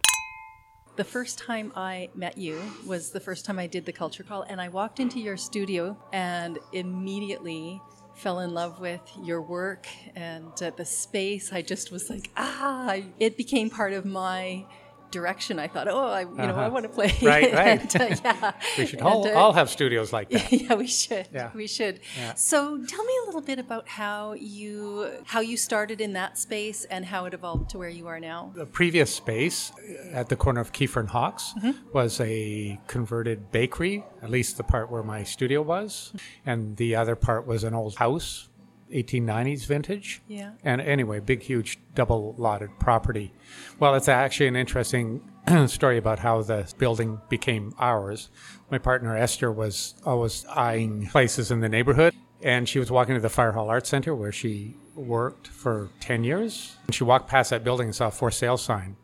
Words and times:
The 0.96 1.04
first 1.04 1.38
time 1.38 1.72
I 1.76 2.08
met 2.14 2.38
you 2.38 2.58
was 2.86 3.10
the 3.10 3.20
first 3.20 3.44
time 3.44 3.58
I 3.58 3.66
did 3.66 3.84
the 3.84 3.92
Culture 3.92 4.22
Crawl, 4.22 4.42
and 4.48 4.60
I 4.60 4.68
walked 4.68 4.98
into 4.98 5.20
your 5.20 5.36
studio 5.36 5.94
and 6.12 6.58
immediately 6.72 7.82
fell 8.16 8.40
in 8.40 8.54
love 8.54 8.80
with 8.80 9.02
your 9.22 9.42
work 9.42 9.86
and 10.14 10.50
uh, 10.62 10.70
the 10.76 10.84
space. 10.84 11.52
I 11.52 11.62
just 11.62 11.92
was 11.92 12.08
like, 12.08 12.30
ah, 12.36 12.96
it 13.20 13.36
became 13.36 13.68
part 13.68 13.92
of 13.92 14.04
my 14.04 14.64
direction. 15.10 15.58
I 15.58 15.68
thought, 15.68 15.88
oh, 15.88 16.06
I, 16.08 16.20
you 16.22 16.26
know, 16.34 16.54
I 16.56 16.68
want 16.68 16.84
to 16.84 16.88
play. 16.88 17.14
Right, 17.22 17.52
right. 17.62 17.94
and, 17.94 17.96
uh, 18.02 18.16
yeah. 18.24 18.52
We 18.78 18.86
should 18.86 18.98
And, 18.98 19.08
all, 19.08 19.26
uh, 19.26 19.32
all 19.32 19.52
have 19.52 19.70
studios 19.70 20.12
like 20.12 20.30
that. 20.30 20.52
yeah, 20.62 20.74
we 20.74 20.86
should. 20.86 21.28
Yeah. 21.32 21.50
We 21.54 21.66
should. 21.66 22.00
Yeah. 22.18 22.34
So 22.34 22.78
tell 22.84 23.04
me 23.04 23.12
a 23.22 23.26
little 23.26 23.40
bit 23.42 23.58
about 23.58 23.88
how 23.88 24.32
you 24.34 25.10
how 25.24 25.40
you 25.40 25.56
started 25.56 26.00
in 26.00 26.12
that 26.14 26.38
space 26.38 26.84
and 26.86 27.04
how 27.04 27.24
it 27.26 27.34
evolved 27.34 27.70
to 27.70 27.78
where 27.78 27.88
you 27.88 28.06
are 28.06 28.20
now. 28.20 28.52
The 28.54 28.66
previous 28.66 29.14
space 29.14 29.72
at 30.12 30.28
the 30.28 30.36
corner 30.36 30.60
of 30.60 30.72
Keefer 30.72 31.00
and 31.00 31.08
Hawks 31.08 31.54
Mm-hmm. 31.56 31.90
was 31.92 32.20
a 32.20 32.78
converted 32.86 33.50
bakery, 33.52 34.04
at 34.22 34.30
least 34.30 34.56
the 34.56 34.62
part 34.64 34.90
where 34.90 35.02
my 35.02 35.22
studio 35.24 35.62
was. 35.62 36.12
And 36.44 36.76
the 36.76 36.94
other 36.96 37.14
part 37.16 37.46
was 37.46 37.64
an 37.64 37.72
old 37.74 37.96
house, 37.96 38.48
1890s 38.92 39.66
vintage. 39.66 40.22
Yeah. 40.28 40.52
And 40.64 40.80
anyway, 40.80 41.20
big, 41.20 41.42
huge, 41.42 41.78
double 41.94 42.34
lotted 42.38 42.70
property. 42.78 43.32
Well, 43.78 43.94
it's 43.94 44.08
actually 44.08 44.46
an 44.48 44.56
interesting 44.56 45.20
story 45.66 45.98
about 45.98 46.18
how 46.20 46.42
the 46.42 46.72
building 46.78 47.20
became 47.28 47.74
ours. 47.78 48.30
My 48.70 48.78
partner 48.78 49.16
Esther 49.16 49.50
was 49.52 49.94
always 50.04 50.44
eyeing 50.46 51.06
places 51.08 51.50
in 51.50 51.60
the 51.60 51.68
neighborhood, 51.68 52.14
and 52.42 52.68
she 52.68 52.78
was 52.78 52.90
walking 52.90 53.14
to 53.14 53.20
the 53.20 53.28
Fire 53.28 53.52
Hall 53.52 53.68
Arts 53.70 53.88
Center 53.88 54.14
where 54.14 54.32
she 54.32 54.76
worked 54.94 55.46
for 55.48 55.90
10 56.00 56.24
years. 56.24 56.76
And 56.86 56.94
she 56.94 57.04
walked 57.04 57.28
past 57.28 57.50
that 57.50 57.62
building 57.64 57.86
and 57.88 57.94
saw 57.94 58.08
a 58.08 58.10
for 58.10 58.30
sale 58.30 58.56
sign. 58.56 58.96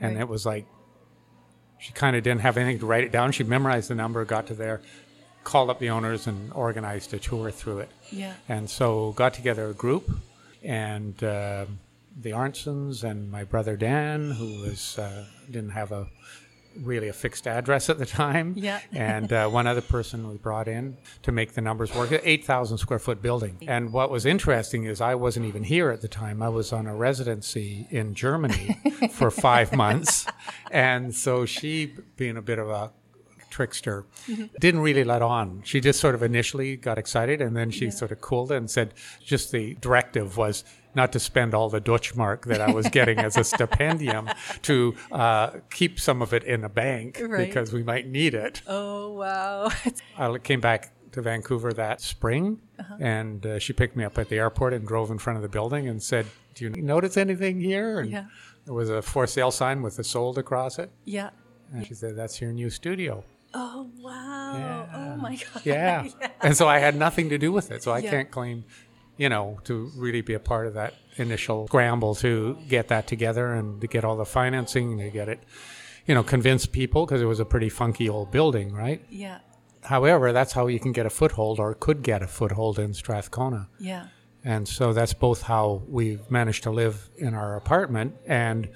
And 0.00 0.14
Right. 0.14 0.20
it 0.22 0.28
was 0.28 0.44
like, 0.46 0.66
she 1.78 1.92
kind 1.92 2.16
of 2.16 2.22
didn't 2.24 2.40
have 2.40 2.56
anything 2.56 2.80
to 2.80 2.86
write 2.86 3.04
it 3.04 3.12
down. 3.12 3.30
She 3.32 3.44
memorized 3.44 3.88
the 3.88 3.94
number, 3.94 4.24
got 4.24 4.46
to 4.48 4.54
there, 4.54 4.80
called 5.48 5.70
up 5.70 5.78
the 5.78 5.88
owners, 5.88 6.26
and 6.26 6.52
organized 6.52 7.14
a 7.14 7.18
tour 7.18 7.50
through 7.50 7.78
it. 7.78 7.90
Yeah. 8.10 8.34
And 8.50 8.68
so 8.68 9.12
got 9.12 9.32
together 9.32 9.70
a 9.70 9.72
group, 9.72 10.10
and 10.62 11.14
uh, 11.24 11.64
the 12.20 12.32
Arnsons 12.32 13.02
and 13.02 13.30
my 13.30 13.44
brother 13.44 13.74
Dan, 13.74 14.30
who 14.32 14.60
was 14.60 14.98
uh, 14.98 15.24
didn't 15.50 15.70
have 15.70 15.90
a 15.90 16.06
really 16.82 17.08
a 17.08 17.14
fixed 17.14 17.46
address 17.46 17.88
at 17.88 17.98
the 17.98 18.04
time. 18.04 18.52
Yeah. 18.58 18.78
and 18.92 19.32
uh, 19.32 19.48
one 19.48 19.66
other 19.66 19.80
person 19.80 20.28
was 20.28 20.36
brought 20.36 20.68
in 20.68 20.98
to 21.22 21.32
make 21.32 21.54
the 21.54 21.62
numbers 21.62 21.94
work. 21.94 22.10
Eight 22.24 22.44
thousand 22.44 22.76
square 22.76 22.98
foot 22.98 23.22
building. 23.22 23.56
And 23.66 23.90
what 23.90 24.10
was 24.10 24.26
interesting 24.26 24.84
is 24.84 25.00
I 25.00 25.14
wasn't 25.14 25.46
even 25.46 25.64
here 25.64 25.90
at 25.90 26.02
the 26.02 26.08
time. 26.08 26.42
I 26.42 26.50
was 26.50 26.74
on 26.74 26.86
a 26.86 26.94
residency 26.94 27.86
in 27.88 28.14
Germany 28.14 28.78
for 29.12 29.30
five 29.30 29.72
months, 29.72 30.26
and 30.70 31.14
so 31.14 31.46
she, 31.46 31.94
being 32.16 32.36
a 32.36 32.42
bit 32.42 32.58
of 32.58 32.68
a 32.68 32.90
trickster 33.50 34.04
didn't 34.60 34.80
really 34.80 35.04
let 35.04 35.22
on 35.22 35.62
she 35.64 35.80
just 35.80 35.98
sort 36.00 36.14
of 36.14 36.22
initially 36.22 36.76
got 36.76 36.98
excited 36.98 37.40
and 37.40 37.56
then 37.56 37.70
she 37.70 37.90
sort 37.90 38.10
of 38.12 38.20
cooled 38.20 38.52
and 38.52 38.70
said 38.70 38.92
just 39.24 39.52
the 39.52 39.74
directive 39.80 40.36
was 40.36 40.64
not 40.94 41.12
to 41.12 41.20
spend 41.20 41.54
all 41.54 41.68
the 41.68 41.80
Deutschmark 41.80 42.44
that 42.46 42.60
I 42.60 42.72
was 42.72 42.88
getting 42.88 43.18
as 43.18 43.36
a 43.36 43.40
stipendium 43.52 44.34
to 44.62 44.94
uh, 45.12 45.50
keep 45.70 46.00
some 46.00 46.22
of 46.22 46.32
it 46.32 46.42
in 46.44 46.64
a 46.64 46.68
bank 46.68 47.20
Right. 47.22 47.46
because 47.46 47.72
we 47.72 47.82
might 47.82 48.06
need 48.08 48.34
it. 48.34 48.62
Oh 48.66 49.12
wow. 49.12 49.70
I 50.18 50.38
came 50.38 50.60
back 50.60 50.92
to 51.12 51.22
Vancouver 51.22 51.72
that 51.74 52.00
spring 52.00 52.60
and 53.00 53.44
uh, 53.46 53.58
she 53.58 53.72
picked 53.72 53.96
me 53.96 54.04
up 54.04 54.18
at 54.18 54.28
the 54.28 54.36
airport 54.36 54.72
and 54.72 54.86
drove 54.86 55.10
in 55.10 55.18
front 55.18 55.36
of 55.36 55.42
the 55.42 55.48
building 55.48 55.88
and 55.88 56.02
said, 56.02 56.26
Do 56.54 56.64
you 56.64 56.70
notice 56.70 57.16
anything 57.16 57.60
here? 57.60 58.00
And 58.00 58.10
Yeah. 58.10 58.24
there 58.64 58.74
was 58.74 58.90
a 58.90 59.00
for 59.02 59.26
sale 59.26 59.50
sign 59.50 59.82
with 59.82 59.98
a 59.98 60.04
sold 60.04 60.36
across 60.38 60.78
it. 60.78 60.90
yeah. 61.04 61.30
And 61.72 61.86
she 61.86 61.94
said, 61.94 62.16
That's 62.16 62.40
your 62.40 62.50
new 62.52 62.70
studio. 62.70 63.24
Oh 63.54 63.90
wow. 63.98 64.52
Oh, 64.54 64.58
yeah. 64.58 64.86
Oh 64.94 65.16
my 65.16 65.36
god. 65.54 65.62
Yeah. 65.64 66.06
And 66.42 66.56
so 66.56 66.68
I 66.68 66.78
had 66.78 66.96
nothing 66.96 67.28
to 67.30 67.38
do 67.38 67.50
with 67.52 67.70
it. 67.70 67.82
So 67.82 67.92
I 67.92 67.98
Yeah. 67.98 68.10
can't 68.10 68.30
claim, 68.30 68.64
you 69.16 69.28
know, 69.28 69.58
to 69.64 69.90
really 69.96 70.20
be 70.20 70.34
a 70.34 70.40
part 70.40 70.66
of 70.66 70.74
that 70.74 70.94
initial 71.16 71.66
scramble 71.66 72.14
to 72.16 72.58
get 72.68 72.88
that 72.88 73.06
together 73.06 73.52
and 73.54 73.80
to 73.80 73.86
get 73.86 74.04
all 74.04 74.16
the 74.16 74.24
financing, 74.26 74.98
to 74.98 75.10
get 75.10 75.28
it, 75.28 75.40
you 76.06 76.14
know, 76.14 76.22
convince 76.22 76.66
people 76.66 77.06
because 77.06 77.20
it 77.22 77.26
was 77.26 77.40
a 77.40 77.44
pretty 77.44 77.68
funky 77.68 78.08
old 78.08 78.30
building, 78.30 78.72
right? 78.72 79.04
Yeah. 79.08 79.38
However, 79.82 80.32
that's 80.32 80.52
how 80.52 80.66
you 80.66 80.78
can 80.78 80.92
get 80.92 81.06
a 81.06 81.10
foothold 81.10 81.58
or 81.58 81.72
could 81.74 82.02
get 82.02 82.22
a 82.22 82.26
foothold 82.26 82.78
in 82.78 82.92
Strathcona. 82.94 83.68
Yeah. 83.80 84.08
And 84.44 84.68
so 84.68 84.92
that's 84.92 85.14
both 85.14 85.42
how 85.42 85.82
we've 85.88 86.30
managed 86.30 86.62
to 86.64 86.70
live 86.70 87.08
in 87.16 87.34
our 87.34 87.56
apartment 87.56 88.14
and 88.26 88.68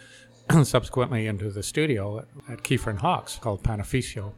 subsequently 0.64 1.26
into 1.26 1.50
the 1.50 1.62
studio 1.62 2.18
at, 2.20 2.28
at 2.48 2.62
Keefer 2.62 2.90
and 2.90 2.98
Hawks 2.98 3.36
called 3.38 3.62
Panificio. 3.62 4.32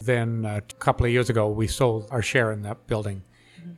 Then 0.00 0.44
uh, 0.44 0.60
a 0.68 0.74
couple 0.74 1.06
of 1.06 1.12
years 1.12 1.30
ago, 1.30 1.48
we 1.48 1.66
sold 1.66 2.08
our 2.10 2.22
share 2.22 2.52
in 2.52 2.62
that 2.62 2.86
building 2.86 3.22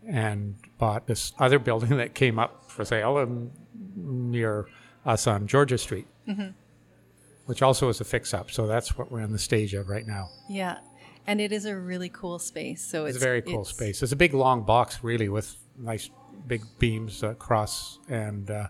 and 0.07 0.57
bought 0.79 1.07
this 1.07 1.33
other 1.39 1.59
building 1.59 1.97
that 1.99 2.15
came 2.15 2.39
up 2.39 2.71
for 2.71 2.85
sale 2.85 3.51
near 3.97 4.67
us 5.05 5.27
on 5.27 5.47
Georgia 5.47 5.79
Street, 5.79 6.07
which 7.47 7.63
also 7.63 7.89
is 7.89 8.01
a 8.01 8.05
fix 8.05 8.33
up. 8.35 8.51
So 8.51 8.67
that's 8.67 8.97
what 8.97 9.11
we're 9.13 9.23
on 9.23 9.33
the 9.33 9.39
stage 9.39 9.75
of 9.75 9.89
right 9.89 10.07
now. 10.07 10.29
Yeah. 10.49 10.79
And 11.27 11.41
it 11.41 11.53
is 11.53 11.65
a 11.65 11.77
really 11.77 12.09
cool 12.11 12.39
space. 12.39 12.85
So 12.85 13.07
It's, 13.07 13.17
it's, 13.17 13.25
a 13.25 13.27
very 13.27 13.43
cool 13.43 13.63
it's- 13.63 13.69
space. 13.75 14.03
It's 14.03 14.13
a 14.13 14.17
big 14.17 14.35
long 14.35 14.63
box, 14.65 15.03
really, 15.03 15.29
with 15.29 15.57
nice 15.79 16.11
big 16.47 16.63
beams 16.79 17.23
across 17.23 17.99
and 18.09 18.51
uh, 18.51 18.69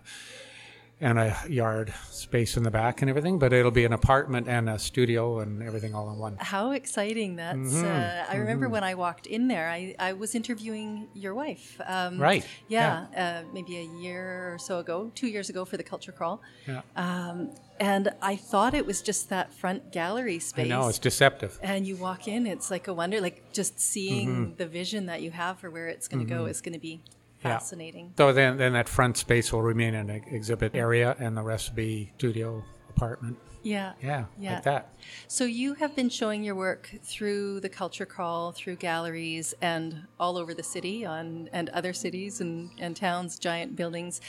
and 1.01 1.19
a 1.19 1.35
yard 1.49 1.93
space 2.09 2.55
in 2.55 2.63
the 2.63 2.71
back 2.71 3.01
and 3.01 3.09
everything. 3.09 3.37
But 3.37 3.51
it'll 3.53 3.71
be 3.71 3.85
an 3.85 3.93
apartment 3.93 4.47
and 4.47 4.69
a 4.69 4.79
studio 4.79 5.39
and 5.39 5.61
everything 5.61 5.93
all 5.93 6.09
in 6.11 6.17
one. 6.17 6.37
How 6.39 6.71
exciting 6.71 7.35
that's! 7.35 7.57
Mm-hmm. 7.57 7.85
Uh, 7.85 8.33
I 8.33 8.37
remember 8.37 8.69
when 8.69 8.83
I 8.83 8.95
walked 8.95 9.27
in 9.27 9.47
there, 9.47 9.69
I, 9.69 9.95
I 9.99 10.13
was 10.13 10.35
interviewing 10.35 11.07
your 11.13 11.33
wife. 11.33 11.79
Um, 11.85 12.17
Right, 12.19 12.45
Yeah, 12.69 13.07
Uh, 13.15 13.43
maybe 13.53 13.77
a 13.77 14.01
year 14.01 14.53
or 14.53 14.57
so 14.57 14.79
ago, 14.79 15.11
two 15.15 15.27
years 15.27 15.49
ago 15.49 15.65
for 15.65 15.77
the 15.77 15.83
Culture 15.83 16.11
Crawl. 16.13 16.41
Yeah. 16.67 16.81
Um, 16.95 17.51
and 17.77 18.09
I 18.21 18.37
thought 18.37 18.73
it 18.73 18.85
was 18.85 19.01
just 19.01 19.27
that 19.29 19.53
front 19.53 19.91
gallery 19.91 20.39
space. 20.39 20.65
I 20.65 20.69
know 20.69 20.87
it's 20.87 20.97
deceptive. 20.99 21.59
and 21.61 21.85
you 21.85 21.97
walk 21.97 22.25
in, 22.29 22.47
it's 22.47 22.71
like 22.71 22.87
a 22.87 22.93
wonder. 22.93 23.19
Like 23.19 23.51
just 23.51 23.79
seeing 23.81 24.29
Mm-hmm. 24.29 24.55
the 24.55 24.65
vision 24.65 25.07
that 25.07 25.21
you 25.21 25.31
have 25.31 25.59
for 25.59 25.69
where 25.69 25.87
it's 25.87 26.07
going 26.07 26.25
to 26.25 26.33
go 26.33 26.45
is 26.45 26.61
going 26.61 26.73
to 26.73 26.79
be 26.79 27.01
Yeah. 27.45 27.57
fascinating. 27.59 28.13
So 28.17 28.33
then, 28.33 28.57
then 28.57 28.73
that 28.73 28.89
front 28.89 29.17
space 29.17 29.51
will 29.53 29.61
remain 29.63 29.93
an 29.95 30.09
exhibit 30.09 30.75
area, 30.75 31.15
and 31.19 31.37
the 31.37 31.41
rest 31.43 31.69
will 31.69 31.75
be 31.77 32.11
studio 32.17 32.63
apartment. 32.89 33.37
Yeah. 33.63 33.93
Yeah, 34.01 34.25
Yeah. 34.39 34.53
like 34.55 34.63
that. 34.63 34.93
So 35.27 35.43
you 35.45 35.73
have 35.75 35.95
been 35.95 36.09
showing 36.09 36.43
your 36.43 36.53
work 36.53 36.91
through 37.03 37.61
the 37.61 37.69
Culture 37.69 38.05
Crawl, 38.05 38.51
through 38.51 38.75
galleries, 38.75 39.55
and 39.59 40.03
all 40.19 40.37
over 40.37 40.53
the 40.53 40.61
city, 40.63 41.03
on 41.05 41.49
and 41.51 41.69
other 41.69 41.91
cities 41.93 42.41
and, 42.41 42.69
and 42.79 42.95
towns, 42.95 43.39
giant 43.39 43.75
buildings. 43.75 44.21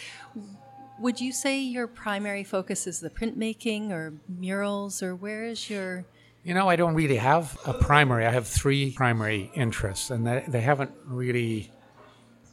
would 0.98 1.20
you 1.20 1.32
say 1.32 1.60
your 1.60 1.86
primary 1.86 2.42
focus 2.44 2.86
is 2.86 3.00
the 3.00 3.10
printmaking 3.10 3.90
or 3.90 4.14
murals, 4.28 5.02
or 5.02 5.14
where 5.14 5.44
is 5.44 5.68
your 5.68 6.06
You 6.42 6.54
know, 6.54 6.68
I 6.70 6.76
don't 6.76 6.94
really 6.94 7.16
have 7.18 7.58
a 7.66 7.74
primary. 7.74 8.24
I 8.24 8.30
have 8.30 8.46
three 8.46 8.92
primary 8.92 9.50
interests, 9.54 10.10
and 10.10 10.26
they, 10.26 10.44
they 10.48 10.62
haven't 10.62 10.92
really 11.04 11.70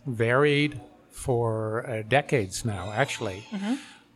varied 0.05 0.79
for 1.11 1.87
uh, 1.87 2.01
decades 2.07 2.65
now, 2.65 2.91
actually. 2.91 3.45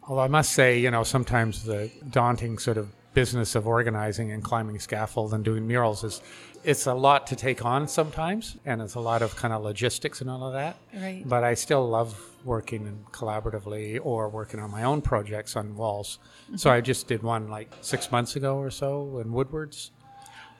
Although 0.03 0.21
I 0.21 0.27
must 0.27 0.53
say, 0.53 0.79
you 0.79 0.89
know, 0.91 1.03
sometimes 1.03 1.63
the 1.63 1.91
daunting 2.09 2.57
sort 2.57 2.77
of 2.77 2.89
business 3.13 3.55
of 3.55 3.67
organizing 3.67 4.31
and 4.31 4.43
climbing 4.43 4.79
scaffold 4.79 5.33
and 5.33 5.43
doing 5.43 5.67
murals 5.67 6.03
is 6.03 6.21
it's 6.63 6.85
a 6.85 6.93
lot 6.93 7.27
to 7.27 7.35
take 7.35 7.63
on 7.63 7.87
sometimes, 7.87 8.57
and 8.65 8.81
it's 8.81 8.95
a 8.95 8.99
lot 8.99 9.21
of 9.21 9.35
kind 9.35 9.53
of 9.53 9.63
logistics 9.63 10.21
and 10.21 10.29
all 10.29 10.43
of 10.45 10.53
that. 10.53 10.77
Right. 10.93 11.23
But 11.25 11.43
I 11.43 11.53
still 11.53 11.87
love 11.87 12.19
working 12.43 13.05
collaboratively 13.11 13.99
or 14.03 14.29
working 14.29 14.59
on 14.59 14.71
my 14.71 14.83
own 14.83 15.01
projects 15.01 15.55
on 15.55 15.75
walls. 15.75 16.19
So 16.55 16.69
I 16.69 16.81
just 16.81 17.07
did 17.07 17.23
one 17.23 17.49
like 17.49 17.71
six 17.81 18.11
months 18.11 18.35
ago 18.35 18.57
or 18.57 18.69
so 18.69 19.19
in 19.19 19.31
Woodwards 19.31 19.91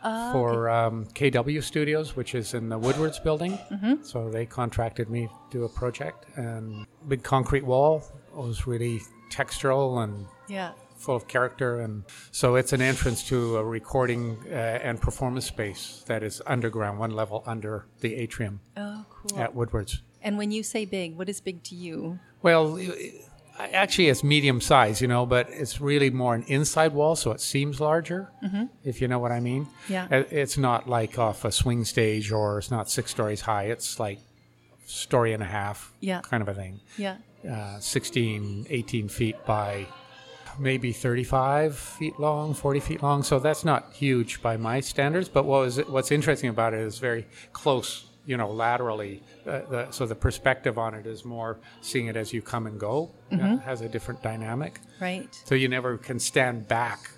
for 0.02 0.70
um, 0.70 1.06
KW 1.08 1.64
Studios, 1.64 2.16
which 2.16 2.36
is 2.36 2.54
in 2.54 2.70
the 2.70 2.78
Woodwards 2.78 3.20
building. 3.20 3.58
So 4.04 4.30
they 4.30 4.46
contracted 4.46 5.10
me 5.10 5.28
to 5.28 5.58
do 5.58 5.64
a 5.66 5.70
project, 5.70 6.26
and 6.36 6.86
big 7.08 7.24
concrete 7.24 7.66
wall 7.66 8.04
It 8.32 8.38
was 8.38 8.68
really 8.68 9.02
textural 9.32 10.04
and 10.04 10.26
yeah? 10.48 10.72
full 10.98 11.16
of 11.16 11.28
character, 11.28 11.82
and 11.82 12.04
so 12.32 12.56
it's 12.56 12.74
an 12.74 12.82
entrance 12.82 13.24
to 13.28 13.58
a 13.58 13.64
recording 13.64 14.38
uh, 14.50 14.54
and 14.56 15.00
performance 15.02 15.46
space 15.46 16.04
that 16.08 16.24
is 16.24 16.42
underground, 16.48 16.98
one 17.00 17.12
level 17.12 17.44
under 17.46 17.86
the 18.02 18.16
atrium 18.16 18.60
Oh, 18.76 19.06
cool. 19.10 19.40
at 19.40 19.54
Woodwards. 19.54 20.02
And 20.24 20.38
when 20.38 20.52
you 20.52 20.64
say 20.64 20.86
big, 20.86 21.16
what 21.18 21.30
is 21.30 21.40
big 21.42 21.62
to 21.64 21.76
you? 21.76 22.20
Well, 22.42 22.80
actually, 23.59 24.09
it's 24.09 24.24
medium 24.24 24.62
size, 24.62 25.01
you 25.01 25.07
know, 25.07 25.25
but 25.25 25.50
it's 25.50 25.81
really 25.81 26.09
more 26.09 26.36
an 26.36 26.44
inside 26.48 26.94
wall, 26.94 27.15
so 27.15 27.31
it 27.31 27.42
seems 27.42 27.80
larger, 27.80 28.30
if 28.83 29.01
you 29.01 29.07
know 29.07 29.19
what 29.19 29.31
I 29.31 29.39
mean. 29.39 29.68
Yeah. 29.89 30.07
Uh, 30.12 30.24
It's 30.30 30.57
not 30.57 30.88
like 30.88 31.18
off 31.18 31.44
a 31.45 31.51
swing 31.51 31.86
stage 31.86 32.31
or 32.31 32.59
it's 32.59 32.71
not 32.71 32.89
six 32.89 33.12
stories 33.12 33.42
high. 33.42 33.63
It's 33.65 34.00
like 34.00 34.19
story 34.86 35.33
and 35.33 35.44
a 35.44 35.48
half 35.48 35.92
Yeah. 36.00 36.21
kind 36.21 36.42
of 36.42 36.48
a 36.50 36.54
thing. 36.54 36.80
Yeah. 36.98 37.18
Uh, 37.50 37.80
16, 37.80 38.68
18 38.69 39.09
feet 39.09 39.36
by 39.45 39.88
maybe 40.60 40.92
35 40.92 41.77
feet 41.77 42.19
long, 42.19 42.53
40 42.53 42.80
feet 42.80 43.03
long. 43.03 43.21
So 43.24 43.39
that's 43.39 43.63
not 43.65 43.94
huge 43.94 44.42
by 44.42 44.57
my 44.57 44.80
standards. 44.80 45.30
But 45.30 45.45
what 45.45 45.60
was 45.62 45.77
what's 45.88 46.12
interesting 46.12 46.50
about 46.50 46.74
it 46.74 46.80
is 46.80 46.98
very 47.00 47.25
close, 47.53 48.06
you 48.27 48.38
know, 48.38 48.51
laterally. 48.51 49.24
Uh, 49.47 49.62
the, 49.71 49.91
so 49.91 50.06
the 50.06 50.13
perspective 50.13 50.77
on 50.77 50.94
it 50.94 51.07
is 51.07 51.25
more 51.25 51.57
seeing 51.81 52.07
it 52.07 52.15
as 52.15 52.31
you 52.33 52.41
come 52.41 52.68
and 52.68 52.79
go. 52.79 53.09
It 53.31 53.59
has 53.62 53.81
a 53.81 53.89
different 53.89 54.21
dynamic. 54.21 54.81
Right. 55.01 55.33
So 55.45 55.56
you 55.56 55.69
never 55.69 55.97
can 55.97 56.19
stand 56.19 56.68
back. 56.68 57.09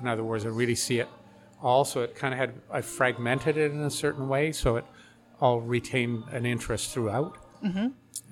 In 0.00 0.08
other 0.08 0.24
words, 0.24 0.44
and 0.44 0.56
really 0.56 0.74
see 0.76 1.00
it 1.00 1.08
all. 1.60 1.84
So 1.84 2.00
it 2.02 2.14
kind 2.14 2.32
of 2.32 2.38
had, 2.38 2.54
I 2.70 2.80
fragmented 2.80 3.56
it 3.56 3.72
in 3.72 3.82
a 3.82 3.90
certain 3.90 4.28
way 4.28 4.52
so 4.52 4.76
it 4.76 4.84
all 5.40 5.60
retained 5.60 6.24
an 6.30 6.46
interest 6.46 6.92
throughout. 6.92 7.36
Mm-hmm. 7.62 7.88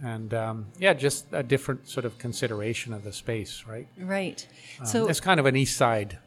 And 0.06 0.32
um, 0.32 0.66
yeah, 0.78 0.94
just 0.94 1.26
a 1.32 1.42
different 1.42 1.88
sort 1.88 2.06
of 2.06 2.16
consideration 2.18 2.92
of 2.92 3.02
the 3.04 3.12
space, 3.12 3.64
right? 3.68 3.88
Right. 3.98 4.46
Um, 4.80 4.86
So 4.86 5.08
it's 5.08 5.20
kind 5.20 5.40
of 5.40 5.46
an 5.46 5.56
east 5.56 5.76
side 5.76 6.18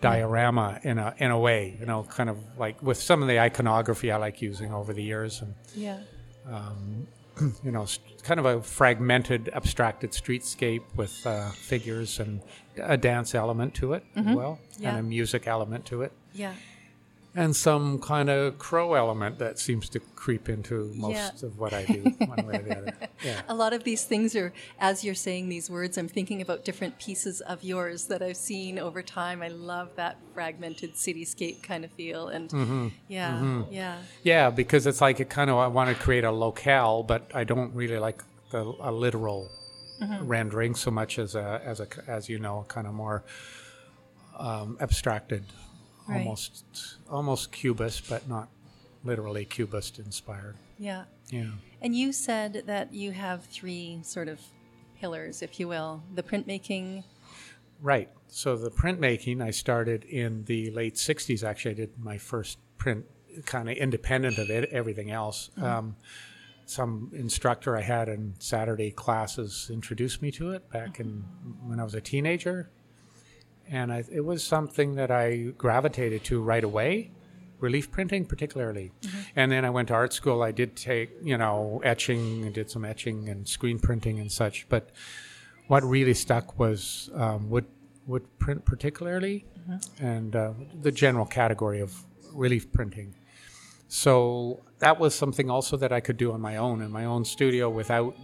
diorama 0.00 0.80
in 0.82 0.98
a 0.98 1.14
in 1.18 1.30
a 1.30 1.38
way, 1.38 1.76
you 1.80 1.86
know, 1.86 2.02
kind 2.04 2.28
of 2.30 2.38
like 2.58 2.82
with 2.82 3.00
some 3.00 3.22
of 3.22 3.28
the 3.28 3.38
iconography 3.40 4.10
I 4.10 4.16
like 4.16 4.40
using 4.42 4.72
over 4.72 4.92
the 4.92 5.02
years, 5.02 5.42
and 5.42 5.54
yeah. 5.74 5.98
you 7.64 7.70
know, 7.70 7.86
kind 8.22 8.38
of 8.40 8.46
a 8.46 8.62
fragmented, 8.62 9.48
abstracted 9.54 10.10
streetscape 10.12 10.82
with 10.96 11.26
uh, 11.26 11.48
figures 11.50 12.20
and 12.20 12.42
a 12.82 12.96
dance 12.96 13.34
element 13.34 13.74
to 13.74 13.94
it 13.94 14.04
as 14.16 14.24
well, 14.36 14.58
Mm-hmm. 14.74 14.82
Yeah. 14.82 14.88
and 14.90 14.98
a 14.98 15.02
music 15.02 15.46
element 15.46 15.86
to 15.86 16.02
it, 16.02 16.12
Yeah. 16.34 16.52
And 17.34 17.54
some 17.54 17.98
kind 18.00 18.28
of 18.28 18.58
crow 18.58 18.94
element 18.94 19.38
that 19.38 19.58
seems 19.58 19.88
to 19.90 20.00
creep 20.16 20.48
into 20.48 20.92
most 20.96 21.14
Yeah. 21.14 21.46
of 21.46 21.58
what 21.58 21.72
I 21.72 21.84
do, 21.84 22.02
one 22.26 22.44
way 22.46 22.56
or 22.58 22.62
the 22.62 22.76
other. 22.76 22.94
Yeah. 23.22 23.42
A 23.48 23.54
lot 23.54 23.72
of 23.72 23.84
these 23.84 24.04
things 24.04 24.34
are, 24.34 24.52
as 24.78 25.04
you're 25.04 25.14
saying 25.14 25.48
these 25.48 25.68
words, 25.70 25.96
I'm 25.98 26.08
thinking 26.08 26.40
about 26.42 26.64
different 26.64 26.98
pieces 26.98 27.40
of 27.42 27.62
yours 27.62 28.06
that 28.06 28.22
I've 28.22 28.36
seen 28.36 28.78
over 28.78 29.02
time. 29.02 29.42
I 29.42 29.48
love 29.48 29.94
that 29.96 30.16
fragmented 30.34 30.94
cityscape 30.94 31.62
kind 31.62 31.84
of 31.84 31.92
feel. 31.92 32.28
And 32.28 32.48
Mm-hmm. 32.50 32.88
yeah, 33.08 33.62
yeah, 33.70 33.98
Yeah, 34.22 34.50
because 34.50 34.86
it's 34.86 35.00
like 35.00 35.20
it 35.20 35.28
kind 35.30 35.50
of 35.50 35.56
I 35.58 35.66
want 35.68 35.88
to 35.90 36.02
create 36.02 36.24
a 36.24 36.32
locale, 36.32 37.02
but 37.02 37.30
I 37.34 37.44
don't 37.44 37.74
really 37.74 37.98
like 37.98 38.22
the 38.50 38.62
a 38.80 38.90
literal 38.90 39.50
Mm-hmm. 40.00 40.26
rendering 40.26 40.74
so 40.74 40.90
much 40.90 41.18
as 41.18 41.34
a 41.34 41.60
as 41.62 41.78
a 41.78 41.86
as 42.08 42.26
you 42.30 42.38
know 42.38 42.64
kind 42.68 42.86
of 42.86 42.94
more 42.94 43.22
um, 44.38 44.78
abstracted, 44.80 45.44
Right. 46.08 46.18
almost 46.18 46.96
almost 47.08 47.52
cubist, 47.52 48.08
but 48.08 48.28
not 48.28 48.48
literally 49.04 49.44
cubist 49.44 49.98
inspired. 49.98 50.56
yeah. 50.78 51.04
Yeah. 51.30 51.50
And 51.80 51.94
you 51.94 52.12
said 52.12 52.64
that 52.66 52.92
you 52.92 53.12
have 53.12 53.44
three 53.44 54.00
sort 54.02 54.28
of 54.28 54.40
pillars, 55.00 55.42
if 55.42 55.60
you 55.60 55.68
will 55.68 56.02
the 56.14 56.22
printmaking. 56.22 57.04
Right. 57.80 58.10
So 58.28 58.56
the 58.56 58.70
printmaking 58.70 59.42
I 59.42 59.50
started 59.52 60.04
in 60.04 60.44
the 60.44 60.70
late 60.72 60.96
'60s. 60.96 61.42
Actually, 61.44 61.70
I 61.72 61.74
did 61.74 61.98
my 61.98 62.18
first 62.18 62.58
print 62.78 63.06
kind 63.46 63.70
of 63.70 63.76
independent 63.76 64.38
of 64.38 64.50
it, 64.50 64.68
everything 64.70 65.10
else. 65.10 65.50
Um, 65.56 65.96
some 66.66 67.10
instructor 67.14 67.76
I 67.76 67.80
had 67.82 68.08
in 68.08 68.34
Saturday 68.38 68.90
classes 68.90 69.70
introduced 69.72 70.22
me 70.22 70.30
to 70.32 70.50
it 70.52 70.68
back 70.70 71.00
in 71.00 71.24
when 71.64 71.80
I 71.80 71.84
was 71.84 71.94
a 71.94 72.00
teenager, 72.00 72.70
and 73.70 73.92
I, 73.92 74.04
it 74.10 74.24
was 74.24 74.42
something 74.42 74.96
that 74.96 75.10
I 75.10 75.52
gravitated 75.56 76.24
to 76.24 76.40
right 76.42 76.64
away. 76.64 77.12
Relief 77.60 77.90
printing, 77.90 78.24
particularly, 78.24 78.90
and 79.36 79.52
then 79.52 79.66
I 79.66 79.70
went 79.70 79.88
to 79.88 79.94
art 79.94 80.14
school. 80.14 80.42
I 80.42 80.50
did 80.50 80.76
take, 80.76 81.10
you 81.22 81.36
know, 81.36 81.82
etching. 81.84 82.46
I 82.46 82.48
did 82.48 82.70
some 82.70 82.86
etching 82.86 83.28
and 83.28 83.46
screen 83.46 83.78
printing 83.78 84.18
and 84.18 84.32
such. 84.32 84.66
But 84.70 84.88
what 85.68 85.84
really 85.84 86.14
stuck 86.14 86.58
was 86.58 87.10
um, 87.14 87.50
wood 87.50 87.66
wood 88.06 88.24
print, 88.38 88.64
particularly, 88.64 89.44
and 90.00 90.34
uh, 90.34 90.52
the 90.80 90.90
general 90.90 91.26
category 91.26 91.80
of 91.80 92.02
relief 92.32 92.72
printing. 92.72 93.14
So 93.88 94.62
that 94.78 94.98
was 94.98 95.14
something 95.14 95.50
also 95.50 95.76
that 95.76 95.92
I 95.92 96.00
could 96.00 96.16
do 96.16 96.32
on 96.32 96.40
my 96.40 96.56
own 96.56 96.80
in 96.80 96.90
my 96.90 97.04
own 97.04 97.26
studio 97.26 97.68
without 97.68 98.16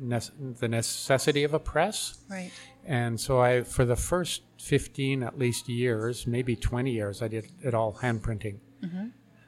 nece- 0.00 0.58
the 0.60 0.68
necessity 0.68 1.42
of 1.44 1.52
a 1.52 1.58
press. 1.58 2.18
Right. 2.30 2.52
And 2.86 3.20
so 3.20 3.40
I, 3.40 3.62
for 3.62 3.84
the 3.84 3.96
first 3.96 4.42
15 4.60 5.22
at 5.22 5.38
least 5.38 5.68
years, 5.68 6.26
maybe 6.26 6.56
20 6.56 6.90
years, 6.90 7.22
I 7.22 7.28
did 7.28 7.46
it 7.62 7.74
all 7.74 7.92
hand 7.92 8.22
printing. 8.22 8.60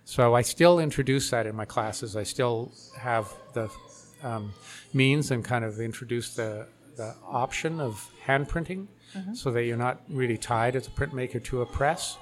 So 0.04 0.34
I 0.34 0.42
still 0.42 0.78
introduce 0.78 1.30
that 1.30 1.46
in 1.46 1.56
my 1.56 1.64
classes. 1.64 2.14
I 2.16 2.24
still 2.24 2.72
have 2.98 3.32
the 3.54 3.70
um, 4.22 4.52
means 4.92 5.30
and 5.30 5.44
kind 5.44 5.64
of 5.64 5.80
introduce 5.80 6.34
the, 6.34 6.66
the 6.96 7.14
option 7.26 7.80
of 7.80 8.08
hand 8.22 8.48
printing 8.48 8.88
so 9.34 9.50
that 9.52 9.64
you're 9.64 9.76
not 9.76 10.00
really 10.08 10.36
tied 10.36 10.74
as 10.76 10.86
a 10.88 10.90
printmaker 10.90 11.42
to 11.44 11.62
a 11.62 11.66
press, 11.66 12.18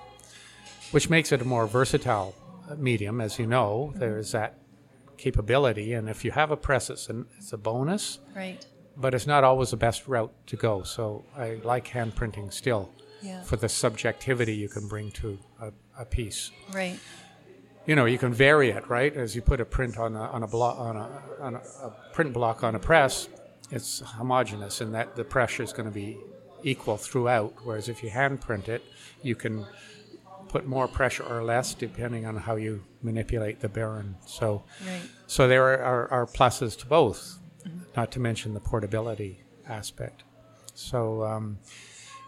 which 0.93 1.09
makes 1.11 1.33
it 1.33 1.41
a 1.41 1.45
more 1.45 1.67
versatile 1.67 2.35
uh, 2.71 2.75
medium. 2.77 3.21
As 3.21 3.39
you 3.39 3.47
know, 3.47 3.93
there's 3.97 4.33
that 4.33 4.59
capability. 5.17 5.93
And 5.95 6.09
if 6.09 6.25
you 6.25 6.31
have 6.33 6.51
a 6.51 6.57
press, 6.57 6.91
it's, 6.91 7.09
an, 7.09 7.27
it's 7.39 7.53
a 7.53 7.59
bonus 7.59 8.19
Right. 8.35 8.65
But 8.97 9.15
it's 9.15 9.27
not 9.27 9.43
always 9.45 9.71
the 9.71 9.77
best 9.77 10.07
route 10.07 10.33
to 10.49 10.57
go. 10.57 10.83
So 10.83 11.25
I 11.37 11.61
like 11.65 11.89
hand 11.89 12.15
printing 12.15 12.51
still 12.51 12.91
Yeah. 13.23 13.43
for 13.43 13.57
the 13.57 13.69
subjectivity 13.69 14.55
you 14.55 14.69
can 14.69 14.87
bring 14.89 15.11
to 15.13 15.39
a, 15.61 15.73
a 15.99 16.05
piece. 16.05 16.51
Right. 16.73 16.99
You 17.87 17.97
know, 17.97 18.05
you 18.05 18.19
can 18.19 18.33
vary 18.33 18.71
it, 18.71 18.89
right? 18.89 19.15
As 19.17 19.35
you 19.35 19.43
put 19.43 19.61
a 19.61 19.65
print 19.65 19.99
on 19.99 20.15
a, 20.15 20.21
on 20.23 20.43
a 20.43 20.47
block 20.47 20.79
on 20.79 20.97
a, 20.97 21.09
on 21.41 21.55
a, 21.57 21.59
a 21.59 21.91
print 22.13 22.33
block 22.33 22.63
on 22.63 22.75
a 22.75 22.79
press, 22.79 23.29
it's 23.71 24.01
homogeneous, 24.01 24.81
and 24.81 24.95
that 24.95 25.17
the 25.17 25.25
pressure 25.25 25.63
is 25.63 25.73
going 25.73 25.87
to 25.89 25.95
be 25.95 26.19
equal 26.63 26.97
throughout. 26.97 27.55
Whereas 27.65 27.89
if 27.89 28.03
you 28.03 28.11
hand 28.11 28.41
print 28.41 28.69
it, 28.69 28.83
you 29.23 29.35
can 29.35 29.67
put 30.49 30.67
more 30.67 30.87
pressure 30.87 31.25
or 31.25 31.43
less 31.43 31.73
depending 31.75 32.27
on 32.27 32.37
how 32.37 32.57
you 32.57 32.85
manipulate 33.03 33.61
the 33.61 33.69
baren. 33.69 34.15
So. 34.27 34.63
Right. 34.87 35.01
So 35.27 35.49
there 35.49 35.65
are, 35.65 35.79
are, 35.83 36.09
are 36.11 36.27
pluses 36.27 36.79
to 36.81 36.87
both, 36.87 37.39
not 37.97 38.11
to 38.13 38.21
mention 38.21 38.55
the 38.55 38.61
portability 38.61 39.43
aspect. 39.69 40.25
So, 40.75 41.23
um, 41.25 41.59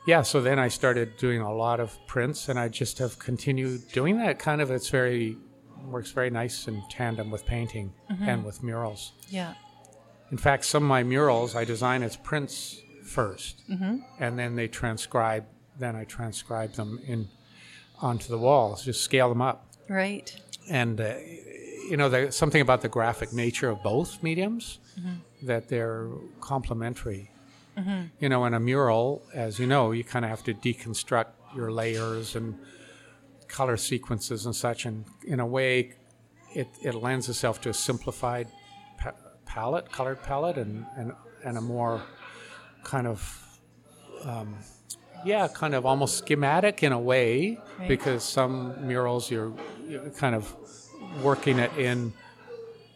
yeah, 0.07 0.23
so 0.23 0.41
then 0.41 0.59
I 0.59 0.69
started 0.69 1.17
doing 1.17 1.41
a 1.41 1.53
lot 1.55 1.81
of 1.81 1.97
prints, 2.07 2.49
and 2.49 2.59
I 2.59 2.69
just 2.69 2.99
have 2.99 3.19
continued 3.19 3.89
doing 3.93 4.19
that. 4.19 4.39
Kind 4.39 4.61
of, 4.61 4.71
it's 4.71 4.91
very 4.91 5.37
works 5.87 6.13
very 6.13 6.31
nice 6.31 6.67
in 6.67 6.83
tandem 6.91 7.31
with 7.31 7.45
painting 7.45 7.93
and 8.21 8.43
with 8.45 8.63
murals. 8.63 9.13
Yeah. 9.29 9.53
In 10.31 10.39
fact, 10.39 10.65
some 10.65 10.83
of 10.85 10.89
my 10.89 11.03
murals 11.03 11.55
I 11.55 11.65
design 11.65 12.03
as 12.03 12.17
prints 12.17 12.81
1st 13.05 14.01
and 14.19 14.39
then 14.39 14.57
they 14.57 14.67
transcribe. 14.69 15.45
Then 15.79 15.95
I 15.95 16.05
transcribe 16.05 16.73
them 16.73 17.01
in 17.07 17.29
onto 18.01 18.29
the 18.29 18.39
walls, 18.39 18.85
just 18.85 19.03
scale 19.03 19.29
them 19.29 19.43
up 19.43 19.67
Right. 19.89 20.35
and 20.71 20.99
uh, 21.01 21.15
you 21.91 21.97
know 21.97 22.09
there's 22.09 22.37
something 22.37 22.61
about 22.61 22.81
the 22.83 22.89
graphic 22.89 23.33
nature 23.33 23.69
of 23.71 23.83
both 23.83 24.23
mediums 24.23 24.79
that 25.43 25.69
they're 25.69 26.09
complementary 26.41 27.31
You 28.21 28.29
know, 28.29 28.45
in 28.47 28.55
a 28.55 28.61
mural, 28.61 29.23
as 29.35 29.59
you 29.59 29.67
know, 29.67 29.91
you 29.99 30.05
kind 30.05 30.25
of 30.25 30.31
have 30.31 30.45
to 30.45 30.55
deconstruct 30.55 31.31
your 31.57 31.73
layers 31.73 32.37
and 32.37 32.55
color 33.49 33.77
sequences 33.77 34.47
and 34.47 34.55
such. 34.55 34.87
And 34.87 35.05
in 35.27 35.41
a 35.41 35.47
way, 35.47 35.73
it, 36.55 36.69
it 36.89 36.95
lends 36.95 37.29
itself 37.29 37.61
to 37.63 37.71
a 37.71 37.75
simplified 37.75 38.47
pa- 39.01 39.19
palette, 39.45 39.91
colored 39.91 40.23
palette, 40.23 40.57
and, 40.57 40.87
and, 40.97 41.13
and 41.45 41.59
a 41.59 41.61
more 41.61 42.01
kind 42.85 43.07
of, 43.09 43.19
um, 44.25 44.55
yeah, 45.25 45.49
kind 45.49 45.75
of 45.75 45.85
almost 45.85 46.19
schematic 46.19 46.83
in 46.85 46.93
a 46.93 46.99
way, 47.13 47.59
Right. 47.79 47.89
because 47.89 48.23
some 48.23 48.87
murals 48.87 49.33
you're, 49.33 49.53
you're 49.89 50.11
kind 50.11 50.37
of 50.37 50.55
working 51.23 51.59
it 51.59 51.73
in 51.79 52.13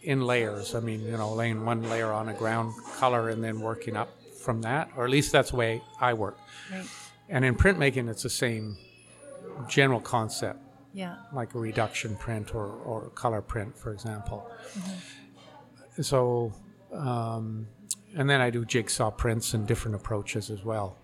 in 0.03 0.23
layers. 0.23 0.75
I 0.75 0.81
mean, 0.81 1.03
you 1.03 1.17
know, 1.17 1.33
laying 1.35 1.65
one 1.65 1.83
layer 1.89 2.13
on 2.13 2.29
a 2.29 2.35
ground 2.35 2.73
color 2.99 3.29
and 3.31 3.43
then 3.43 3.61
working 3.61 3.97
up 3.97 4.11
from 4.41 4.63
that, 4.63 4.91
or 4.97 5.05
at 5.05 5.11
least 5.11 5.33
that's 5.33 5.51
the 5.51 5.57
way 5.57 5.83
I 6.01 6.15
work. 6.15 6.39
Right. 6.73 6.87
And 7.29 7.45
in 7.45 7.55
printmaking, 7.57 8.09
it's 8.09 8.23
the 8.23 8.31
same 8.31 8.77
general 9.69 10.01
concept, 10.01 10.61
Yeah. 10.95 11.17
like 11.33 11.55
a 11.55 11.59
reduction 11.59 12.17
print 12.17 12.55
or, 12.55 12.67
or 12.67 13.11
color 13.11 13.43
print, 13.43 13.77
for 13.77 13.93
example. 13.93 14.49
So, 16.01 16.53
um, 16.93 17.67
and 18.17 18.31
then 18.31 18.41
I 18.41 18.51
do 18.51 18.65
jigsaw 18.65 19.11
prints 19.11 19.53
and 19.55 19.67
different 19.67 19.97
approaches 19.97 20.49
as 20.51 20.65
well, 20.65 20.97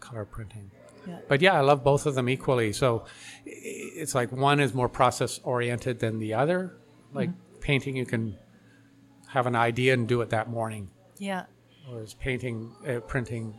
color 0.00 0.24
printing. 0.24 0.70
Yeah. 1.06 1.18
But 1.28 1.40
yeah, 1.42 1.54
I 1.54 1.60
love 1.60 1.84
both 1.84 2.06
of 2.06 2.14
them 2.14 2.28
equally. 2.28 2.72
So 2.72 3.04
it's 3.44 4.14
like 4.14 4.32
one 4.32 4.60
is 4.60 4.74
more 4.74 4.88
process 4.88 5.40
oriented 5.44 6.00
than 6.00 6.18
the 6.18 6.34
other. 6.34 6.76
Like 7.12 7.30
painting, 7.60 7.96
you 7.96 8.06
can 8.06 8.36
have 9.28 9.46
an 9.46 9.56
idea 9.56 9.94
and 9.94 10.06
do 10.06 10.20
it 10.20 10.30
that 10.30 10.48
morning. 10.50 10.90
Yeah. 11.18 11.44
Whereas 11.88 12.14
painting, 12.14 12.74
uh, 12.86 13.00
printing, 13.00 13.54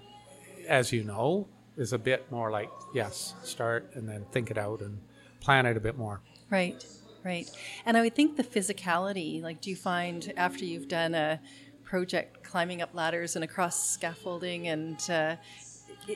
as 0.67 0.91
you 0.91 1.03
know, 1.03 1.47
is 1.77 1.93
a 1.93 1.97
bit 1.97 2.29
more 2.31 2.51
like, 2.51 2.69
yes, 2.93 3.33
start 3.43 3.91
and 3.93 4.07
then 4.07 4.25
think 4.31 4.51
it 4.51 4.57
out 4.57 4.81
and 4.81 4.99
plan 5.39 5.65
it 5.65 5.77
a 5.77 5.79
bit 5.79 5.97
more. 5.97 6.21
Right, 6.49 6.85
right. 7.23 7.49
And 7.85 7.95
I 7.95 8.01
would 8.01 8.15
think 8.15 8.35
the 8.35 8.43
physicality, 8.43 9.41
like, 9.41 9.61
do 9.61 9.69
you 9.69 9.75
find 9.75 10.33
after 10.35 10.65
you've 10.65 10.87
done 10.87 11.15
a 11.15 11.39
project 11.83 12.43
climbing 12.43 12.81
up 12.81 12.93
ladders 12.93 13.35
and 13.35 13.43
across 13.43 13.89
scaffolding, 13.89 14.67
and 14.67 14.99
uh, 15.09 15.35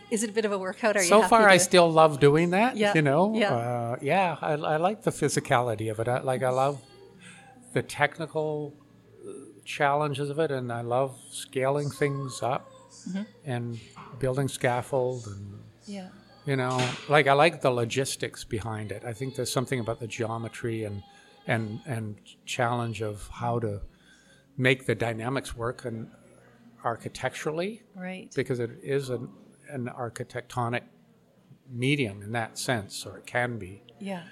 is 0.09 0.23
it 0.23 0.29
a 0.29 0.33
bit 0.33 0.45
of 0.45 0.51
a 0.51 0.57
workout? 0.57 0.95
Are 0.95 1.03
so 1.03 1.21
far, 1.23 1.47
I 1.49 1.57
still 1.57 1.91
love 1.91 2.19
doing 2.19 2.51
that. 2.51 2.77
Yeah, 2.77 2.93
You 2.95 3.01
know, 3.01 3.33
yeah. 3.35 3.53
uh, 3.53 3.95
yeah, 4.01 4.37
I, 4.41 4.53
I 4.53 4.77
like 4.77 5.03
the 5.03 5.11
physicality 5.11 5.89
of 5.91 5.99
it. 5.99 6.07
I, 6.07 6.21
like 6.21 6.43
I 6.43 6.49
love 6.49 6.81
the 7.73 7.81
technical 7.81 8.73
uh, 9.27 9.31
challenges 9.65 10.29
of 10.29 10.39
it, 10.39 10.51
and 10.51 10.71
I 10.71 10.81
love 10.81 11.17
scaling 11.31 11.89
things 11.89 12.41
up 12.41 12.67
Mm-hmm. 13.09 13.21
and 13.45 13.79
building 14.19 14.47
scaffold 14.47 15.25
and 15.25 15.59
Yeah, 15.87 16.09
you 16.45 16.55
know 16.55 16.77
like 17.09 17.25
i 17.25 17.33
like 17.33 17.61
the 17.61 17.71
logistics 17.71 18.43
behind 18.43 18.91
it 18.91 19.01
i 19.03 19.11
think 19.13 19.33
there's 19.33 19.51
something 19.51 19.79
about 19.79 19.99
the 19.99 20.05
geometry 20.05 20.83
and 20.83 21.01
and 21.47 21.79
and 21.87 22.17
challenge 22.45 23.01
of 23.01 23.27
how 23.31 23.57
to 23.59 23.81
make 24.55 24.85
the 24.85 24.93
dynamics 24.93 25.55
work 25.55 25.83
and 25.85 26.11
architecturally 26.83 27.81
right. 27.95 28.31
because 28.35 28.59
it 28.59 28.71
is 28.83 29.09
an, 29.09 29.29
an 29.71 29.87
architectonic 29.97 30.83
medium 31.69 32.21
in 32.21 32.31
that 32.33 32.57
sense 32.57 33.05
or 33.05 33.17
it 33.17 33.25
can 33.25 33.57
be. 33.57 33.81
Yeah, 33.99 34.23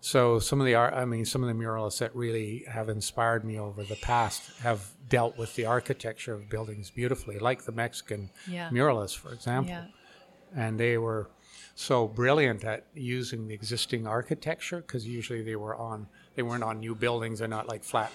so 0.00 0.38
some 0.38 0.60
of 0.60 0.66
the 0.66 0.74
art 0.74 0.92
i 0.94 1.04
mean 1.06 1.24
some 1.24 1.42
of 1.42 1.48
the 1.48 1.54
muralists 1.54 1.98
that 1.98 2.14
really 2.14 2.64
have 2.68 2.88
inspired 2.90 3.42
me 3.42 3.58
over 3.58 3.82
the 3.82 3.96
past 3.96 4.42
have 4.60 4.90
dealt 5.08 5.38
with 5.38 5.54
the 5.56 5.64
architecture 5.64 6.34
of 6.34 6.48
buildings 6.50 6.90
beautifully 6.90 7.38
like 7.38 7.64
the 7.64 7.72
mexican 7.72 8.28
Yeah. 8.46 8.68
muralists 8.70 9.16
for 9.16 9.32
example. 9.32 9.70
Yeah, 9.74 9.86
and 10.54 10.78
they 10.78 10.98
were 10.98 11.30
so 11.74 12.06
brilliant 12.06 12.64
at 12.64 12.84
using 12.94 13.48
the 13.48 13.54
existing 13.54 14.06
architecture 14.06 14.80
because 14.82 15.06
usually 15.06 15.42
they 15.42 15.56
were 15.56 15.74
on 15.74 16.06
they 16.34 16.42
weren't 16.42 16.62
on 16.62 16.80
new 16.80 16.94
buildings 16.94 17.38
they're 17.38 17.48
not 17.48 17.66
like 17.66 17.82
flat 17.82 18.12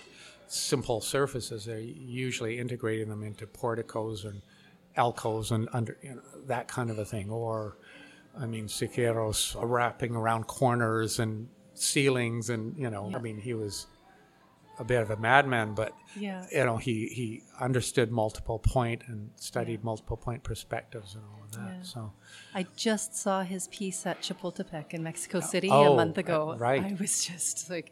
simple 0.48 1.01
surfaces 1.01 1.65
they're 1.65 1.79
usually 1.79 2.57
integrating 2.59 3.09
them 3.09 3.24
into 3.24 3.45
porticos 3.48 4.25
and 4.25 4.41
alcoves 5.03 5.48
and 5.56 5.63
under 5.77 5.94
you 6.03 6.13
know, 6.15 6.22
that 6.48 6.68
kind 6.68 6.89
of 6.94 6.98
a 7.00 7.06
thing 7.13 7.27
or 7.32 7.77
i 8.44 8.46
mean 8.53 8.65
siqueiros 8.68 9.39
wrapping 9.75 10.13
around 10.22 10.44
corners 10.60 11.20
and 11.24 11.48
ceilings 11.74 12.50
and 12.53 12.63
you 12.84 12.89
know 12.94 13.06
i 13.15 13.20
mean 13.20 13.38
he 13.50 13.53
was 13.53 13.88
a 14.79 14.84
bit 14.91 15.01
of 15.06 15.10
a 15.12 15.18
madman 15.18 15.74
but 15.82 15.91
yeah. 16.25 16.46
you 16.58 16.63
know 16.68 16.77
he 16.77 16.96
he 17.20 17.27
understood 17.68 18.12
multiple 18.24 18.60
point 18.60 19.01
and 19.08 19.29
studied 19.36 19.84
multiple 19.84 20.15
point 20.25 20.41
perspectives 20.51 21.15
and 21.15 21.24
all 21.32 21.41
of 21.46 21.51
that 21.51 21.74
Yeah. 21.77 21.82
so 21.94 22.01
I 22.60 22.62
just 22.88 23.10
saw 23.24 23.36
his 23.53 23.63
piece 23.77 24.06
at 24.12 24.18
Chapultepec 24.25 24.88
in 24.96 25.01
Mexico 25.03 25.39
City 25.53 25.70
Oh, 25.72 25.94
a 25.94 25.96
month 26.01 26.18
uh, 26.18 26.25
ago. 26.25 26.56
right. 26.70 26.84
I 26.91 26.96
was 27.00 27.13
just 27.32 27.70
like, 27.70 27.91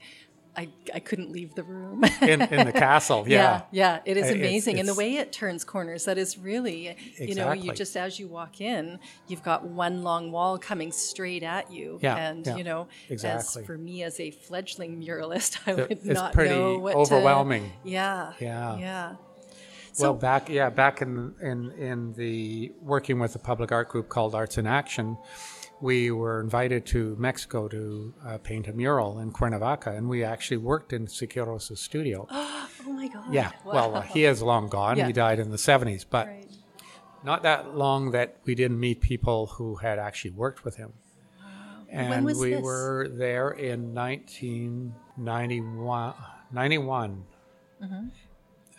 I, 0.57 0.69
I 0.93 0.99
couldn't 0.99 1.31
leave 1.31 1.53
the 1.55 1.63
room. 1.63 2.03
in, 2.21 2.41
in 2.41 2.65
the 2.65 2.71
castle 2.73 3.25
yeah 3.27 3.61
yeah, 3.71 3.99
it 4.05 4.17
is 4.17 4.25
It's- 4.25 4.35
amazing. 4.35 4.79
and 4.79 4.87
the 4.89 4.95
way 4.95 5.17
it 5.17 5.31
turns 5.31 5.63
corners, 5.63 6.05
that 6.05 6.17
is 6.17 6.37
really, 6.37 6.95
you 7.19 7.35
know, 7.35 7.51
you 7.53 7.73
just 7.73 7.95
as 7.95 8.19
you 8.19 8.27
walk 8.27 8.59
in, 8.59 8.99
you've 9.27 9.43
got 9.43 9.63
one 9.65 10.03
long 10.03 10.31
wall 10.31 10.57
coming 10.57 10.91
straight 10.91 11.43
at 11.43 11.71
you. 11.71 11.99
Yeah, 12.01 12.15
And, 12.17 12.45
yeah, 12.45 12.55
you 12.57 12.63
know, 12.63 12.87
exactly. 13.09 13.61
as 13.61 13.65
for 13.67 13.77
me 13.77 14.03
as 14.03 14.19
a 14.19 14.31
fledgling 14.31 14.99
muralist, 15.01 15.59
I 15.67 15.73
would 15.75 15.91
It's 15.91 16.05
not 16.05 16.35
know 16.35 16.79
what 16.79 16.93
to- 16.93 16.97
overwhelming. 16.99 17.71
yeah. 17.83 18.33
Yeah. 18.39 18.77
Yeah. 18.77 19.15
Well 19.99 20.13
back 20.13 20.49
yeah 20.49 20.69
back 20.69 21.01
in 21.01 21.33
in 21.41 21.71
in 21.71 22.13
the 22.13 22.71
working 22.81 23.19
with 23.19 23.35
a 23.35 23.39
public 23.39 23.71
art 23.71 23.89
group 23.89 24.07
called 24.09 24.33
arts 24.35 24.57
in 24.57 24.65
action 24.67 25.17
we 25.81 26.09
were 26.11 26.39
invited 26.41 26.85
to 26.85 27.15
mexico 27.19 27.67
to 27.67 28.13
uh, 28.25 28.37
paint 28.39 28.67
a 28.67 28.73
mural 28.73 29.19
in 29.19 29.31
cuernavaca 29.31 29.91
and 29.91 30.07
we 30.09 30.23
actually 30.23 30.57
worked 30.57 30.91
in 30.93 31.05
siqueiros' 31.07 31.77
studio 31.77 32.25
Oh 32.31 32.69
my 32.93 33.07
God. 33.09 33.31
yeah 33.33 33.51
well 33.65 33.95
uh, 33.95 34.01
he 34.01 34.23
is 34.25 34.41
long 34.41 34.67
gone 34.69 34.97
Yeah. 34.97 35.07
he 35.07 35.13
died 35.13 35.39
in 35.39 35.51
the 35.51 35.57
70s 35.57 36.05
but 36.09 36.27
Right. 36.27 36.45
not 37.23 37.43
that 37.43 37.75
long 37.75 38.11
that 38.11 38.37
we 38.45 38.55
didn't 38.55 38.79
meet 38.79 39.01
people 39.01 39.47
who 39.47 39.75
had 39.75 39.99
actually 39.99 40.31
worked 40.31 40.63
with 40.63 40.77
him. 40.77 40.93
And 41.89 42.23
was 42.25 42.37
we 42.39 42.51
this? 42.51 42.61
were 42.61 43.07
there 43.09 43.49
in 43.51 43.93
1991. 43.93 46.13
91. 46.51 47.23
Mm-hmm. 47.83 48.07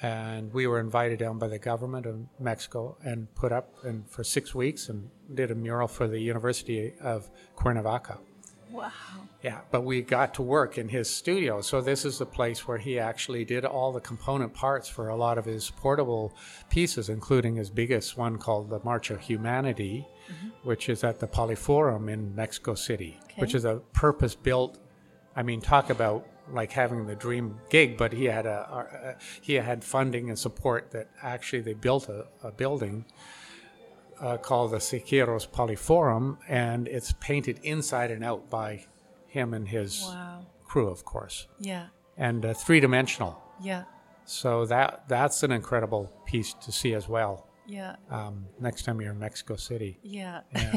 And 0.01 0.53
we 0.53 0.67
were 0.67 0.79
invited 0.79 1.19
down 1.19 1.39
by 1.39 1.49
the 1.49 1.59
government 1.59 2.07
of 2.07 2.21
Mexico 2.39 2.97
and 3.05 3.35
put 3.35 3.51
up 3.51 3.75
and 3.83 4.09
for 4.09 4.23
six 4.23 4.55
weeks 4.55 4.89
and 4.89 5.11
did 5.35 5.51
a 5.51 5.55
mural 5.55 5.89
for 5.89 6.07
the 6.07 6.21
University 6.21 6.95
of 7.01 7.29
Cuernavaca. 7.57 8.19
Wow. 8.71 8.93
Yeah, 9.43 9.61
but 9.71 9.83
we 9.83 10.03
got 10.03 10.35
to 10.35 10.43
work 10.43 10.79
in 10.79 10.89
his 10.89 11.09
studio. 11.09 11.63
So 11.63 11.81
this 11.81 12.05
is 12.05 12.19
the 12.19 12.27
place 12.27 12.69
where 12.69 12.79
he 12.79 12.99
actually 12.99 13.45
did 13.45 13.65
all 13.65 13.93
the 13.93 14.01
component 14.01 14.53
parts 14.53 14.89
for 14.89 15.09
a 15.09 15.17
lot 15.17 15.39
of 15.39 15.45
his 15.45 15.71
portable 15.71 16.35
pieces, 16.69 17.09
including 17.09 17.57
his 17.57 17.71
biggest 17.71 18.17
one 18.17 18.37
called 18.37 18.69
the 18.69 18.81
March 18.85 19.11
of 19.11 19.21
Humanity, 19.21 20.07
mm-hmm. 20.31 20.49
which 20.69 20.89
is 20.89 21.03
at 21.03 21.19
the 21.19 21.27
Polyforum 21.27 22.11
in 22.11 22.35
Mexico 22.35 22.75
City, 22.75 23.19
which 23.37 23.55
is 23.55 23.65
a 23.65 23.77
purpose-built. 23.95 24.79
I 25.35 25.43
mean, 25.43 25.61
talk 25.61 25.91
about 25.91 26.27
like 26.53 26.73
having 26.73 27.07
the 27.07 27.15
dream 27.15 27.59
gig, 27.71 27.97
but 27.97 28.13
he 28.13 28.25
had 28.27 28.47
a, 28.47 28.59
a 29.11 29.17
he 29.41 29.55
had 29.55 29.85
funding 29.85 30.29
and 30.29 30.39
support 30.39 30.91
that 30.93 31.09
actually 31.23 31.61
they 31.63 31.75
built 31.75 32.09
a, 32.09 32.27
a 32.43 32.51
building 32.53 33.05
uh, 34.21 34.37
called 34.37 34.73
the 34.73 34.79
Siqueiros 34.79 35.49
Polyforum, 35.49 36.39
and 36.49 36.89
it's 36.89 37.13
painted 37.21 37.61
inside 37.63 38.11
and 38.11 38.25
out 38.25 38.51
by 38.51 38.85
him 39.27 39.55
and 39.55 39.69
his 39.69 40.03
Wow. 40.03 40.47
crew, 40.65 40.89
of 40.89 41.05
course, 41.05 41.47
Yeah. 41.61 41.89
and 42.17 42.45
uh, 42.45 42.55
three 42.55 42.81
dimensional. 42.81 43.41
Yeah. 43.61 43.85
So 44.25 44.67
that 44.67 45.09
that's 45.09 45.43
an 45.43 45.53
incredible 45.53 46.13
piece 46.27 46.53
to 46.55 46.73
see 46.73 46.95
as 46.95 47.09
well. 47.09 47.48
Yeah. 47.69 47.97
Um, 48.11 48.47
next 48.59 48.85
time 48.85 49.01
you're 49.01 49.13
in 49.13 49.19
Mexico 49.19 49.57
City. 49.57 49.99
Yeah. 50.03 50.41
Yeah, 50.55 50.77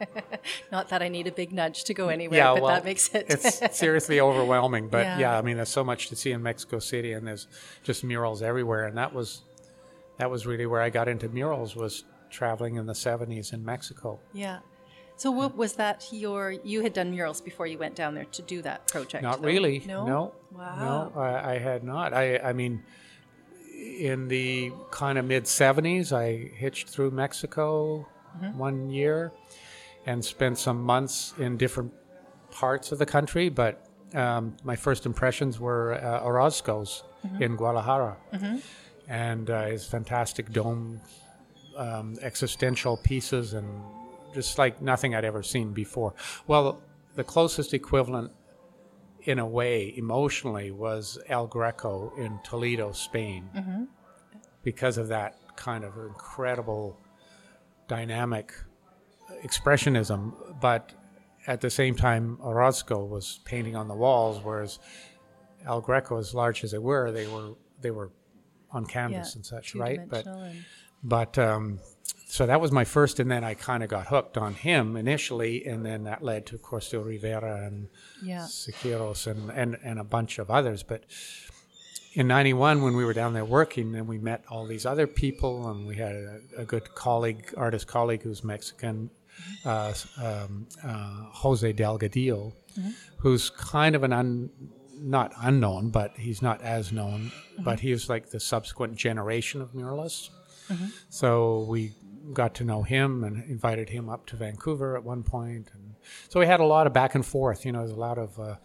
Not 0.72 0.88
that 0.88 1.02
I 1.02 1.08
need 1.08 1.26
a 1.26 1.32
big 1.32 1.52
nudge 1.52 1.84
to 1.84 1.94
go 1.94 2.08
anywhere, 2.08 2.38
yeah 2.38 2.54
but 2.54 2.62
well, 2.62 2.74
that 2.74 2.84
makes 2.84 3.08
it. 3.14 3.26
it's 3.28 3.76
seriously 3.78 4.20
overwhelming. 4.28 4.88
But 4.88 5.04
Yeah. 5.04 5.18
yeah. 5.18 5.38
I 5.38 5.42
mean, 5.42 5.56
there's 5.56 5.68
so 5.68 5.84
much 5.84 6.08
to 6.08 6.16
see 6.16 6.32
in 6.32 6.42
Mexico 6.42 6.78
City, 6.78 7.12
and 7.12 7.26
there's 7.26 7.46
just 7.82 8.02
murals 8.02 8.42
everywhere, 8.42 8.86
and 8.86 8.96
that 8.96 9.12
was 9.12 9.42
that 10.18 10.30
was 10.30 10.46
really 10.46 10.66
where 10.66 10.80
I 10.80 10.88
got 10.90 11.08
into 11.08 11.28
murals 11.28 11.76
was 11.76 12.04
traveling 12.30 12.76
in 12.76 12.86
the 12.86 12.94
70s 12.94 13.52
in 13.52 13.64
Mexico. 13.64 14.18
yeah. 14.32 14.58
So 15.18 15.30
what 15.30 15.56
was 15.56 15.72
that 15.74 16.06
your 16.12 16.50
you 16.62 16.82
had 16.82 16.92
done 16.92 17.10
murals 17.10 17.40
before 17.40 17.66
you 17.66 17.78
went 17.78 17.94
down 17.94 18.14
there 18.14 18.26
to 18.26 18.42
do 18.42 18.60
that 18.62 18.86
project? 18.86 19.22
Not 19.22 19.40
though? 19.40 19.48
really. 19.48 19.82
No. 19.86 20.04
No. 20.06 20.34
Wow. 20.52 21.10
No, 21.14 21.20
I, 21.20 21.54
I 21.54 21.58
had 21.58 21.84
not. 21.84 22.12
I, 22.12 22.36
I 22.38 22.52
mean, 22.52 22.82
in 23.86 24.28
the 24.28 24.72
kind 24.90 25.18
of 25.18 25.24
mid 25.24 25.44
70s, 25.44 26.12
I 26.12 26.50
hitched 26.56 26.88
through 26.88 27.10
Mexico 27.12 28.06
Mm-hmm. 28.42 28.58
one 28.58 28.90
year 28.90 29.32
and 30.04 30.22
spent 30.22 30.58
some 30.58 30.82
months 30.82 31.32
in 31.38 31.56
different 31.56 31.90
parts 32.50 32.92
of 32.92 32.98
the 32.98 33.06
country. 33.06 33.48
But 33.48 33.82
um, 34.14 34.54
my 34.62 34.76
first 34.76 35.06
impressions 35.06 35.58
were 35.58 35.94
uh, 35.94 36.20
Orozco's 36.20 37.02
Mm-hmm. 37.26 37.42
in 37.42 37.56
Guadalajara. 37.56 38.16
And 39.08 39.48
uh, 39.50 39.66
his 39.66 39.86
fantastic 39.86 40.52
dome 40.52 41.00
um, 41.76 42.16
existential 42.22 42.96
pieces 42.98 43.54
and 43.54 43.66
just 44.34 44.58
like 44.58 44.82
nothing 44.82 45.14
I'd 45.14 45.24
ever 45.24 45.42
seen 45.42 45.72
before. 45.72 46.12
Well, 46.46 46.82
the 47.14 47.24
closest 47.24 47.72
equivalent, 47.72 48.32
in 49.26 49.38
a 49.38 49.46
way, 49.46 49.92
emotionally, 49.96 50.70
was 50.70 51.18
El 51.28 51.46
Greco 51.46 52.12
in 52.16 52.38
Toledo, 52.44 52.92
Spain, 52.92 53.50
because 54.62 54.96
of 54.98 55.08
that 55.08 55.36
kind 55.56 55.84
of 55.84 55.96
incredible 55.98 56.98
dynamic 57.88 58.52
expressionism. 59.44 60.32
But 60.60 60.92
at 61.46 61.60
the 61.60 61.70
same 61.70 61.94
time, 61.94 62.38
Orozco 62.42 63.04
was 63.04 63.40
painting 63.44 63.76
on 63.76 63.88
the 63.88 63.94
walls, 63.94 64.40
whereas 64.42 64.78
El 65.64 65.80
Greco, 65.80 66.18
as 66.18 66.34
large 66.34 66.64
as 66.64 66.70
they 66.70 66.78
were, 66.78 67.10
they 67.12 67.26
were 67.26 67.50
they 67.80 67.90
were 67.90 68.10
on 68.70 68.86
canvas 68.86 69.34
and 69.36 69.44
such, 69.46 69.74
right? 69.74 69.98
But 70.08 70.24
and- 70.26 70.64
but 71.02 71.38
um, 71.38 71.78
so 72.28 72.44
that 72.46 72.60
was 72.60 72.72
my 72.72 72.84
first, 72.84 73.20
and 73.20 73.30
then 73.30 73.44
I 73.44 73.54
kind 73.54 73.82
of 73.84 73.88
got 73.88 74.08
hooked 74.08 74.36
on 74.36 74.54
him 74.54 74.96
initially, 74.96 75.64
and 75.64 75.86
then 75.86 76.04
that 76.04 76.22
led 76.24 76.46
to, 76.46 76.56
of 76.56 76.62
course, 76.62 76.88
to 76.90 76.98
Rivera 77.00 77.64
and 77.66 77.88
Yeah. 78.22 78.40
Siqueiros 78.40 79.26
and, 79.28 79.50
and, 79.50 79.78
and 79.84 79.98
a 80.00 80.04
bunch 80.04 80.38
of 80.40 80.50
others. 80.50 80.82
But 80.82 81.04
in 82.14 82.26
91, 82.26 82.82
when 82.82 82.96
we 82.96 83.04
were 83.04 83.12
down 83.12 83.32
there 83.32 83.44
working, 83.44 83.92
then 83.92 84.06
we 84.08 84.18
met 84.18 84.42
all 84.50 84.66
these 84.66 84.84
other 84.84 85.06
people, 85.06 85.68
and 85.70 85.86
we 85.86 85.96
had 85.96 86.14
a, 86.16 86.40
a 86.58 86.64
good 86.64 86.94
colleague, 86.96 87.54
artist 87.56 87.86
colleague 87.86 88.22
who's 88.22 88.42
Mexican, 88.42 89.10
uh, 89.64 89.92
um, 90.20 90.66
uh, 90.82 91.24
Jose 91.30 91.72
Delgadillo, 91.74 92.52
who's 93.18 93.50
kind 93.50 93.94
of 93.94 94.02
an 94.02 94.12
un, 94.12 94.50
not 94.98 95.32
unknown, 95.42 95.90
but 95.90 96.12
he's 96.16 96.42
not 96.42 96.60
as 96.62 96.90
known, 96.90 97.30
but 97.60 97.78
he 97.80 97.92
was 97.92 98.08
like 98.08 98.30
the 98.30 98.40
subsequent 98.40 98.96
generation 98.96 99.60
of 99.62 99.72
muralists. 99.74 100.30
So 101.10 101.64
we 101.68 101.92
got 102.32 102.54
to 102.56 102.64
know 102.64 102.82
him 102.82 103.24
and 103.24 103.44
invited 103.48 103.88
him 103.90 104.08
up 104.08 104.26
to 104.26 104.36
Vancouver 104.36 104.96
at 104.96 105.04
one 105.04 105.22
point, 105.22 105.70
and 105.74 105.94
so 106.28 106.40
we 106.40 106.46
had 106.46 106.60
a 106.60 106.64
lot 106.64 106.86
of 106.86 106.92
back 106.92 107.14
and 107.14 107.24
forth. 107.24 107.64
You 107.64 107.72
know, 107.72 107.80
there's 107.80 107.90
a 107.92 107.96
lot 107.96 108.18
of 108.18 108.38
uh, 108.38 108.56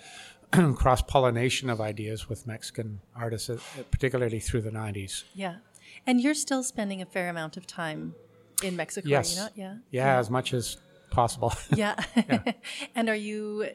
cross 0.75 1.01
pollination 1.01 1.69
of 1.69 1.79
ideas 1.81 2.27
with 2.29 2.47
Mexican 2.47 2.99
artists, 3.15 3.49
uh, 3.49 3.57
particularly 3.91 4.39
through 4.39 4.61
the 4.61 4.71
'90s. 4.71 5.23
Yeah. 5.33 5.55
And 6.07 6.21
you're 6.21 6.33
still 6.33 6.63
spending 6.63 7.01
a 7.01 7.05
fair 7.05 7.29
amount 7.29 7.57
of 7.57 7.67
time 7.67 8.15
in 8.63 8.75
Mexico, 8.75 9.07
Yes. 9.09 9.33
are 9.33 9.35
you 9.35 9.41
not? 9.41 9.51
Yeah. 9.57 9.75
Yeah, 9.91 10.17
as 10.19 10.29
much 10.29 10.53
as 10.53 10.77
possible. 11.09 11.53
Yeah. 11.75 11.95
and 12.95 13.09
are 13.09 13.15
you 13.15 13.67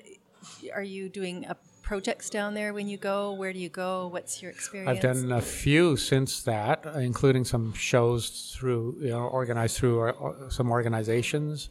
are 0.75 0.83
you 0.83 1.09
doing 1.09 1.45
uh, 1.47 1.55
projects 1.87 2.29
down 2.29 2.53
there 2.55 2.75
when 2.75 2.89
you 2.89 2.99
go? 2.99 3.33
Where 3.33 3.53
do 3.53 3.61
you 3.61 3.69
go? 3.69 4.09
What's 4.09 4.43
your 4.43 4.51
experience? 4.51 4.91
I've 4.91 5.01
done 5.01 5.31
a 5.31 5.41
few 5.41 5.97
since 5.97 6.43
that, 6.43 6.85
uh, 6.85 6.99
including 6.99 7.45
some 7.45 7.73
shows 7.75 8.53
through, 8.55 8.97
you 9.01 9.11
know, 9.11 9.29
organized 9.29 9.77
through 9.77 9.97
or, 10.01 10.11
or 10.13 10.51
some 10.51 10.69
organizations 10.71 11.69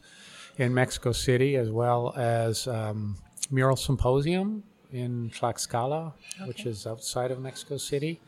in 0.56 0.72
Mexico 0.72 1.12
City, 1.12 1.56
as 1.56 1.70
well 1.70 2.14
as 2.16 2.66
um, 2.66 3.16
Mural 3.50 3.76
Symposium 3.76 4.62
in 4.90 5.30
Tlaxcala, 5.30 6.14
which 6.46 6.64
is 6.64 6.86
outside 6.86 7.30
of 7.30 7.38
Mexico 7.38 7.76
City, 7.76 8.18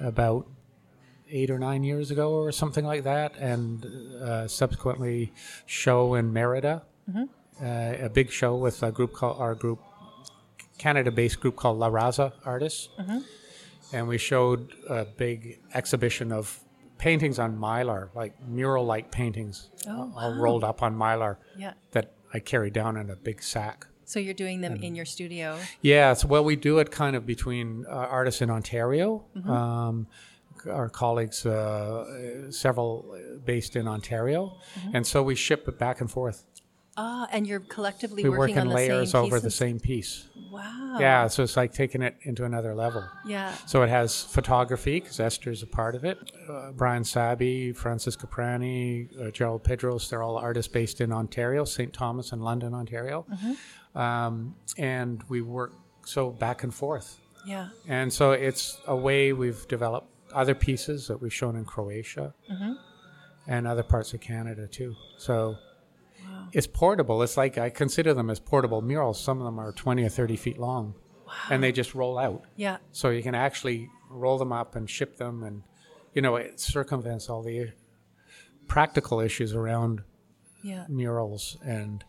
about 0.00 0.46
eight 1.28 1.50
or 1.50 1.58
nine 1.58 1.82
years 1.82 2.12
ago 2.12 2.34
or 2.34 2.52
something 2.52 2.84
like 2.84 3.02
that, 3.02 3.34
and 3.36 3.84
uh, 4.22 4.46
subsequently 4.46 5.32
show 5.66 6.14
in 6.14 6.32
Merida, 6.32 6.82
uh, 7.16 8.06
a 8.08 8.08
big 8.08 8.30
show 8.30 8.54
with 8.54 8.80
a 8.84 8.92
group 8.92 9.12
called 9.12 9.40
our 9.40 9.56
group, 9.56 9.80
Canada-based 10.78 11.40
group 11.40 11.56
called 11.56 11.78
La 11.78 11.90
Raza 11.90 12.32
Artists, 12.44 12.88
and 13.92 14.08
we 14.08 14.18
showed 14.18 14.72
a 14.88 15.04
big 15.04 15.60
exhibition 15.74 16.32
of 16.32 16.60
paintings 16.98 17.38
on 17.38 17.56
mylar, 17.58 18.08
like 18.14 18.34
mural-like 18.48 19.10
paintings, 19.10 19.70
Oh, 19.86 20.12
all 20.16 20.34
rolled 20.34 20.64
up 20.64 20.82
on 20.82 20.96
mylar 20.96 21.36
Yeah. 21.56 21.74
that 21.92 22.12
I 22.32 22.40
carried 22.40 22.72
down 22.72 22.96
in 22.96 23.10
a 23.10 23.16
big 23.16 23.42
sack. 23.42 23.86
So 24.04 24.18
you're 24.20 24.34
doing 24.34 24.60
them 24.60 24.76
in 24.76 24.94
your 24.94 25.04
studio. 25.04 25.58
Yeah, 25.82 26.14
so 26.14 26.28
well, 26.28 26.44
we 26.44 26.56
do 26.56 26.78
it 26.78 26.90
kind 26.90 27.16
of 27.16 27.26
between 27.26 27.84
uh, 27.86 27.90
artists 27.92 28.40
in 28.40 28.50
Ontario. 28.50 29.24
Mm-hmm. 29.36 29.50
Um, 29.50 30.06
our 30.70 30.88
colleagues, 30.88 31.44
uh, 31.46 32.50
several 32.50 33.14
uh, 33.14 33.38
based 33.44 33.76
in 33.76 33.86
Ontario, 33.88 34.56
Mm-hmm. 34.78 34.96
and 34.96 35.06
so 35.06 35.22
we 35.22 35.34
ship 35.34 35.68
it 35.68 35.78
back 35.78 36.00
and 36.00 36.10
forth. 36.10 36.44
Ah, 36.98 37.28
and 37.30 37.46
you're 37.46 37.60
collectively 37.60 38.22
We 38.22 38.30
work 38.30 38.38
working 38.38 38.58
on 38.58 38.62
in 38.62 38.68
the 38.68 38.74
layers 38.74 39.10
same 39.12 39.24
over 39.24 39.38
the 39.38 39.50
same 39.50 39.78
piece. 39.78 40.28
Wow. 40.50 40.96
Yeah, 40.98 41.26
so 41.26 41.42
it's 41.42 41.56
like 41.56 41.74
taking 41.74 42.00
it 42.00 42.16
into 42.22 42.44
another 42.44 42.74
level. 42.74 43.04
Yeah. 43.26 43.52
So 43.66 43.82
it 43.82 43.90
has 43.90 44.22
photography 44.22 45.00
because 45.00 45.20
Esther's 45.20 45.62
a 45.62 45.66
part 45.66 45.94
of 45.94 46.04
it. 46.04 46.18
Uh, 46.48 46.72
Brian 46.72 47.04
Sabi, 47.04 47.72
Francis 47.72 48.16
Caprani, 48.16 49.08
uh, 49.20 49.30
Gerald 49.30 49.64
Pedros, 49.64 50.08
they're 50.08 50.22
all 50.22 50.38
artists 50.38 50.72
based 50.72 51.02
in 51.02 51.12
Ontario, 51.12 51.64
St. 51.64 51.92
Thomas 51.92 52.32
and 52.32 52.42
London, 52.42 52.72
Ontario. 52.72 53.26
Um, 53.94 54.54
and 54.78 55.22
we 55.28 55.42
work 55.42 55.72
so 56.04 56.30
back 56.30 56.62
and 56.62 56.74
forth. 56.74 57.18
Yeah. 57.46 57.68
And 57.86 58.10
so 58.12 58.32
it's 58.32 58.78
a 58.86 58.96
way 58.96 59.32
we've 59.34 59.66
developed 59.68 60.08
other 60.32 60.54
pieces 60.54 61.06
that 61.08 61.20
we've 61.20 61.34
shown 61.34 61.56
in 61.56 61.64
Croatia 61.64 62.34
and 63.46 63.66
other 63.66 63.82
parts 63.82 64.14
of 64.14 64.20
Canada 64.20 64.66
too. 64.66 64.94
So 65.18 65.56
it's 66.52 66.66
portable. 66.66 67.22
It's 67.22 67.36
like 67.36 67.58
I 67.58 67.70
consider 67.70 68.14
them 68.14 68.30
as 68.30 68.38
portable 68.40 68.82
murals. 68.82 69.20
Some 69.20 69.38
of 69.38 69.44
them 69.44 69.58
are 69.58 69.72
20 69.72 70.04
or 70.04 70.08
30 70.08 70.36
feet 70.36 70.58
long 70.58 70.94
and 71.50 71.62
they 71.62 71.72
just 71.72 71.94
roll 71.94 72.18
out. 72.18 72.44
Yeah. 72.56 72.76
So 72.92 73.10
you 73.10 73.22
can 73.22 73.34
actually 73.34 73.88
roll 74.10 74.38
them 74.38 74.52
up 74.52 74.76
and 74.76 74.88
ship 74.88 75.16
them, 75.16 75.42
and 75.42 75.62
you 76.14 76.22
know 76.22 76.36
it 76.36 76.60
circumvents 76.60 77.28
all 77.28 77.42
the 77.42 77.72
practical 78.68 79.20
issues 79.20 79.54
around 79.54 80.02
Yeah. 80.62 80.86
murals, 80.88 81.56
and 81.64 82.04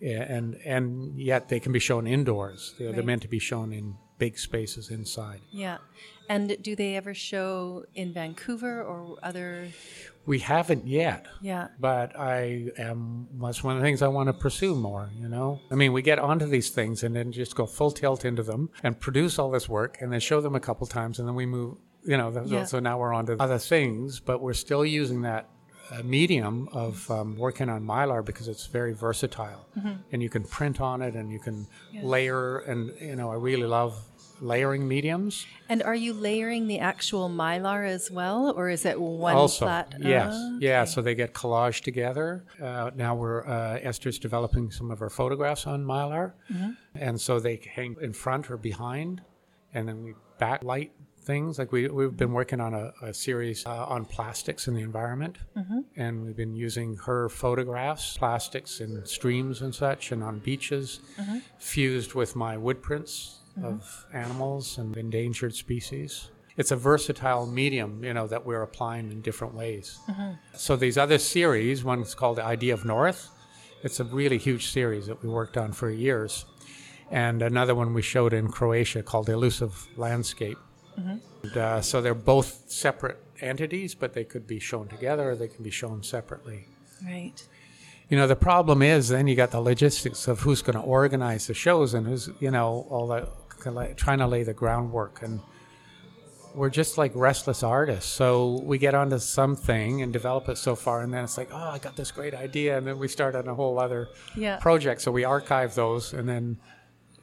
and 0.00 0.56
and 0.64 1.18
yet 1.18 1.48
they 1.48 1.60
can 1.60 1.72
be 1.72 1.78
shown 1.78 2.06
indoors. 2.06 2.74
They're, 2.78 2.92
they're 2.92 3.02
meant 3.02 3.22
to 3.22 3.28
be 3.28 3.38
shown 3.38 3.72
in 3.72 3.96
big 4.18 4.38
spaces 4.38 4.90
inside. 4.90 5.40
Yeah. 5.50 5.78
And 6.28 6.56
do 6.62 6.74
they 6.74 6.96
ever 6.96 7.12
show 7.14 7.84
in 7.94 8.12
Vancouver 8.14 8.82
or 8.82 9.16
other? 9.22 9.68
We 10.26 10.38
haven't 10.38 10.86
yet, 10.86 11.26
Yeah. 11.42 11.68
but 11.78 12.18
I 12.18 12.68
am. 12.78 13.28
That's 13.42 13.62
one 13.62 13.76
of 13.76 13.82
the 13.82 13.86
things 13.86 14.00
I 14.00 14.08
want 14.08 14.28
to 14.28 14.32
pursue 14.32 14.74
more. 14.74 15.10
You 15.20 15.28
know, 15.28 15.60
I 15.70 15.74
mean, 15.74 15.92
we 15.92 16.00
get 16.00 16.18
onto 16.18 16.46
these 16.46 16.70
things 16.70 17.02
and 17.02 17.14
then 17.14 17.30
just 17.32 17.54
go 17.54 17.66
full 17.66 17.90
tilt 17.90 18.24
into 18.24 18.42
them 18.42 18.70
and 18.82 18.98
produce 18.98 19.38
all 19.38 19.50
this 19.50 19.68
work 19.68 19.98
and 20.00 20.10
then 20.12 20.20
show 20.20 20.40
them 20.40 20.54
a 20.54 20.60
couple 20.60 20.86
times 20.86 21.18
and 21.18 21.28
then 21.28 21.34
we 21.34 21.44
move. 21.46 21.76
You 22.06 22.16
know, 22.18 22.30
Yeah. 22.46 22.64
so 22.64 22.80
now 22.80 22.98
we're 22.98 23.12
on 23.14 23.26
to 23.26 23.36
other 23.40 23.58
things, 23.58 24.20
but 24.20 24.40
we're 24.42 24.52
still 24.54 24.84
using 24.84 25.22
that 25.22 25.48
uh, 25.90 26.02
medium 26.02 26.68
of 26.72 27.10
um, 27.10 27.36
working 27.36 27.68
on 27.68 27.84
mylar 27.84 28.24
because 28.24 28.48
it's 28.48 28.66
very 28.66 28.92
versatile. 28.92 29.66
And 30.12 30.22
you 30.22 30.30
can 30.30 30.44
print 30.44 30.80
on 30.80 31.02
it 31.02 31.14
and 31.14 31.30
you 31.30 31.38
can 31.38 31.66
layer 32.02 32.58
and 32.60 32.92
you 33.00 33.16
know 33.16 33.30
I 33.30 33.34
really 33.34 33.66
love 33.66 33.98
layering 34.40 34.86
mediums. 34.88 35.46
And 35.68 35.82
are 35.82 35.94
you 35.94 36.12
layering 36.12 36.66
the 36.66 36.80
actual 36.80 37.28
mylar 37.28 37.86
as 37.88 38.10
well, 38.10 38.52
or 38.56 38.68
is 38.68 38.84
it 38.84 39.00
one 39.00 39.34
also 39.36 39.66
flat? 39.66 39.94
yes. 40.00 40.32
Ah, 40.34 40.56
yeah 40.60 40.84
so 40.84 41.00
they 41.02 41.14
get 41.14 41.34
collaged 41.34 41.82
together. 41.82 42.44
Uh, 42.60 42.90
now 42.94 43.14
we're 43.14 43.46
uh, 43.46 43.78
esther's 43.82 44.18
developing 44.18 44.70
some 44.70 44.90
of 44.90 44.98
her 44.98 45.10
photographs 45.10 45.66
on 45.66 45.84
mylar. 45.84 46.32
Mm-hmm. 46.52 46.70
and 46.96 47.20
so 47.20 47.38
they 47.40 47.60
hang 47.74 47.96
in 48.00 48.12
front 48.12 48.50
or 48.50 48.56
behind 48.56 49.22
and 49.72 49.88
then 49.88 50.02
we 50.02 50.14
backlight 50.40 50.90
things. 51.24 51.58
Like 51.58 51.72
we, 51.72 51.88
we've 51.88 52.16
been 52.16 52.32
working 52.32 52.60
on 52.60 52.74
a, 52.74 52.92
a 53.02 53.14
series 53.14 53.64
uh, 53.66 53.84
on 53.86 54.04
plastics 54.04 54.68
in 54.68 54.74
the 54.74 54.82
environment. 54.82 55.38
Mm-hmm. 55.56 55.80
and 55.96 56.24
we've 56.24 56.36
been 56.36 56.54
using 56.54 56.96
her 57.06 57.28
photographs 57.28 58.16
plastics 58.16 58.80
in 58.80 59.04
streams 59.06 59.62
and 59.62 59.74
such 59.74 60.12
and 60.12 60.22
on 60.22 60.38
beaches 60.40 61.00
Mm-hmm. 61.20 61.38
fused 61.58 62.14
with 62.14 62.34
my 62.36 62.56
wood 62.56 62.82
prints 62.82 63.40
of 63.62 64.06
animals 64.12 64.78
and 64.78 64.96
endangered 64.96 65.54
species. 65.54 66.30
It's 66.56 66.72
a 66.72 66.76
versatile 66.76 67.46
medium 67.46 68.02
you 68.04 68.12
know 68.14 68.26
that 68.26 68.44
we're 68.46 68.62
applying 68.62 69.10
in 69.12 69.20
different 69.22 69.54
ways. 69.54 69.98
So 70.56 70.76
these 70.76 70.98
other 70.98 71.18
series 71.18 71.84
one's 71.84 72.14
called 72.14 72.38
the 72.38 72.44
idea 72.44 72.74
of 72.74 72.84
north. 72.84 73.30
It's 73.82 74.00
a 74.00 74.04
really 74.04 74.38
huge 74.38 74.66
series 74.72 75.06
that 75.06 75.22
we 75.22 75.28
worked 75.28 75.56
on 75.56 75.72
for 75.72 75.88
years. 75.90 76.46
And 77.10 77.42
another 77.42 77.74
one 77.74 77.92
we 77.94 78.02
showed 78.02 78.32
in 78.32 78.48
croatia 78.48 79.02
called 79.02 79.26
the 79.26 79.32
elusive 79.34 79.86
landscape 79.96 80.58
and, 80.96 81.56
uh, 81.56 81.80
so 81.80 82.00
they're 82.00 82.14
both 82.14 82.64
separate 82.70 83.18
entities 83.40 83.94
but 83.94 84.12
they 84.14 84.24
could 84.24 84.46
be 84.46 84.58
shown 84.58 84.88
together 84.88 85.30
or 85.30 85.34
they 85.36 85.48
can 85.48 85.62
be 85.64 85.70
shown 85.70 86.02
separately 86.02 86.66
Right. 87.04 87.42
you 88.08 88.16
know 88.16 88.26
the 88.26 88.36
problem 88.36 88.80
is 88.82 89.08
then 89.08 89.26
you 89.26 89.34
got 89.34 89.50
the 89.50 89.60
logistics 89.60 90.28
of 90.28 90.40
who's 90.40 90.62
going 90.62 90.76
to 90.76 90.82
organize 90.82 91.46
the 91.48 91.54
shows 91.54 91.94
and 91.94 92.06
who's 92.06 92.30
you 92.40 92.50
know 92.50 92.86
all 92.90 93.06
the 93.08 93.28
trying 93.96 94.18
to 94.18 94.26
lay 94.26 94.42
the 94.42 94.52
groundwork 94.54 95.22
and 95.22 95.40
we're 96.54 96.70
just 96.70 96.96
like 96.98 97.10
restless 97.14 97.62
artists 97.64 98.10
so 98.10 98.60
we 98.64 98.78
get 98.78 98.94
onto 98.94 99.18
something 99.18 100.02
and 100.02 100.12
develop 100.12 100.48
it 100.48 100.56
so 100.56 100.76
far 100.76 101.02
and 101.02 101.12
then 101.12 101.24
it's 101.24 101.36
like 101.36 101.48
oh 101.52 101.70
i 101.70 101.78
got 101.78 101.96
this 101.96 102.10
great 102.12 102.34
idea 102.34 102.78
and 102.78 102.86
then 102.86 102.98
we 102.98 103.08
start 103.08 103.34
on 103.34 103.48
a 103.48 103.54
whole 103.54 103.78
other 103.78 104.08
Yeah. 104.36 104.56
project 104.58 105.00
so 105.00 105.10
we 105.10 105.24
archive 105.24 105.74
those 105.74 106.12
and 106.12 106.28
then 106.28 106.58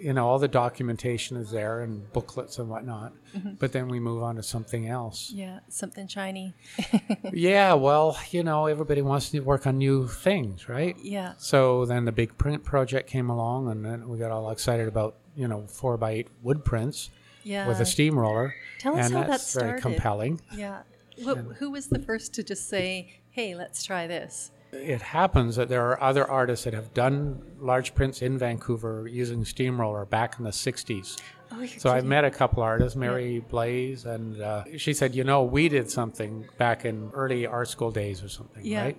you 0.01 0.13
know, 0.13 0.27
all 0.27 0.39
the 0.39 0.47
documentation 0.47 1.37
is 1.37 1.51
there 1.51 1.81
and 1.81 2.11
booklets 2.13 2.57
and 2.59 2.69
whatnot. 2.69 3.13
Mm-hmm. 3.35 3.51
But 3.59 3.71
then 3.71 3.87
we 3.87 3.99
move 3.99 4.23
on 4.23 4.35
to 4.37 4.43
something 4.43 4.87
else. 4.87 5.31
Yeah, 5.33 5.59
something 5.69 6.07
shiny. 6.07 6.53
Yeah, 7.33 7.73
well, 7.75 8.17
you 8.31 8.43
know, 8.43 8.65
everybody 8.65 9.01
wants 9.01 9.29
to 9.29 9.39
work 9.41 9.65
on 9.67 9.77
new 9.77 10.07
things, 10.07 10.67
right? 10.67 10.95
Yeah. 11.01 11.33
So 11.37 11.85
then 11.85 12.05
the 12.05 12.11
big 12.11 12.37
print 12.37 12.63
project 12.63 13.09
came 13.09 13.29
along, 13.29 13.69
and 13.71 13.85
then 13.85 14.09
we 14.09 14.17
got 14.17 14.31
all 14.31 14.49
excited 14.51 14.87
about 14.87 15.15
you 15.35 15.47
know 15.47 15.65
four 15.67 15.97
by 15.97 16.11
eight 16.11 16.27
wood 16.41 16.65
prints 16.65 17.09
Yeah. 17.43 17.67
with 17.67 17.79
a 17.79 17.85
steamroller. 17.85 18.53
Tell 18.79 18.97
us 18.97 19.05
and 19.05 19.13
how 19.15 19.21
that 19.21 19.29
that's 19.29 19.53
very 19.53 19.79
compelling. 19.79 20.41
Yeah. 20.55 20.81
Wh- 21.23 21.53
who 21.59 21.71
was 21.71 21.87
the 21.87 21.99
first 21.99 22.33
to 22.35 22.43
just 22.43 22.67
say, 22.67 23.21
hey, 23.29 23.55
let's 23.55 23.83
try 23.83 24.07
this? 24.07 24.51
It 24.71 25.01
happens 25.01 25.57
that 25.57 25.67
there 25.69 25.85
are 25.89 26.01
other 26.01 26.29
artists 26.29 26.63
that 26.65 26.73
have 26.73 26.93
done 26.93 27.41
large 27.59 27.93
prints 27.93 28.21
in 28.21 28.37
Vancouver 28.37 29.07
using 29.07 29.43
steamroller 29.43 30.05
back 30.05 30.35
in 30.37 30.45
the 30.45 30.51
'60s. 30.51 31.19
Oh, 31.53 31.59
you're 31.59 31.67
So 31.67 31.89
I've 31.89 32.05
met 32.05 32.23
a 32.23 32.31
couple 32.31 32.63
artists, 32.63 32.95
Mary 32.95 33.39
Blaze, 33.39 34.05
and 34.05 34.41
uh, 34.41 34.63
she 34.77 34.93
said, 34.93 35.13
you 35.13 35.25
know, 35.25 35.43
we 35.43 35.67
did 35.67 35.91
something 35.91 36.47
back 36.57 36.85
in 36.85 37.11
early 37.13 37.45
art 37.45 37.67
school 37.67 37.91
days 37.91 38.23
or 38.23 38.29
something, 38.29 38.65
Yeah. 38.65 38.83
right? 38.85 38.97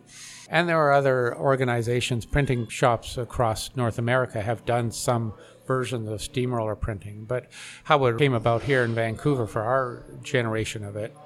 And 0.50 0.68
there 0.68 0.76
are 0.78 0.92
other 0.92 1.34
organizations, 1.38 2.26
printing 2.26 2.68
shops 2.68 3.16
across 3.16 3.74
North 3.74 3.98
America 3.98 4.42
have 4.42 4.66
done 4.66 4.90
some 4.90 5.32
versions 5.66 6.10
of 6.10 6.20
steamroller 6.20 6.76
printing. 6.76 7.24
But 7.24 7.46
how 7.84 8.04
it 8.04 8.18
came 8.18 8.34
about 8.34 8.64
here 8.64 8.84
in 8.84 8.94
Vancouver 8.94 9.46
for 9.46 9.62
our 9.62 10.04
generation 10.22 10.84
of 10.84 10.94
it 10.96 11.16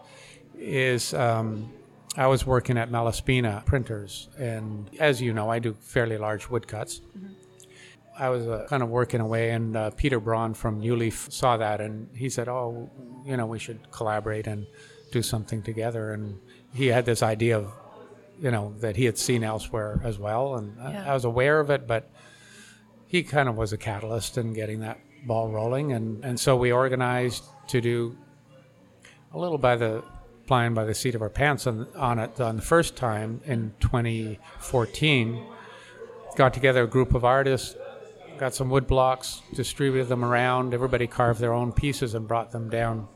is 0.57 1.13
um, 1.13 1.73
I 2.17 2.27
was 2.29 2.47
working 2.47 2.79
at 2.79 2.91
Malaspina 2.91 3.65
Printers, 3.67 4.29
and 4.39 4.89
as 4.99 5.21
you 5.21 5.33
know, 5.35 5.51
I 5.51 5.59
do 5.59 5.77
fairly 5.81 6.17
large 6.17 6.49
woodcuts. 6.49 7.01
I 8.19 8.31
was 8.31 8.47
uh, 8.47 8.67
kind 8.71 8.83
of 8.83 8.89
working 8.89 9.21
away, 9.21 9.51
and 9.51 9.77
uh, 9.77 9.91
Peter 9.91 10.19
Braune 10.19 10.55
from 10.55 10.81
New 10.81 10.97
Leaf 10.97 11.29
saw 11.31 11.59
that, 11.59 11.81
and 11.83 12.09
he 12.17 12.31
said, 12.31 12.49
"Oh, 12.49 12.89
you 13.27 13.37
know, 13.37 13.45
we 13.47 13.59
should 13.59 13.91
collaborate 13.91 14.47
and 14.47 14.67
do 15.13 15.21
something 15.23 15.63
together." 15.63 16.13
And 16.13 16.39
he 16.73 16.87
had 16.87 17.05
this 17.05 17.23
idea 17.23 17.59
of, 17.59 17.71
you 18.41 18.51
know, 18.51 18.73
that 18.81 18.97
he 18.97 19.05
had 19.05 19.19
seen 19.19 19.45
elsewhere 19.45 20.01
as 20.03 20.19
well, 20.19 20.57
and 20.57 20.81
I- 20.81 21.11
I 21.11 21.15
was 21.15 21.27
aware 21.27 21.61
of 21.61 21.69
it, 21.69 21.87
but 21.87 22.11
he 23.07 23.23
kind 23.23 23.49
of 23.49 23.57
was 23.59 23.75
a 23.75 23.79
catalyst 23.79 24.39
in 24.39 24.55
getting 24.55 24.81
that 24.81 24.99
ball 25.27 25.51
rolling, 25.51 25.93
and 25.93 26.25
and 26.25 26.41
so 26.41 26.57
we 26.57 26.73
organized 26.73 27.45
to 27.69 27.83
do 27.83 28.17
a 29.35 29.39
little 29.39 29.59
by 29.59 29.77
the 29.77 30.03
flying 30.47 30.75
by 30.75 30.85
the 30.85 30.95
seat 30.95 31.15
of 31.15 31.23
our 31.23 31.31
pants 31.31 31.67
on, 31.67 31.87
on 31.97 32.19
it 32.19 32.41
on 32.41 32.57
the 32.57 32.63
first 32.63 32.97
time 32.97 33.41
in 33.45 33.73
2014 33.81 35.43
got 36.37 36.53
together 36.55 36.85
a 36.85 36.87
group 36.87 37.15
of 37.15 37.25
artists 37.25 37.77
got 38.39 38.55
some 38.55 38.71
wood 38.71 38.87
blocks 38.87 39.43
distributed 39.55 40.09
them 40.09 40.25
around. 40.25 40.75
Everybody 40.75 41.07
carved 41.07 41.41
their 41.41 41.53
own 41.53 41.73
pieces 41.73 42.15
and 42.15 42.29
brought 42.29 42.51
them 42.51 42.69
down. 42.69 43.09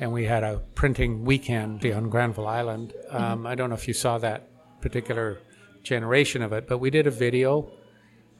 And 0.00 0.12
we 0.12 0.24
had 0.24 0.42
a 0.42 0.60
printing 0.74 1.24
weekend 1.24 1.84
on 1.86 2.10
granville 2.10 2.48
island. 2.48 2.92
Um, 3.10 3.46
i 3.46 3.54
don't 3.54 3.70
know 3.70 3.76
if 3.76 3.86
you 3.86 3.94
saw 3.94 4.18
that 4.18 4.48
particular 4.80 5.38
generation 5.82 6.42
of 6.42 6.52
it 6.52 6.66
but 6.68 6.78
we 6.78 6.90
did 6.90 7.06
a 7.06 7.10
video. 7.10 7.70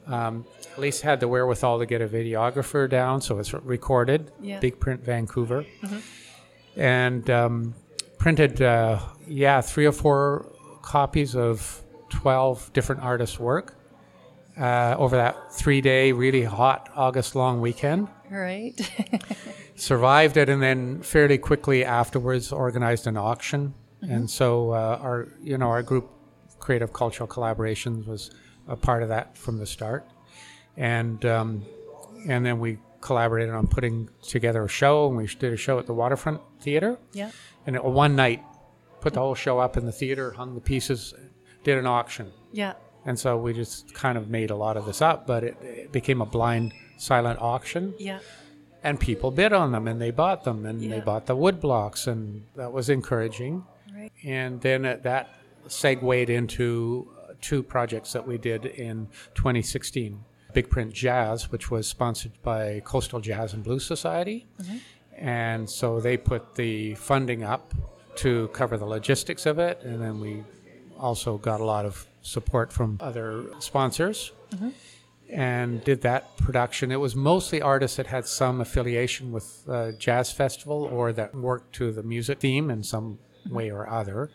Um, 0.07 0.47
at 0.73 0.79
least 0.79 1.03
had 1.03 1.21
the 1.21 1.29
wherewithal 1.29 1.81
to 1.81 1.87
get 1.87 2.01
a 2.01 2.09
videographer 2.09 2.89
down 2.89 3.21
so 3.21 3.39
it's 3.39 3.53
recorded. 3.53 4.33
Yeah. 4.41 4.59
big 4.59 4.81
print 4.81 5.05
vancouver. 5.05 5.65
And 6.77 7.29
um, 7.31 7.75
printed, 8.19 8.61
uh, 8.61 9.01
yeah, 9.27 9.61
three 9.61 9.87
or 9.87 9.93
four 9.93 10.53
copies 10.83 11.35
of 11.35 11.83
12 12.11 12.73
different 12.73 13.03
artists' 13.03 13.39
work 13.39 13.77
uh, 14.59 14.97
over 14.99 15.17
that 15.17 15.53
three 15.53 15.81
day, 15.81 16.13
really 16.13 16.43
hot 16.43 16.91
August 16.95 17.35
long 17.35 17.61
weekend. 17.61 18.09
Right. 18.31 18.75
Survived 19.77 20.37
it, 20.37 20.49
and 20.49 20.63
then 20.63 21.03
fairly 21.03 21.39
quickly 21.39 21.85
afterwards 21.85 22.53
organized 22.53 23.07
an 23.07 23.17
auction. 23.17 23.75
And 24.03 24.29
so 24.31 24.71
uh, 24.73 24.99
our, 25.01 25.29
you 25.43 25.59
know, 25.59 25.69
our 25.69 25.83
group, 25.83 26.11
Creative 26.59 26.93
Cultural 26.93 27.29
Collaborations, 27.29 28.07
was 28.07 28.31
a 28.67 28.77
part 28.77 29.03
of 29.03 29.09
that 29.09 29.37
from 29.37 29.59
the 29.59 29.67
start. 29.67 30.07
And 30.77 31.25
um, 31.25 31.65
and 32.29 32.45
then 32.45 32.61
we 32.61 32.79
collaborated 33.01 33.55
on 33.55 33.67
putting 33.67 34.09
together 34.23 34.65
a 34.65 34.69
show, 34.69 35.07
and 35.09 35.17
we 35.17 35.27
did 35.27 35.53
a 35.53 35.57
show 35.57 35.79
at 35.79 35.87
the 35.87 35.95
Waterfront 35.95 36.41
Theater 36.61 36.99
yeah. 37.13 37.31
and 37.67 37.77
it, 37.77 37.85
one 37.85 38.17
night 38.17 38.43
put 39.01 39.15
the 39.15 39.21
whole 39.21 39.35
show 39.37 39.59
up 39.61 39.77
in 39.77 39.87
the 39.87 39.93
theater 39.93 40.33
hung 40.33 40.55
the 40.55 40.61
pieces 40.61 41.15
did 41.63 41.79
an 41.79 41.87
auction 41.87 42.33
Yeah. 42.53 42.73
and 43.07 43.17
so 43.19 43.37
we 43.37 43.53
just 43.53 43.95
kind 43.95 44.19
of 44.19 44.29
made 44.29 44.51
a 44.51 44.57
lot 44.57 44.77
of 44.77 44.87
this 44.87 45.01
up 45.01 45.27
but 45.27 45.45
it, 45.45 45.57
it 45.63 45.93
became 45.93 46.21
a 46.21 46.27
blind 46.27 46.73
silent 46.97 47.41
auction 47.41 47.95
Yeah. 47.99 48.19
and 48.83 48.99
people 48.99 49.31
bid 49.31 49.53
on 49.53 49.71
them 49.71 49.87
and 49.87 50.01
they 50.01 50.11
bought 50.11 50.43
them 50.43 50.67
and 50.67 50.83
Yeah. 50.83 50.97
they 50.97 51.01
bought 51.01 51.27
the 51.27 51.37
wood 51.37 51.61
blocks 51.61 52.09
and 52.09 52.45
that 52.57 52.73
was 52.73 52.89
encouraging 52.91 53.65
Right. 53.95 54.11
and 54.25 54.61
then 54.61 54.83
that 54.83 55.29
segued 55.69 56.29
into 56.31 57.09
two 57.41 57.63
projects 57.63 58.13
that 58.15 58.27
we 58.27 58.37
did 58.37 58.65
in 58.67 59.07
2016 59.35 60.25
big 60.55 60.69
print 60.71 60.93
jazz 60.93 61.51
which 61.53 61.71
was 61.71 61.87
sponsored 61.87 62.33
by 62.43 62.81
coastal 62.85 63.21
jazz 63.21 63.53
and 63.55 63.63
blues 63.65 63.85
society 63.85 64.47
and 65.17 65.69
so 65.69 66.01
they 66.01 66.17
put 66.17 66.55
the 66.55 66.95
funding 66.95 67.43
up 67.45 67.75
to 68.17 68.49
cover 68.49 68.77
the 68.77 68.87
logistics 68.87 69.47
of 69.47 69.59
it 69.59 69.81
and 69.83 70.01
then 70.03 70.21
we 70.21 70.43
also 70.99 71.39
got 71.39 71.61
a 71.61 71.65
lot 71.65 71.85
of 71.85 72.07
support 72.23 72.73
from 72.73 72.99
other 73.01 73.45
sponsors 73.61 74.33
and 75.31 75.85
did 75.85 76.01
that 76.03 76.37
production. 76.39 76.91
It 76.91 76.97
was 77.01 77.15
mostly 77.15 77.61
artists 77.61 77.99
that 77.99 78.07
had 78.07 78.27
some 78.27 78.61
affiliation 78.63 79.31
with 79.31 79.63
uh, 79.69 79.93
jazz 79.93 80.33
festival 80.33 80.85
or 80.85 81.13
that 81.13 81.35
worked 81.35 81.75
to 81.75 81.93
the 81.93 82.03
music 82.03 82.41
theme 82.41 82.71
in 82.71 82.83
some 82.83 83.19
way 83.51 83.71
or 83.71 83.89
other. 83.89 84.31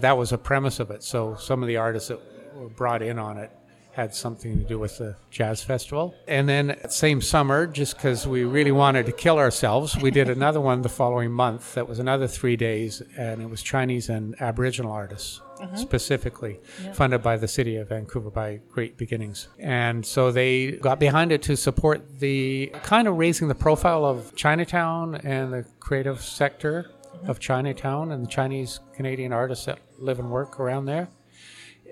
That 0.00 0.16
was 0.16 0.32
a 0.32 0.38
premise 0.38 0.80
of 0.80 0.90
it. 0.90 1.02
So 1.04 1.36
some 1.36 1.62
of 1.62 1.68
the 1.68 1.76
artists 1.76 2.08
that 2.08 2.18
were 2.54 2.70
brought 2.70 3.02
in 3.02 3.18
on 3.18 3.36
it 3.38 3.50
had 3.92 4.14
something 4.14 4.58
to 4.58 4.64
do 4.64 4.78
with 4.78 4.98
the 4.98 5.16
jazz 5.30 5.62
festival. 5.62 6.14
And 6.26 6.48
then 6.48 6.68
that 6.68 6.92
same 6.92 7.20
summer, 7.20 7.66
just 7.66 7.96
because 7.96 8.26
we 8.26 8.44
really 8.44 8.72
wanted 8.72 9.06
to 9.06 9.12
kill 9.12 9.38
ourselves, 9.38 9.96
we 9.96 10.10
did 10.10 10.28
another 10.28 10.60
one 10.60 10.82
the 10.82 10.88
following 10.88 11.30
month. 11.30 11.74
That 11.74 11.88
was 11.88 11.98
another 11.98 12.26
three 12.26 12.56
days, 12.56 13.02
and 13.16 13.42
it 13.42 13.50
was 13.50 13.62
Chinese 13.62 14.08
and 14.08 14.34
Aboriginal 14.40 14.92
artists 14.92 15.40
uh-huh. 15.60 15.76
specifically, 15.76 16.60
funded 16.94 17.22
by 17.22 17.36
the 17.36 17.48
city 17.48 17.76
of 17.76 17.90
Vancouver 17.90 18.30
by 18.30 18.60
Great 18.70 18.96
Beginnings. 18.96 19.48
And 19.58 20.04
so 20.04 20.32
they 20.32 20.72
got 20.72 20.98
behind 20.98 21.30
it 21.30 21.42
to 21.42 21.56
support 21.56 22.18
the 22.18 22.72
kind 22.82 23.06
of 23.06 23.16
raising 23.16 23.48
the 23.48 23.54
profile 23.54 24.04
of 24.04 24.34
Chinatown 24.34 25.16
and 25.16 25.52
the 25.52 25.66
creative 25.80 26.22
sector 26.22 26.90
uh-huh. 27.14 27.30
of 27.30 27.40
Chinatown 27.40 28.10
and 28.12 28.24
the 28.24 28.30
Chinese 28.30 28.80
Canadian 28.94 29.32
artists 29.32 29.66
that 29.66 29.78
live 29.98 30.18
and 30.18 30.30
work 30.30 30.58
around 30.58 30.86
there 30.86 31.08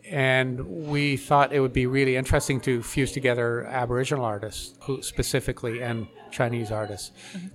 and 0.08 0.60
we 0.88 1.16
thought 1.16 1.52
it 1.52 1.60
would 1.60 1.72
be 1.72 1.86
really 1.86 2.16
interesting 2.16 2.60
to 2.62 2.82
fuse 2.82 3.12
together 3.12 3.64
Aboriginal 3.64 4.24
artists 4.24 4.78
specifically 5.02 5.82
and 5.82 6.06
Chinese 6.30 6.70
artists. 6.70 7.12
Mm-hmm. 7.32 7.48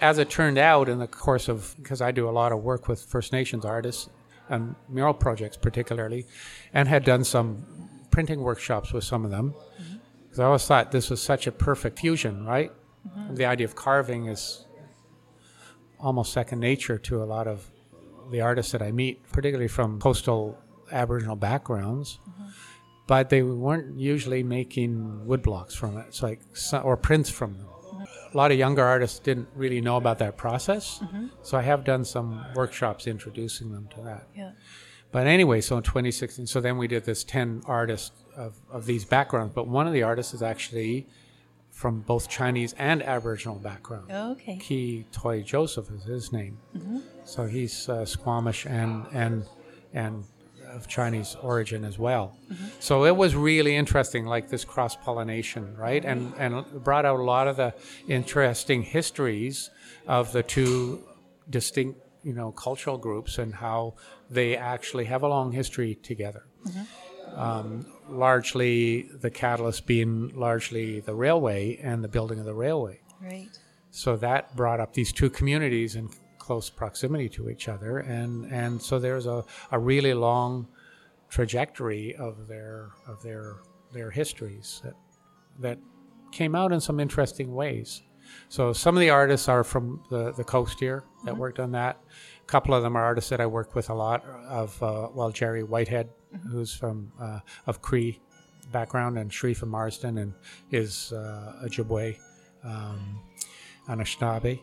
As 0.00 0.18
it 0.18 0.30
turned 0.30 0.58
out, 0.58 0.88
in 0.88 0.98
the 0.98 1.06
course 1.06 1.48
of 1.48 1.74
because 1.76 2.00
I 2.00 2.10
do 2.10 2.28
a 2.28 2.30
lot 2.30 2.52
of 2.52 2.62
work 2.62 2.88
with 2.88 3.02
First 3.02 3.32
Nations 3.32 3.64
artists 3.64 4.08
and 4.48 4.74
mural 4.88 5.14
projects 5.14 5.56
particularly, 5.56 6.26
and 6.72 6.88
had 6.88 7.04
done 7.04 7.22
some 7.22 7.64
printing 8.10 8.40
workshops 8.40 8.92
with 8.92 9.04
some 9.04 9.24
of 9.24 9.30
them, 9.30 9.52
mm-hmm. 9.52 9.96
because 10.24 10.40
I 10.40 10.44
always 10.46 10.66
thought 10.66 10.90
this 10.90 11.10
was 11.10 11.22
such 11.22 11.46
a 11.46 11.52
perfect 11.52 11.98
fusion, 11.98 12.44
right? 12.44 12.72
Mm-hmm. 13.06 13.34
The 13.34 13.44
idea 13.44 13.66
of 13.66 13.74
carving 13.74 14.26
is 14.26 14.64
almost 16.00 16.32
second 16.32 16.60
nature 16.60 16.98
to 16.98 17.22
a 17.22 17.26
lot 17.26 17.46
of 17.46 17.70
the 18.30 18.40
artists 18.40 18.72
that 18.72 18.82
I 18.82 18.90
meet, 18.90 19.22
particularly 19.32 19.68
from 19.68 20.00
coastal 20.00 20.58
Aboriginal 20.92 21.36
backgrounds. 21.36 22.18
But 23.06 23.28
they 23.28 23.42
weren't 23.42 23.98
usually 23.98 24.42
making 24.44 25.24
woodblocks 25.26 25.72
from 25.72 25.98
it, 25.98 26.06
it's 26.08 26.22
like 26.22 26.40
or 26.84 26.96
prints 26.96 27.28
from 27.28 27.54
them. 27.54 27.66
A 28.32 28.36
lot 28.36 28.52
of 28.52 28.58
younger 28.58 28.84
artists 28.84 29.18
didn't 29.18 29.48
really 29.56 29.80
know 29.80 29.96
about 29.96 30.18
that 30.18 30.36
process, 30.36 31.02
so 31.42 31.58
I 31.58 31.62
have 31.62 31.84
done 31.84 32.04
some 32.04 32.44
workshops 32.54 33.06
introducing 33.08 33.72
them 33.72 33.88
to 33.96 34.02
that. 34.02 34.28
Yeah. 34.36 34.52
But 35.12 35.26
anyway, 35.26 35.60
so 35.60 35.76
in 35.76 35.82
2016, 35.82 36.46
so 36.46 36.60
then 36.60 36.78
we 36.78 36.86
did 36.86 37.04
this 37.04 37.24
10 37.24 37.62
artists 37.66 38.12
of, 38.36 38.54
of 38.70 38.86
these 38.86 39.04
backgrounds, 39.04 39.52
but 39.54 39.66
one 39.66 39.88
of 39.88 39.92
the 39.92 40.04
artists 40.04 40.32
is 40.32 40.42
actually 40.42 41.08
from 41.70 42.00
both 42.02 42.28
Chinese 42.28 42.74
and 42.78 43.02
Aboriginal 43.02 43.56
background. 43.56 44.10
Okay. 44.10 44.56
Key 44.58 45.06
Toy 45.12 45.42
Joseph 45.42 45.90
is 45.90 46.04
his 46.04 46.32
name. 46.32 46.58
So 47.24 47.46
he's 47.46 47.88
uh, 47.88 48.04
Squamish 48.04 48.66
and 48.66 49.06
and 49.12 49.44
and 49.92 50.24
of 50.70 50.88
Chinese 50.88 51.36
origin 51.42 51.84
as 51.84 51.98
well. 51.98 52.36
Mm-hmm. 52.50 52.66
So 52.78 53.04
it 53.04 53.16
was 53.16 53.34
really 53.34 53.76
interesting, 53.76 54.26
like 54.26 54.48
this 54.48 54.64
cross 54.64 54.96
pollination, 54.96 55.76
right? 55.76 56.04
And 56.04 56.32
mm-hmm. 56.32 56.42
and 56.42 56.84
brought 56.84 57.04
out 57.04 57.20
a 57.20 57.22
lot 57.22 57.48
of 57.48 57.56
the 57.56 57.74
interesting 58.08 58.82
histories 58.82 59.70
of 60.06 60.32
the 60.32 60.42
two 60.42 61.04
distinct, 61.48 62.00
you 62.22 62.32
know, 62.32 62.52
cultural 62.52 62.98
groups 62.98 63.38
and 63.38 63.54
how 63.54 63.94
they 64.30 64.56
actually 64.56 65.04
have 65.06 65.22
a 65.22 65.28
long 65.28 65.52
history 65.52 65.94
together. 65.96 66.44
Mm-hmm. 66.66 67.40
Um, 67.40 67.86
largely 68.08 69.02
the 69.02 69.30
catalyst 69.30 69.86
being 69.86 70.32
largely 70.34 70.98
the 70.98 71.14
railway 71.14 71.76
and 71.76 72.02
the 72.02 72.08
building 72.08 72.40
of 72.40 72.44
the 72.44 72.54
railway. 72.54 73.00
Right. 73.22 73.48
So 73.90 74.16
that 74.16 74.56
brought 74.56 74.80
up 74.80 74.94
these 74.94 75.12
two 75.12 75.30
communities 75.30 75.94
in 75.94 76.10
close 76.50 76.68
proximity 76.68 77.28
to 77.28 77.48
each 77.48 77.68
other, 77.68 77.98
and 77.98 78.44
and 78.50 78.82
so 78.82 78.98
there's 78.98 79.26
a, 79.26 79.44
a 79.70 79.78
really 79.78 80.14
long 80.14 80.66
trajectory 81.28 82.16
of 82.16 82.48
their 82.48 82.90
of 83.06 83.22
their 83.22 83.58
their 83.92 84.10
histories 84.10 84.80
that 84.82 84.96
that 85.60 85.78
came 86.32 86.56
out 86.56 86.72
in 86.72 86.80
some 86.80 86.98
interesting 86.98 87.54
ways. 87.54 88.02
So 88.48 88.72
some 88.72 88.96
of 88.96 89.00
the 89.00 89.10
artists 89.10 89.48
are 89.48 89.62
from 89.62 90.02
the, 90.10 90.32
the 90.32 90.42
coast 90.42 90.80
here 90.80 91.04
that 91.24 91.36
worked 91.36 91.60
on 91.60 91.70
that. 91.70 92.00
A 92.42 92.46
couple 92.46 92.74
of 92.74 92.82
them 92.82 92.96
are 92.96 93.04
artists 93.04 93.30
that 93.30 93.40
I 93.40 93.46
work 93.46 93.76
with 93.76 93.88
a 93.88 93.94
lot. 93.94 94.24
Of 94.48 94.82
uh, 94.82 95.08
well, 95.14 95.30
Jerry 95.30 95.62
Whitehead, 95.62 96.08
who's 96.50 96.74
from 96.74 97.12
uh, 97.20 97.38
of 97.68 97.80
Cree 97.80 98.18
background, 98.72 99.18
and 99.18 99.32
Sharif 99.32 99.62
Marsden, 99.62 100.18
and 100.18 100.34
is 100.72 101.12
uh, 101.12 101.64
Ojibwe, 101.64 102.16
um, 102.64 103.20
Anishinaabe, 103.88 104.60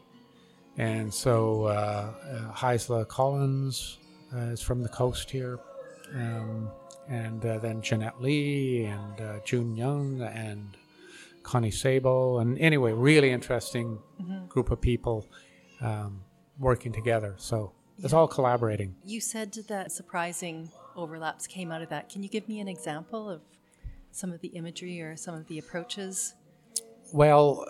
and 0.77 1.13
so 1.13 1.63
uh, 1.63 1.69
uh, 1.69 2.53
Haisla 2.53 3.07
Collins 3.07 3.97
uh, 4.33 4.51
is 4.51 4.61
from 4.61 4.83
the 4.83 4.89
coast 4.89 5.29
here, 5.29 5.59
um, 6.13 6.69
and 7.09 7.45
uh, 7.45 7.57
then 7.59 7.81
Jeanette 7.81 8.21
Lee 8.21 8.85
and 8.85 9.21
uh, 9.21 9.39
June 9.43 9.75
Young 9.75 10.21
and 10.21 10.77
Connie 11.43 11.71
Sable. 11.71 12.39
and 12.39 12.59
anyway, 12.59 12.91
really 12.91 13.31
interesting 13.31 13.99
group 14.49 14.69
of 14.69 14.81
people 14.81 15.25
um, 15.81 16.21
working 16.59 16.91
together. 16.91 17.35
So 17.37 17.71
it's 18.03 18.13
all 18.13 18.27
collaborating. 18.27 18.95
You 19.03 19.21
said 19.21 19.53
that 19.67 19.91
surprising 19.91 20.69
overlaps 20.95 21.47
came 21.47 21.71
out 21.71 21.81
of 21.81 21.89
that. 21.89 22.09
Can 22.09 22.21
you 22.21 22.29
give 22.29 22.47
me 22.47 22.59
an 22.59 22.67
example 22.67 23.29
of 23.29 23.41
some 24.11 24.31
of 24.31 24.41
the 24.41 24.49
imagery 24.49 25.01
or 25.01 25.15
some 25.15 25.35
of 25.35 25.47
the 25.47 25.57
approaches? 25.59 26.33
Well, 27.13 27.65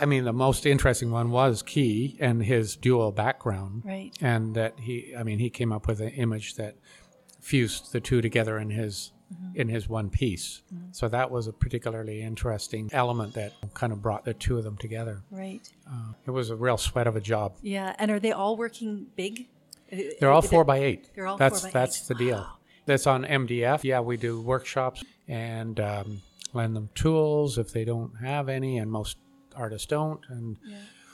I 0.00 0.06
mean, 0.06 0.24
the 0.24 0.32
most 0.32 0.66
interesting 0.66 1.10
one 1.10 1.30
was 1.30 1.62
Key 1.62 2.16
and 2.20 2.42
his 2.44 2.76
dual 2.76 3.12
background, 3.12 3.82
Right. 3.84 4.12
and 4.20 4.54
that 4.54 4.74
he, 4.80 5.14
I 5.16 5.22
mean, 5.22 5.38
he 5.38 5.50
came 5.50 5.72
up 5.72 5.86
with 5.86 6.00
an 6.00 6.10
image 6.10 6.54
that 6.56 6.76
fused 7.40 7.92
the 7.92 8.00
two 8.00 8.20
together 8.20 8.58
in 8.58 8.70
his 8.70 9.12
in 9.54 9.68
his 9.68 9.88
one 9.88 10.10
piece. 10.10 10.62
So 10.92 11.08
that 11.08 11.28
was 11.30 11.48
a 11.48 11.52
particularly 11.52 12.22
interesting 12.22 12.88
element 12.92 13.34
that 13.34 13.52
kind 13.72 13.92
of 13.92 14.00
brought 14.00 14.24
the 14.24 14.34
two 14.34 14.58
of 14.58 14.64
them 14.64 14.76
together. 14.76 15.22
Right. 15.30 15.60
Uh, 15.90 16.12
it 16.24 16.30
was 16.30 16.50
a 16.50 16.56
real 16.56 16.76
sweat 16.76 17.06
of 17.08 17.16
a 17.16 17.20
job. 17.20 17.56
Yeah. 17.60 17.96
And 17.98 18.12
are 18.12 18.20
they 18.20 18.30
all 18.30 18.56
working 18.56 19.06
big? 19.16 19.48
They're 20.20 20.30
all 20.30 20.42
four 20.42 20.62
by 20.64 20.78
eight. 20.78 21.08
They're 21.16 21.26
all 21.26 21.36
that's 21.36 21.62
four 21.62 21.70
by 21.70 21.80
that's 21.80 22.02
eight. 22.02 22.08
the 22.08 22.14
deal. 22.14 22.46
That's 22.86 23.06
on 23.08 23.24
MDF. 23.24 23.82
Yeah, 23.82 24.00
we 24.00 24.16
do 24.16 24.40
workshops 24.40 25.02
and 25.26 25.80
um, 25.80 26.22
lend 26.52 26.76
them 26.76 26.90
tools 26.94 27.58
if 27.58 27.72
they 27.72 27.84
don't 27.84 28.12
have 28.22 28.48
any, 28.48 28.78
and 28.78 28.90
most 28.92 29.16
artists 29.56 29.86
don't. 29.86 30.20
And 30.28 30.56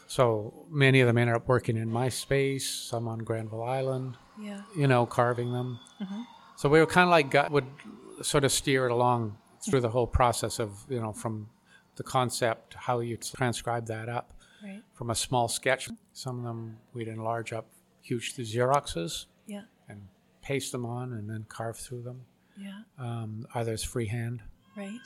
so 0.07 0.67
many 0.71 1.01
of 1.01 1.07
them 1.07 1.19
end 1.19 1.31
up 1.31 1.47
working 1.49 1.77
in 1.77 1.91
my 1.91 2.09
space. 2.09 2.69
Some 2.69 3.07
on 3.09 3.19
Granville 3.21 3.63
Island. 3.63 4.17
Yeah. 4.41 4.63
You 4.77 4.87
know, 4.89 5.07
carving 5.07 5.53
them. 5.53 5.79
Mm-hmm. 6.01 6.23
So 6.57 6.69
we 6.69 6.81
were 6.81 6.87
kind 6.87 7.05
of 7.05 7.11
like 7.11 7.31
gu- 7.31 7.53
would 7.53 7.67
sort 8.23 8.45
of 8.45 8.53
steer 8.53 8.87
it 8.87 8.93
along 8.93 9.37
through 9.65 9.81
the 9.81 9.89
whole 9.91 10.07
process 10.07 10.59
of 10.59 10.71
you 10.89 11.01
know 11.01 11.13
from 11.13 11.49
the 11.97 12.03
concept 12.03 12.75
how 12.75 13.01
you 13.01 13.17
transcribe 13.17 13.87
that 13.87 14.09
up 14.09 14.33
Right. 14.63 14.83
from 14.95 15.11
a 15.11 15.15
small 15.15 15.49
sketch. 15.49 15.89
Some 16.13 16.39
of 16.39 16.45
them 16.45 16.79
we'd 16.93 17.09
enlarge 17.09 17.53
up 17.53 17.67
huge 18.03 18.35
Xeroxes 18.37 19.27
Yeah. 19.47 19.63
and 19.89 20.03
paste 20.43 20.73
them 20.73 20.85
on 20.85 21.13
and 21.15 21.29
then 21.31 21.45
carve 21.49 21.79
through 21.79 22.03
them. 22.03 22.23
Yeah. 22.59 22.81
Um, 22.99 23.47
others 23.55 23.83
freehand. 23.83 24.43
Right. 24.77 24.99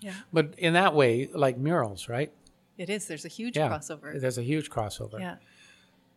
Yeah. 0.00 0.14
But 0.32 0.54
in 0.58 0.72
that 0.74 0.94
way, 0.94 1.28
like 1.32 1.58
murals, 1.58 2.08
right? 2.08 2.32
It 2.78 2.88
is. 2.90 3.06
There's 3.06 3.24
a 3.24 3.28
huge 3.28 3.56
Yeah. 3.56 3.68
crossover. 3.68 4.18
There's 4.20 4.38
a 4.38 4.42
huge 4.42 4.70
crossover. 4.70 5.20
Yeah. 5.20 5.36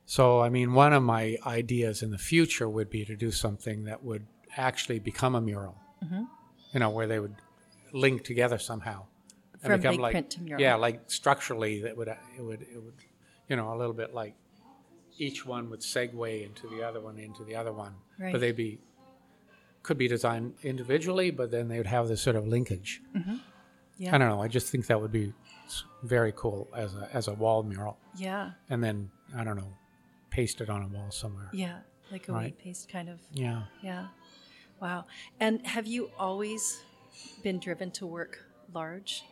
So, 0.06 0.42
I 0.42 0.50
mean, 0.50 0.74
one 0.74 0.94
of 0.94 1.04
my 1.04 1.38
ideas 1.46 2.04
in 2.04 2.12
the 2.12 2.18
future 2.18 2.68
would 2.70 2.90
be 2.90 3.06
to 3.06 3.16
do 3.16 3.32
something 3.32 3.86
that 3.86 4.04
would 4.04 4.26
actually 4.58 5.00
become 5.00 5.36
a 5.36 5.42
mural. 5.42 5.78
Mm-hmm. 6.04 6.24
You 6.74 6.80
know, 6.80 6.90
where 6.90 7.08
they 7.08 7.20
would 7.20 7.36
link 7.92 8.24
together 8.24 8.58
somehow. 8.58 9.06
and 9.54 9.62
From 9.62 9.80
become 9.80 9.94
big 9.94 10.00
like, 10.02 10.12
print 10.14 10.30
to 10.32 10.42
mural. 10.42 10.62
Yeah, 10.62 10.76
like 10.76 11.02
structurally, 11.08 11.82
that 11.82 11.96
would 11.96 12.08
it 12.10 12.42
would 12.42 12.62
it 12.64 12.82
would, 12.84 12.96
you 13.48 13.56
know, 13.56 13.74
a 13.74 13.78
little 13.78 13.94
bit 13.94 14.14
like 14.14 14.34
each 15.18 15.46
one 15.46 15.70
would 15.70 15.82
segue 15.82 16.46
into 16.46 16.68
the 16.68 16.84
other 16.84 17.00
one, 17.00 17.18
into 17.20 17.44
the 17.46 17.56
other 17.56 17.72
one. 17.72 17.94
Right. 18.20 18.32
But 18.32 18.42
they'd 18.42 18.56
be 18.56 18.80
could 19.84 19.98
be 19.98 20.08
designed 20.08 20.56
individually, 20.64 21.30
but 21.32 21.52
then 21.52 21.68
they 21.68 21.78
would 21.78 21.88
have 21.88 22.08
this 22.08 22.22
sort 22.22 22.36
of 22.36 22.48
linkage. 22.48 23.02
Yeah. 23.98 24.16
I 24.16 24.18
don't 24.18 24.30
know. 24.30 24.42
I 24.42 24.48
just 24.48 24.70
think 24.70 24.88
that 24.88 25.00
would 25.00 25.12
be 25.12 25.34
very 26.02 26.34
cool 26.36 26.68
as 26.76 26.96
a 26.96 27.10
as 27.14 27.28
a 27.28 27.34
wall 27.34 27.64
mural, 27.64 27.98
Yeah. 28.16 28.52
and 28.70 28.84
then 28.84 29.12
I 29.36 29.44
don't 29.44 29.56
know, 29.58 29.74
paste 30.30 30.62
it 30.62 30.70
on 30.70 30.82
a 30.84 30.88
wall 30.88 31.12
somewhere. 31.12 31.50
Yeah. 31.54 31.80
Like 32.12 32.28
a 32.28 32.34
Right. 32.34 32.44
white 32.44 32.58
paste 32.60 32.90
kind 32.90 33.10
of. 33.10 33.20
Yeah. 33.32 33.64
Yeah. 33.82 34.08
Wow. 34.82 35.06
And 35.40 35.66
have 35.66 35.88
you 35.88 36.12
always 36.20 36.82
been 37.44 37.60
driven 37.60 37.92
to 37.92 38.06
work 38.06 38.44
large? 38.74 39.24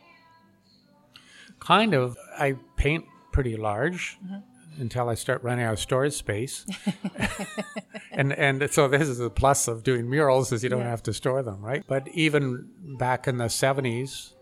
Kind 1.60 1.94
of. 1.94 2.16
I 2.38 2.56
paint 2.76 3.04
pretty 3.32 3.56
large 3.56 4.18
mm-hmm. 4.24 4.80
until 4.80 5.08
I 5.08 5.14
start 5.14 5.42
running 5.42 5.64
out 5.64 5.74
of 5.74 5.78
storage 5.80 6.14
space. 6.14 6.66
and 8.10 8.32
and 8.32 8.70
so 8.70 8.88
this 8.88 9.08
is 9.08 9.18
the 9.18 9.30
plus 9.30 9.68
of 9.68 9.82
doing 9.82 10.08
murals 10.08 10.52
is 10.52 10.62
you 10.62 10.70
don't 10.70 10.80
Yeah. 10.80 10.90
have 10.90 11.02
to 11.04 11.12
store 11.12 11.42
them, 11.42 11.60
right? 11.64 11.84
But 11.86 12.08
even 12.08 12.68
back 12.98 13.28
in 13.28 13.36
the 13.38 13.46
70s, 13.48 14.32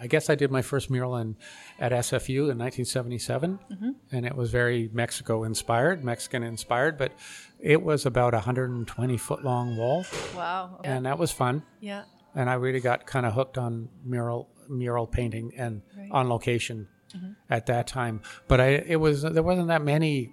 I 0.00 0.06
guess 0.06 0.30
I 0.30 0.34
did 0.34 0.50
my 0.50 0.62
first 0.62 0.90
mural 0.90 1.16
in 1.16 1.36
at 1.78 1.92
SFU 1.92 2.50
in 2.50 2.58
1977, 2.58 3.58
mm-hmm. 3.70 3.90
and 4.12 4.24
it 4.26 4.34
was 4.34 4.50
very 4.50 4.88
Mexico 4.92 5.44
inspired, 5.44 6.02
Mexican 6.02 6.42
inspired, 6.42 6.96
but 6.96 7.12
it 7.58 7.82
was 7.82 8.06
about 8.06 8.32
a 8.32 8.38
120 8.38 9.16
foot 9.18 9.44
long 9.44 9.76
wall, 9.76 10.06
Wow. 10.34 10.80
Yeah. 10.82 10.96
and 10.96 11.06
that 11.06 11.18
was 11.18 11.30
fun. 11.32 11.62
yeah. 11.80 12.04
and 12.34 12.48
I 12.48 12.54
really 12.54 12.80
got 12.80 13.06
kind 13.06 13.26
of 13.26 13.34
hooked 13.34 13.58
on 13.58 13.88
mural 14.04 14.48
mural 14.68 15.06
painting 15.06 15.52
and 15.56 15.82
Right. 15.98 16.08
on 16.12 16.28
location 16.28 16.86
mm-hmm. 17.14 17.32
at 17.50 17.66
that 17.66 17.86
time. 17.86 18.22
But 18.48 18.60
I 18.60 18.68
it 18.94 18.96
was 18.96 19.22
there 19.22 19.42
wasn't 19.42 19.68
that 19.68 19.82
many 19.82 20.32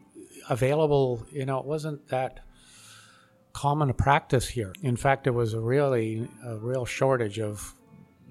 available. 0.49 1.25
You 1.31 1.45
know, 1.45 1.59
it 1.59 1.65
wasn't 1.65 2.07
that 2.09 2.39
common 3.53 3.89
a 3.89 3.93
practice 3.93 4.47
here. 4.49 4.73
In 4.83 4.95
fact, 4.95 5.23
there 5.23 5.33
was 5.33 5.53
a 5.53 5.59
really 5.59 6.27
a 6.45 6.55
real 6.57 6.85
shortage 6.85 7.39
of 7.39 7.73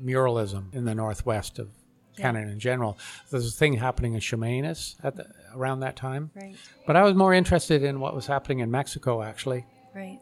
muralism 0.02 0.72
in 0.74 0.84
the 0.84 0.94
northwest 0.94 1.58
of 1.58 1.68
Canada 2.16 2.50
in 2.50 2.58
general. 2.58 2.98
There's 3.30 3.48
a 3.48 3.56
thing 3.56 3.74
happening 3.74 4.14
in 4.14 4.20
Chemainus 4.20 4.96
at 5.02 5.16
the, 5.16 5.26
around 5.54 5.80
that 5.80 5.96
time. 5.96 6.30
Right. 6.34 6.56
But 6.86 6.96
I 6.96 7.02
was 7.02 7.14
more 7.14 7.32
interested 7.34 7.82
in 7.82 8.00
what 8.00 8.14
was 8.14 8.26
happening 8.26 8.60
in 8.60 8.70
Mexico 8.70 9.22
actually. 9.22 9.66
Right. 9.94 10.18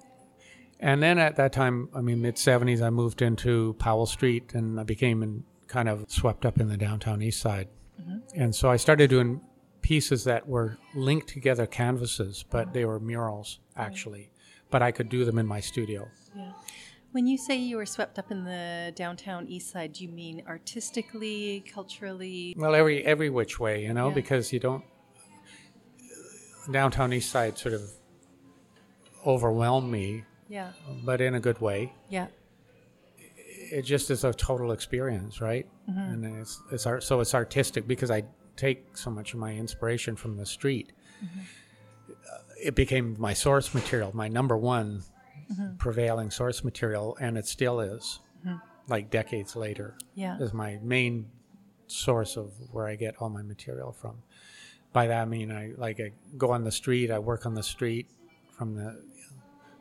And 0.80 1.02
then 1.02 1.18
at 1.18 1.37
that 1.37 1.52
time, 1.52 1.88
I 1.94 2.00
mean, 2.00 2.20
mid 2.20 2.37
70s, 2.37 2.82
I 2.82 2.90
moved 2.90 3.22
into 3.22 3.74
Powell 3.78 4.06
Street 4.06 4.54
and 4.54 4.78
I 4.78 4.82
became 4.82 5.22
in, 5.22 5.44
kind 5.66 5.88
of 5.88 6.04
swept 6.10 6.44
up 6.44 6.60
in 6.60 6.68
the 6.68 6.76
downtown 6.76 7.22
east 7.22 7.40
side. 7.40 7.68
Mm-hmm. 8.00 8.18
And 8.34 8.54
so 8.54 8.70
I 8.70 8.76
started 8.76 9.08
doing 9.08 9.40
pieces 9.80 10.24
that 10.24 10.46
were 10.48 10.78
linked 10.94 11.28
together 11.28 11.66
canvases, 11.66 12.44
but 12.50 12.64
uh-huh. 12.64 12.70
they 12.72 12.84
were 12.84 13.00
murals 13.00 13.60
actually. 13.76 14.30
But 14.70 14.82
I 14.82 14.90
could 14.90 15.08
do 15.08 15.24
them 15.24 15.38
in 15.38 15.46
my 15.46 15.60
studio. 15.60 16.08
Yeah. 16.34 16.52
When 17.14 17.29
you 17.29 17.38
say 17.38 17.55
you 17.55 17.77
were 17.77 17.87
swept 17.87 18.18
up 18.18 18.33
in 18.33 18.42
the 18.42 18.92
downtown 18.96 19.46
east 19.46 19.70
side, 19.70 19.92
do 19.92 20.03
you 20.03 20.11
mean 20.11 20.42
artistically, 20.48 21.62
culturally? 21.72 22.57
Well, 22.59 22.74
every 22.74 23.07
every 23.07 23.31
which 23.31 23.61
way, 23.61 23.85
you 23.85 23.94
know, 23.94 24.09
Yeah. 24.09 24.14
because 24.14 24.53
you 24.53 24.59
don't. 24.59 24.83
Downtown 26.72 27.12
east 27.12 27.31
side 27.31 27.57
sort 27.57 27.72
of 27.74 27.83
overwhelmed 29.24 29.92
me, 29.92 30.24
Yeah. 30.48 30.72
but 31.05 31.20
in 31.20 31.37
a 31.37 31.40
good 31.40 31.61
way. 31.61 31.92
Yeah. 32.11 32.27
it 33.70 33.83
just 33.83 34.11
is 34.11 34.24
a 34.24 34.33
total 34.35 34.72
experience, 34.72 35.40
right? 35.40 35.66
And 35.87 36.24
it's 36.24 36.61
it's 36.72 36.85
art, 36.85 37.05
so 37.05 37.20
it's 37.20 37.33
artistic 37.35 37.87
because 37.87 38.11
I 38.11 38.24
take 38.57 38.96
so 38.96 39.11
much 39.11 39.35
of 39.35 39.38
my 39.38 39.55
inspiration 39.55 40.16
from 40.16 40.37
the 40.37 40.46
street. 40.46 40.92
Uh, 41.22 42.38
it 42.61 42.74
became 42.74 43.14
my 43.20 43.33
source 43.35 43.72
material, 43.72 44.11
my 44.14 44.27
number 44.29 44.57
one 44.57 45.05
Mm-hmm. 45.52 45.76
prevailing 45.76 46.30
source 46.30 46.64
material, 46.64 47.16
and 47.20 47.37
it 47.37 47.46
still 47.46 47.80
is. 47.80 48.20
Mm-hmm. 48.46 48.57
Like 48.88 49.11
decades 49.11 49.57
later, 49.57 49.96
Yeah. 50.14 50.38
is 50.38 50.52
my 50.52 50.78
main 50.83 51.26
source 51.87 52.37
of 52.37 52.52
where 52.70 52.87
I 52.87 52.96
get 52.96 53.14
all 53.20 53.28
my 53.28 53.42
material 53.42 53.92
from. 53.92 54.22
By 54.92 55.07
that 55.09 55.22
I 55.22 55.24
mean 55.24 55.50
I 55.52 55.72
like 55.76 56.00
I 56.00 56.12
go 56.38 56.50
on 56.52 56.64
the 56.64 56.72
street, 56.72 57.11
I 57.11 57.18
work 57.18 57.46
on 57.46 57.54
the 57.54 57.62
street 57.62 58.07
from 58.57 58.74
the 58.74 59.02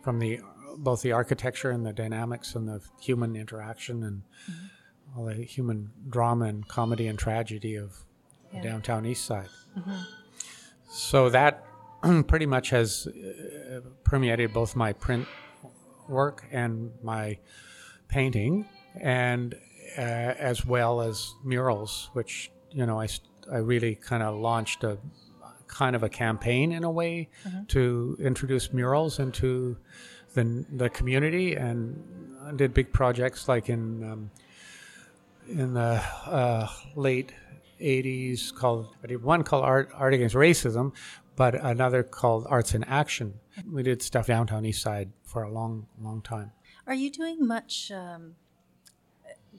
from 0.04 0.20
the 0.20 0.40
both 0.78 1.02
the 1.02 1.12
architecture 1.12 1.70
and 1.72 1.86
the 1.86 1.94
dynamics 1.94 2.56
and 2.56 2.68
the 2.68 2.82
human 3.00 3.36
interaction 3.36 4.04
and 4.04 4.24
mm-hmm. 4.50 5.20
all 5.20 5.26
the 5.26 5.36
human 5.36 5.92
drama 6.10 6.46
and 6.46 6.68
comedy 6.68 7.08
and 7.08 7.18
tragedy 7.20 7.76
of 7.76 8.06
Yeah. 8.54 8.62
downtown 8.64 9.06
east 9.06 9.26
side. 9.26 9.50
So 10.90 11.30
that 11.30 11.64
pretty 12.28 12.46
much 12.46 12.70
has 12.72 13.08
uh, 13.08 13.80
permeated 14.04 14.54
both 14.54 14.76
my 14.76 14.94
print 14.94 15.28
work 16.08 16.46
and 16.52 16.92
my 17.02 17.38
painting 18.08 18.68
and 19.00 19.56
uh, 19.98 20.02
as 20.02 20.66
well 20.66 21.02
as 21.02 21.34
murals, 21.44 22.10
which 22.14 22.52
you 22.72 22.86
know 22.86 23.00
I 23.00 23.08
I 23.52 23.58
really 23.58 23.96
kind 23.96 24.24
of 24.24 24.36
launched 24.36 24.84
a 24.84 24.98
kind 25.68 25.96
of 25.96 26.04
a 26.04 26.10
campaign 26.10 26.72
in 26.72 26.84
a 26.84 26.92
way 26.92 27.30
to 27.68 28.16
introduce 28.20 28.72
murals 28.72 29.20
into 29.20 29.78
the 30.34 30.66
the 30.72 30.90
community 30.90 31.56
and 31.56 32.58
did 32.58 32.74
big 32.74 32.92
projects 32.92 33.48
like 33.48 33.70
in 33.70 34.04
um, 34.04 34.32
in 35.48 35.74
the 35.74 36.02
uh, 36.26 36.68
late 36.96 37.34
80s 37.82 38.54
called 38.54 38.96
I 39.04 39.08
did 39.08 39.24
one 39.24 39.44
called 39.44 39.66
Art 39.66 39.90
Art 39.94 40.14
Against 40.14 40.36
Racism, 40.36 40.94
but 41.36 41.56
another 41.56 42.04
called 42.04 42.46
Arts 42.50 42.74
in 42.74 42.84
Action. 42.86 43.40
We 43.72 43.84
did 43.84 44.02
stuff 44.02 44.28
downtown 44.28 44.66
East 44.66 44.82
Side 44.82 45.12
for 45.24 45.44
a 45.44 45.52
long 45.52 45.88
long 46.02 46.22
time. 46.22 46.52
Are 46.88 46.94
you 46.94 47.10
doing 47.12 47.46
much 47.46 47.92
um, 47.92 48.36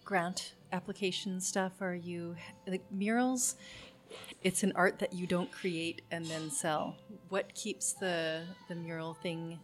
grant 0.05 0.55
application 0.73 1.41
stuff? 1.41 1.81
Are 1.81 1.95
you 1.95 2.37
like 2.67 2.85
murals? 2.91 3.57
It's 4.43 4.63
an 4.63 4.73
art 4.75 4.99
that 4.99 5.13
you 5.13 5.27
don't 5.27 5.51
create 5.51 6.03
and 6.11 6.25
then 6.27 6.51
sell. 6.51 6.97
What 7.29 7.55
keeps 7.55 7.93
the 7.95 8.43
the 8.69 8.75
mural 8.75 9.15
thing 9.15 9.59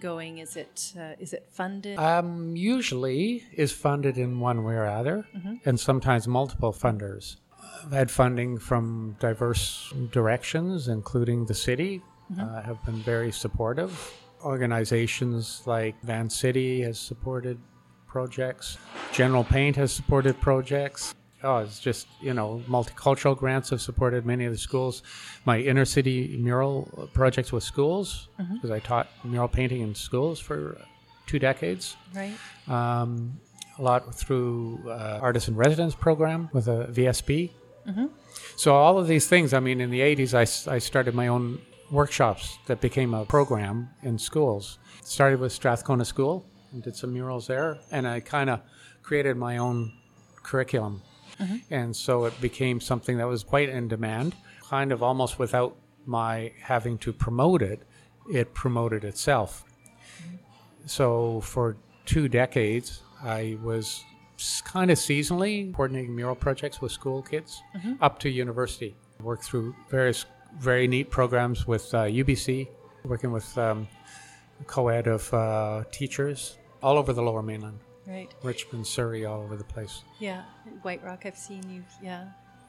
going? 0.00 0.38
Is 0.38 0.56
it 0.56 0.92
uh, 0.98 1.14
is 1.18 1.32
it 1.32 1.46
funded? 1.50 1.98
Um, 1.98 2.56
usually 2.56 3.44
is 3.52 3.72
funded 3.72 4.18
in 4.18 4.40
one 4.40 4.64
way 4.64 4.74
or 4.74 4.86
other, 4.86 5.26
and 5.64 5.80
sometimes 5.80 6.28
multiple 6.28 6.72
funders. 6.72 7.36
I've 7.84 7.92
had 7.92 8.10
funding 8.10 8.58
from 8.58 9.16
diverse 9.20 9.92
directions, 10.10 10.88
including 10.88 11.46
the 11.46 11.54
city, 11.54 12.02
uh, 12.38 12.62
have 12.62 12.84
been 12.84 12.96
very 12.96 13.32
supportive. 13.32 14.12
Organizations 14.44 15.62
like 15.66 16.00
Vancity 16.02 16.82
has 16.82 16.98
supported 16.98 17.58
projects. 18.06 18.78
General 19.12 19.44
Paint 19.44 19.76
has 19.76 19.92
supported 19.92 20.40
projects. 20.40 21.14
Oh, 21.44 21.58
it's 21.58 21.78
just, 21.78 22.08
you 22.20 22.34
know, 22.34 22.62
multicultural 22.68 23.36
grants 23.36 23.70
have 23.70 23.80
supported 23.80 24.26
many 24.26 24.44
of 24.44 24.52
the 24.52 24.58
schools. 24.58 25.02
My 25.44 25.58
inner 25.60 25.84
city 25.84 26.36
mural 26.40 27.08
projects 27.14 27.52
with 27.52 27.62
schools, 27.62 28.28
because 28.54 28.70
I 28.72 28.80
taught 28.80 29.08
mural 29.24 29.46
painting 29.48 29.82
in 29.82 29.94
schools 29.94 30.40
for 30.40 30.80
two 31.26 31.38
decades. 31.38 31.96
right. 32.14 32.34
Um, 32.66 33.40
a 33.78 33.82
lot 33.82 34.12
through 34.12 34.80
uh, 34.88 35.20
artist 35.22 35.46
in 35.46 35.54
residence 35.54 35.94
program 35.94 36.50
with 36.52 36.66
a 36.66 36.88
VSP. 36.90 37.50
So 38.56 38.74
all 38.74 38.98
of 38.98 39.06
these 39.06 39.28
things, 39.28 39.54
I 39.54 39.60
mean, 39.60 39.80
in 39.80 39.90
the 39.90 40.00
80s, 40.00 40.34
I, 40.34 40.74
I 40.74 40.78
started 40.78 41.14
my 41.14 41.28
own 41.28 41.60
workshops 41.90 42.58
that 42.66 42.80
became 42.80 43.14
a 43.14 43.24
program 43.24 43.90
in 44.02 44.18
schools. 44.18 44.78
Started 45.02 45.40
with 45.40 45.52
Strathcona 45.52 46.04
School 46.04 46.44
and 46.72 46.82
did 46.82 46.94
some 46.94 47.12
murals 47.12 47.46
there, 47.46 47.78
and 47.90 48.06
I 48.06 48.20
kind 48.20 48.50
of 48.50 48.60
created 49.02 49.36
my 49.36 49.56
own 49.56 49.92
curriculum. 50.42 51.02
Mm-hmm. 51.40 51.56
And 51.70 51.96
so 51.96 52.24
it 52.24 52.38
became 52.40 52.80
something 52.80 53.16
that 53.18 53.26
was 53.26 53.42
quite 53.42 53.68
in 53.68 53.88
demand, 53.88 54.34
kind 54.68 54.92
of 54.92 55.02
almost 55.02 55.38
without 55.38 55.76
my 56.04 56.52
having 56.60 56.98
to 56.98 57.12
promote 57.12 57.62
it, 57.62 57.82
it 58.30 58.54
promoted 58.54 59.04
itself. 59.04 59.64
So 60.86 61.40
for 61.42 61.76
two 62.06 62.28
decades, 62.28 63.02
I 63.22 63.58
was 63.62 64.04
kind 64.64 64.90
of 64.90 64.98
seasonally 64.98 65.72
coordinating 65.74 66.14
mural 66.14 66.34
projects 66.34 66.80
with 66.80 66.92
school 66.92 67.22
kids 67.22 67.62
mm-hmm. 67.76 67.94
up 68.00 68.18
to 68.20 68.30
university. 68.30 68.96
Worked 69.20 69.44
through 69.44 69.74
various 69.90 70.26
very 70.58 70.86
neat 70.88 71.10
programs 71.10 71.66
with 71.66 71.92
uh, 71.94 72.04
UBC, 72.04 72.68
working 73.04 73.32
with 73.32 73.56
um, 73.58 73.86
co-ed 74.66 75.06
of 75.06 75.32
uh, 75.34 75.84
teachers 75.90 76.58
all 76.82 76.96
over 76.98 77.12
the 77.12 77.22
Lower 77.22 77.42
Mainland, 77.42 77.78
Right. 78.06 78.32
Richmond, 78.42 78.86
Surrey, 78.86 79.24
all 79.24 79.40
over 79.42 79.56
the 79.56 79.64
place. 79.64 80.02
Yeah. 80.18 80.42
White 80.82 81.04
Rock. 81.04 81.22
I've 81.26 81.36
seen 81.36 81.62
you. 81.68 81.84
Yeah. 82.02 82.28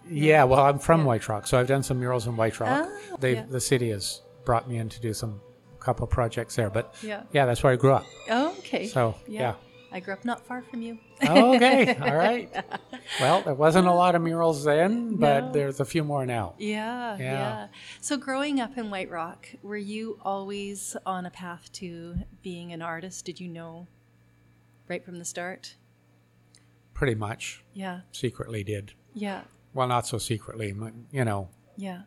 Yeah, 0.10 0.44
well, 0.46 0.62
I'm 0.62 0.80
from 0.80 1.06
White 1.06 1.28
Rock, 1.30 1.46
so 1.48 1.60
I've 1.60 1.68
done 1.68 1.84
some 1.84 2.00
murals 2.00 2.26
in 2.28 2.36
White 2.36 2.60
Rock. 2.60 2.88
Ah, 2.90 3.16
they 3.20 3.36
yeah. 3.36 3.46
the 3.50 3.60
city 3.62 3.90
has 3.92 4.22
brought 4.46 4.68
me 4.70 4.78
in 4.78 4.90
to 4.90 5.00
do 5.02 5.14
some 5.14 5.40
couple 5.80 6.08
projects 6.08 6.56
there, 6.56 6.70
but 6.70 6.96
Yeah. 7.04 7.24
yeah, 7.32 7.46
that's 7.46 7.64
where 7.64 7.74
I 7.74 7.76
grew 7.76 7.94
up. 7.94 8.06
Oh, 8.30 8.50
okay. 8.60 8.88
So 8.88 9.16
yeah. 9.28 9.56
I 9.92 10.00
grew 10.00 10.14
up 10.14 10.24
not 10.24 10.46
far 10.46 10.62
from 10.62 10.82
you. 10.84 11.00
Oh, 11.28 11.56
okay, 11.56 11.96
all 12.02 12.16
right. 12.16 12.50
Well, 13.20 13.42
there 13.42 13.56
wasn't 13.56 13.88
a 13.88 13.92
lot 13.94 14.14
of 14.16 14.22
murals 14.22 14.64
then, 14.64 15.16
but 15.16 15.46
No. 15.46 15.52
there's 15.52 15.80
a 15.80 15.86
few 15.86 16.04
more 16.04 16.26
now. 16.28 16.54
Yeah, 16.60 17.18
yeah, 17.18 17.24
Yeah. 17.24 17.68
So, 18.02 18.16
growing 18.16 18.60
up 18.60 18.78
in 18.78 18.92
White 18.92 19.10
Rock, 19.10 19.48
were 19.64 19.78
you 19.78 20.20
always 20.22 20.96
on 21.06 21.26
a 21.26 21.32
path 21.32 21.72
to 21.74 22.16
being 22.44 22.72
an 22.72 22.82
artist? 22.84 23.26
Did 23.26 23.40
you 23.40 23.48
know 23.48 23.88
right 24.88 25.04
from 25.04 25.18
the 25.18 25.26
start? 25.26 25.76
Pretty 26.94 27.16
much 27.16 27.64
Yeah, 27.74 28.02
secretly 28.12 28.64
did. 28.64 28.94
yeah, 29.14 29.42
Well, 29.74 29.88
not 29.88 30.06
so 30.06 30.18
secretly, 30.20 30.72
but, 30.72 30.94
you 31.12 31.26
know. 31.26 31.50
yeah. 31.78 32.02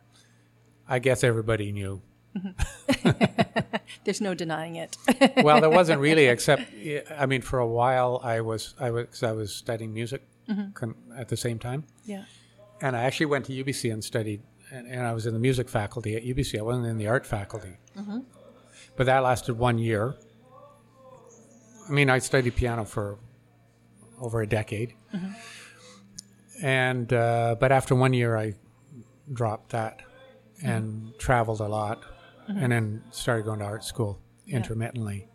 I 0.87 0.99
guess 0.99 1.23
everybody 1.23 1.71
knew. 1.71 2.01
Mm-hmm. 2.37 3.41
There's 4.03 4.21
no 4.21 4.33
denying 4.33 4.75
it. 4.75 4.97
Well, 5.43 5.61
there 5.61 5.69
wasn't 5.69 5.99
really, 6.09 6.27
except 6.27 6.63
I 7.17 7.25
mean, 7.25 7.41
for 7.41 7.59
a 7.59 7.67
while 7.67 8.19
I 8.23 8.41
was 8.41 8.75
I 8.79 8.91
was 8.91 9.05
'cause 9.07 9.23
I 9.23 9.31
was 9.31 9.53
studying 9.55 9.93
music 9.93 10.21
mm-hmm. 10.49 10.71
con- 10.73 10.95
at 11.17 11.29
the 11.29 11.37
same 11.37 11.59
time, 11.59 11.85
yeah, 12.05 12.25
and 12.81 12.95
I 12.95 13.03
actually 13.03 13.27
went 13.27 13.45
to 13.45 13.63
UBC 13.63 13.91
and 13.91 14.03
studied, 14.03 14.41
and, 14.71 14.87
and 14.87 15.01
I 15.01 15.13
was 15.13 15.25
in 15.25 15.33
the 15.33 15.39
music 15.39 15.69
faculty 15.69 16.15
at 16.15 16.23
UBC. 16.23 16.59
I 16.59 16.61
wasn't 16.61 16.85
in 16.87 16.97
the 16.97 17.07
art 17.07 17.25
faculty, 17.25 17.77
mm-hmm. 17.97 18.19
but 18.95 19.05
that 19.05 19.19
lasted 19.23 19.57
one 19.57 19.77
year. 19.77 20.15
I 21.89 21.91
mean, 21.91 22.09
I 22.09 22.19
studied 22.19 22.55
piano 22.55 22.85
for 22.85 23.17
over 24.19 24.41
a 24.41 24.47
decade, 24.47 24.93
mm-hmm. 25.13 26.65
and 26.65 27.11
uh, 27.11 27.55
but 27.59 27.71
after 27.71 27.95
one 27.95 28.13
year, 28.13 28.37
I 28.37 28.53
dropped 29.31 29.71
that 29.71 30.01
and 30.63 31.13
traveled 31.17 31.59
a 31.59 31.67
lot, 31.67 32.03
and 32.47 32.71
then 32.71 33.03
started 33.11 33.45
going 33.45 33.59
to 33.59 33.65
art 33.65 33.83
school 33.83 34.21
intermittently. 34.47 35.27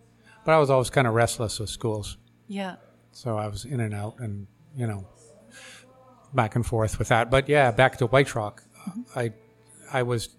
But 0.45 0.53
I 0.55 0.59
was 0.59 0.71
always 0.71 0.91
kind 0.91 1.07
of 1.07 1.15
restless 1.15 1.61
with 1.61 1.69
schools, 1.69 2.17
yeah, 2.47 2.77
so 3.13 3.37
I 3.37 3.49
was 3.49 3.65
in 3.65 3.81
and 3.81 3.95
out, 3.95 4.19
and 4.19 4.47
you 4.75 4.87
know, 4.87 5.07
back 6.33 6.57
and 6.57 6.65
forth 6.65 6.99
with 6.99 7.09
that. 7.09 7.31
But 7.31 7.49
yeah, 7.49 7.71
back 7.71 7.99
to 7.99 8.07
White 8.07 8.35
Rock, 8.35 8.63
mm-hmm. 8.89 9.19
I, 9.19 9.33
I 9.93 10.03
was, 10.03 10.31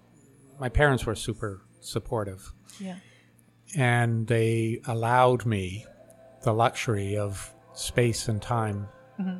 my 0.60 0.70
parents 0.70 1.06
were 1.06 1.16
super 1.16 1.62
supportive, 1.80 2.52
yeah, 2.80 2.96
and 3.76 4.26
they 4.26 4.82
allowed 4.88 5.46
me 5.46 5.86
the 6.44 6.54
luxury 6.54 7.18
of 7.18 7.54
space 7.74 8.28
and 8.28 8.42
time 8.42 8.88
mm-hmm. 9.20 9.40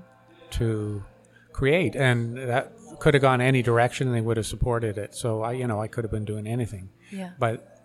to 0.52 1.04
create, 1.52 1.96
and 1.96 2.38
that 2.38 2.74
could 3.00 3.14
have 3.14 3.22
gone 3.22 3.42
any 3.42 3.62
direction, 3.62 4.08
and 4.08 4.16
they 4.16 4.22
would 4.22 4.38
have 4.38 4.46
supported 4.46 4.98
it. 4.98 5.16
So 5.16 5.42
I, 5.42 5.54
you 5.54 5.66
know, 5.66 5.82
I 5.82 5.88
could 5.88 6.04
have 6.04 6.12
been 6.12 6.26
doing 6.26 6.46
anything 6.46 6.90
yeah. 7.12 7.32
but 7.40 7.80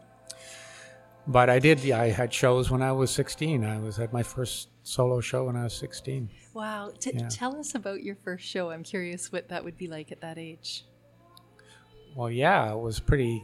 but 1.27 1.49
I 1.49 1.59
did. 1.59 1.91
I 1.91 2.11
had 2.11 2.33
shows 2.33 2.71
when 2.71 2.83
I 2.83 2.93
was 2.93 3.11
16. 3.11 3.65
I 3.65 3.79
was 3.79 3.99
at 3.99 4.13
my 4.13 4.23
first 4.23 4.69
solo 4.83 5.21
show 5.21 5.45
when 5.45 5.57
I 5.57 5.65
was 5.65 5.75
16. 5.75 6.29
Wow. 6.53 6.93
T- 6.99 7.13
Yeah. 7.15 7.29
Tell 7.29 7.57
us 7.57 7.75
about 7.75 8.03
your 8.03 8.17
first 8.17 8.45
show. 8.47 8.71
I'm 8.71 8.83
curious 8.83 9.33
what 9.33 9.49
that 9.49 9.65
would 9.65 9.79
be 9.79 9.87
like 9.89 10.13
at 10.13 10.21
that 10.21 10.39
age. 10.39 10.85
Well, 12.15 12.31
yeah, 12.31 12.73
it 12.73 12.79
was 12.79 13.01
pretty. 13.01 13.43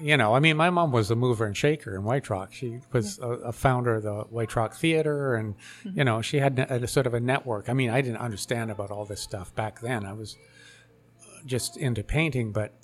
You 0.00 0.16
know, 0.16 0.34
I 0.34 0.40
mean, 0.40 0.56
my 0.56 0.70
mom 0.70 0.90
was 0.90 1.12
a 1.12 1.16
mover 1.16 1.46
and 1.46 1.56
shaker 1.56 1.94
in 1.94 2.02
White 2.02 2.28
Rock. 2.28 2.52
She 2.52 2.80
was 2.90 3.20
a, 3.20 3.28
a 3.28 3.52
founder 3.52 3.94
of 3.94 4.02
the 4.02 4.22
White 4.22 4.56
Rock 4.56 4.74
Theater, 4.74 5.36
and 5.36 5.54
mm-hmm. 5.54 5.98
you 5.98 6.04
know, 6.04 6.20
she 6.20 6.38
had 6.38 6.58
a, 6.58 6.82
a 6.82 6.88
sort 6.88 7.06
of 7.06 7.14
a 7.14 7.20
network. 7.20 7.68
I 7.68 7.74
mean, 7.74 7.90
I 7.90 8.00
didn't 8.00 8.18
understand 8.18 8.72
about 8.72 8.90
all 8.90 9.04
this 9.04 9.20
stuff 9.20 9.54
back 9.54 9.80
then. 9.80 10.04
I 10.04 10.12
was 10.12 10.36
just 11.46 11.76
into 11.76 12.02
painting, 12.02 12.50
but 12.50 12.74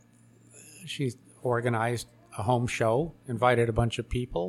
she 0.87 1.13
organized 1.43 2.07
a 2.41 2.43
home 2.51 2.67
show, 2.67 3.15
invited 3.35 3.67
a 3.69 3.73
bunch 3.81 3.99
of 4.01 4.09
people, 4.09 4.45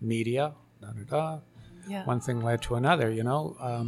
media, 0.00 0.44
da 0.80 0.88
da 0.98 1.04
da. 1.14 1.38
Yeah. 1.86 2.04
one 2.06 2.20
thing 2.26 2.38
led 2.48 2.62
to 2.62 2.76
another 2.76 3.08
you 3.18 3.22
know 3.28 3.42
um, 3.60 3.86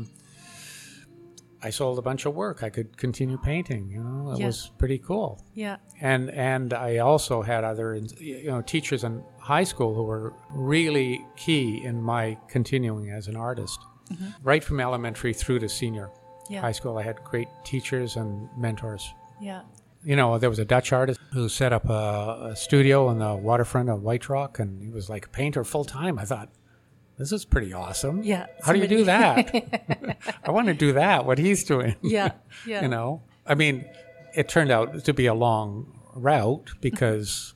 i 1.63 1.71
sold 1.71 1.99
a 1.99 2.03
bunch 2.03 2.27
of 2.27 2.35
work 2.35 2.63
i 2.63 2.69
could 2.69 2.91
continue 3.05 3.39
painting 3.39 3.89
you 3.91 4.03
know 4.05 4.33
it 4.33 4.39
Yeah. 4.41 4.47
was 4.51 4.71
pretty 4.81 4.99
cool 4.99 5.31
Yeah. 5.55 5.77
and 6.03 6.31
and 6.31 6.75
i 6.75 6.99
also 6.99 7.41
had 7.41 7.65
other 7.65 7.89
you 8.21 8.51
know 8.51 8.61
teachers 8.61 9.03
in 9.05 9.23
high 9.39 9.65
school 9.65 9.95
who 9.95 10.03
were 10.13 10.35
really 10.51 11.25
key 11.37 11.83
in 11.89 12.03
my 12.03 12.37
continuing 12.49 13.11
as 13.19 13.29
an 13.29 13.37
artist 13.51 13.79
right 14.43 14.63
from 14.63 14.79
elementary 14.79 15.33
through 15.33 15.61
to 15.61 15.69
senior 15.69 16.11
Yeah. 16.51 16.61
high 16.61 16.73
school 16.79 16.99
i 16.99 17.03
had 17.03 17.17
great 17.25 17.49
teachers 17.65 18.17
and 18.17 18.31
mentors 18.59 19.05
Yeah. 19.41 19.63
You 20.07 20.15
know, 20.15 20.39
there 20.39 20.49
was 20.49 20.61
a 20.61 20.65
Dutch 20.65 20.93
artist 20.93 21.19
who 21.33 21.49
set 21.49 21.73
up 21.73 21.91
a, 21.91 22.51
a 22.53 22.57
studio 22.57 23.09
on 23.09 23.19
the 23.19 23.35
waterfront 23.35 23.91
of 23.91 24.05
White 24.05 24.29
Rock, 24.29 24.61
and 24.61 24.81
he 24.81 24.89
was 24.89 25.11
like 25.11 25.27
a 25.27 25.29
painter 25.29 25.65
full 25.65 25.85
time. 25.85 26.17
I 26.17 26.25
thought, 26.25 26.49
this 27.19 27.33
is 27.33 27.45
pretty 27.45 27.73
awesome. 27.73 28.23
Yeah, 28.23 28.47
How 28.63 28.73
do 28.73 28.79
you 28.79 28.87
do 28.87 29.05
that? 29.05 29.53
I 30.45 30.53
want 30.53 30.69
to 30.69 30.75
do 30.75 30.93
that, 30.93 31.27
what 31.27 31.39
he's 31.39 31.65
doing. 31.65 31.97
Yeah. 32.03 32.33
Yeah. 32.65 32.83
you 32.83 32.89
know, 32.89 33.23
I 33.45 33.57
mean, 33.57 33.85
it 34.33 34.49
turned 34.49 34.71
out 34.71 35.05
to 35.05 35.13
be 35.13 35.27
a 35.27 35.35
long 35.35 35.99
route 36.15 36.71
because. 36.81 37.53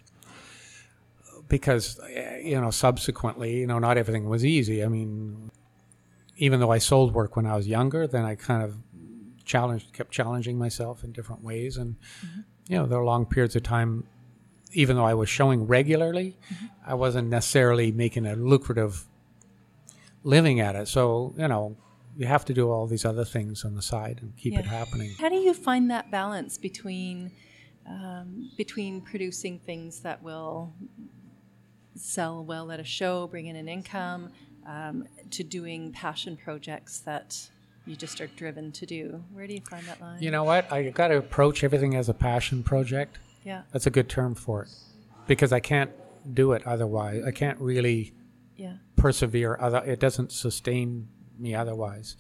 Because, 1.49 2.01
you 2.43 2.61
know, 2.61 2.71
subsequently, 2.71 3.59
you 3.59 3.67
know, 3.67 3.79
not 3.79 3.97
everything 3.97 4.29
was 4.29 4.45
easy. 4.45 4.85
I 4.85 4.89
mean, 4.89 5.51
even 6.37 6.59
though 6.59 6.71
I 6.71 6.79
sold 6.79 7.13
work 7.13 7.37
when 7.37 7.45
I 7.47 7.57
was 7.57 7.67
younger, 7.67 8.07
then 8.07 8.25
I 8.25 8.35
kind 8.37 8.63
of 8.63 8.77
challenged, 9.51 9.93
kept 9.93 10.13
challenging 10.13 10.57
myself 10.59 11.05
in 11.05 11.13
different 11.13 11.43
ways, 11.43 11.77
and 11.77 11.97
you 12.69 12.77
know, 12.77 12.87
there 12.87 12.99
are 12.99 13.05
long 13.05 13.27
periods 13.27 13.57
of 13.57 13.63
time. 13.63 14.05
Even 14.73 14.95
though 14.97 15.05
I 15.05 15.15
was 15.15 15.29
showing 15.29 15.67
regularly, 15.67 16.39
I 16.87 16.95
wasn't 16.95 17.29
necessarily 17.29 17.91
making 17.91 18.25
a 18.25 18.37
lucrative 18.37 19.05
living 20.23 20.61
at 20.61 20.77
it. 20.77 20.87
So 20.87 21.35
you 21.37 21.49
know, 21.49 21.77
you 22.17 22.27
have 22.27 22.45
to 22.45 22.55
do 22.55 22.71
all 22.71 22.87
these 22.87 23.05
other 23.05 23.25
things 23.25 23.65
on 23.65 23.75
the 23.75 23.83
side 23.83 24.19
and 24.23 24.37
keep 24.37 24.57
it 24.57 24.65
happening. 24.65 25.11
How 25.19 25.29
do 25.29 25.35
you 25.35 25.55
find 25.55 25.91
that 25.91 26.11
balance 26.13 26.57
between 26.57 27.33
um, 27.87 28.51
between 28.57 29.01
producing 29.01 29.59
things 29.59 30.01
that 30.01 30.23
will 30.23 30.73
sell 31.97 32.45
well 32.45 32.71
at 32.71 32.79
a 32.79 32.85
show, 32.85 33.27
bring 33.27 33.47
in 33.47 33.57
an 33.57 33.69
income, 33.69 34.31
um, 34.67 35.07
to 35.31 35.43
doing 35.43 35.93
passion 35.93 36.37
projects 36.37 37.01
that 37.01 37.51
you 37.87 37.97
just 37.97 38.21
are 38.21 38.27
driven 38.29 38.73
to 38.73 38.87
do? 38.87 39.23
Where 39.33 39.47
do 39.47 39.55
you 39.55 39.61
find 39.69 39.85
that 39.87 40.01
line? 40.01 40.23
You 40.23 40.31
know 40.31 40.45
what? 40.45 40.71
I 40.73 40.91
got 40.91 41.09
to 41.09 41.17
approach 41.17 41.65
everything 41.65 41.95
as 41.97 42.09
a 42.09 42.15
passion 42.15 42.63
project. 42.63 43.19
yeah, 43.45 43.63
That's 43.73 43.87
a 43.87 43.91
good 43.91 44.09
term 44.09 44.35
for 44.35 44.63
it, 44.63 44.69
because 45.27 45.53
I 45.53 45.61
can't 45.61 45.91
do 46.35 46.53
it 46.53 46.67
otherwise. 46.67 47.25
I 47.25 47.31
can't 47.31 47.59
really 47.59 48.13
yeah, 48.57 48.75
persevere. 48.97 49.57
Other, 49.61 49.79
it 49.79 50.01
doesn't 50.01 50.33
sustain 50.33 51.09
me 51.39 51.55
otherwise. 51.55 52.17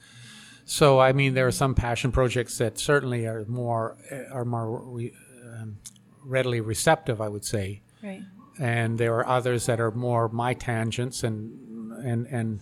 So, 0.64 1.00
I 1.00 1.12
mean, 1.12 1.34
there 1.34 1.46
are 1.46 1.52
some 1.52 1.74
passion 1.74 2.12
projects 2.12 2.58
that 2.58 2.78
certainly 2.78 3.26
are 3.26 3.44
more 3.46 3.96
are 4.30 4.44
more 4.44 4.80
re, 4.84 5.12
um, 5.44 5.78
readily 6.24 6.61
receptive. 6.61 7.20
I 7.20 7.28
would 7.28 7.44
say, 7.44 7.82
right. 8.02 8.22
and 8.58 8.96
there 8.96 9.14
are 9.16 9.26
others 9.26 9.66
that 9.66 9.80
are 9.80 9.90
more 9.90 10.28
my 10.28 10.54
tangents 10.54 11.24
and 11.24 11.92
and 12.04 12.26
and 12.28 12.61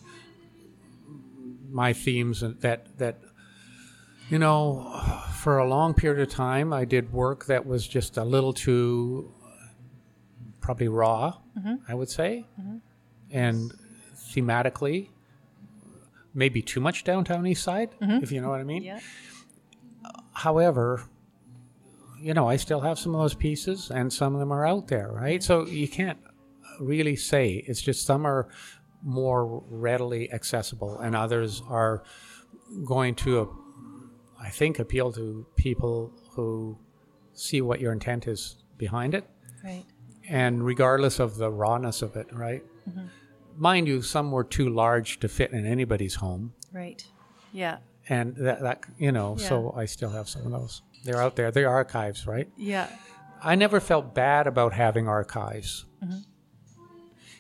my 1.71 1.93
themes 1.93 2.43
and 2.43 2.61
that 2.61 2.99
that 2.99 3.19
you 4.31 4.39
know 4.39 5.21
for 5.35 5.59
a 5.59 5.69
long 5.69 5.95
period 5.95 6.21
of 6.21 6.29
time 6.35 6.73
I 6.73 6.85
did 6.85 7.13
work 7.13 7.47
that 7.47 7.67
was 7.67 7.87
just 7.87 8.17
a 8.17 8.25
little 8.25 8.53
too 8.53 9.33
probably 10.61 10.89
raw 10.89 11.35
mm-hmm. 11.59 11.75
I 11.89 11.95
would 11.95 12.11
say. 12.11 12.47
Mm-hmm. 12.61 12.77
And 13.31 13.73
thematically 14.17 15.11
maybe 16.35 16.63
too 16.63 16.81
much 16.81 17.05
downtown 17.05 17.47
east 17.47 17.63
side 17.63 17.91
mm-hmm. 18.01 18.23
if 18.23 18.33
you 18.33 18.41
know 18.41 18.49
what 18.49 18.61
I 18.61 18.65
mean. 18.65 18.83
Yeah, 18.83 19.01
however, 20.33 21.03
you 22.21 22.35
know, 22.35 22.49
I 22.49 22.57
still 22.57 22.81
have 22.81 22.99
some 22.99 23.15
of 23.15 23.21
those 23.21 23.35
pieces, 23.35 23.91
and 23.91 24.13
some 24.13 24.35
of 24.35 24.41
them 24.41 24.53
are 24.53 24.67
out 24.67 24.89
there, 24.89 25.11
right? 25.11 25.43
So 25.43 25.67
you 25.67 25.89
can't 25.89 26.19
really 26.81 27.17
say. 27.17 27.65
It's 27.67 27.83
just 27.83 28.07
some 28.07 28.27
are 28.27 28.49
more 29.03 29.63
readily 29.71 30.33
accessible, 30.33 30.99
and 30.99 31.15
others 31.17 31.63
are 31.69 32.03
going 32.85 33.15
to, 33.17 33.41
uh, 33.41 33.47
I 34.41 34.51
think, 34.51 34.79
appeal 34.79 35.13
to 35.13 35.47
people 35.57 36.13
who 36.33 36.79
see 37.33 37.61
what 37.61 37.81
your 37.81 37.93
intent 37.93 38.27
is 38.27 38.57
behind 38.77 39.15
it, 39.15 39.25
right. 39.65 39.85
and 40.29 40.65
regardless 40.65 41.19
of 41.21 41.37
the 41.37 41.51
rawness 41.51 42.03
of 42.03 42.17
it, 42.17 42.27
right? 42.33 42.63
Mind 43.57 43.89
you, 43.89 44.03
some 44.03 44.31
were 44.31 44.45
too 44.45 44.69
large 44.71 45.19
to 45.21 45.29
fit 45.29 45.53
in 45.53 45.67
anybody's 45.67 46.15
home 46.17 46.53
Right. 46.73 47.05
Yeah. 47.53 47.79
and 48.09 48.37
that, 48.37 48.61
that 48.63 48.85
you 48.99 49.11
know 49.13 49.37
so 49.37 49.73
i 49.77 49.85
still 49.87 50.11
have 50.11 50.29
some 50.29 50.45
of 50.47 50.53
those 50.53 50.83
they're 51.05 51.21
out 51.21 51.35
there 51.37 51.51
they're 51.51 51.69
archives 51.69 52.27
right 52.27 52.49
Yeah. 52.57 52.89
i 53.43 53.55
never 53.55 53.81
felt 53.81 54.15
bad 54.15 54.47
about 54.47 54.73
having 54.75 55.09
archives 55.09 55.87
Mm-hmm. 56.05 56.19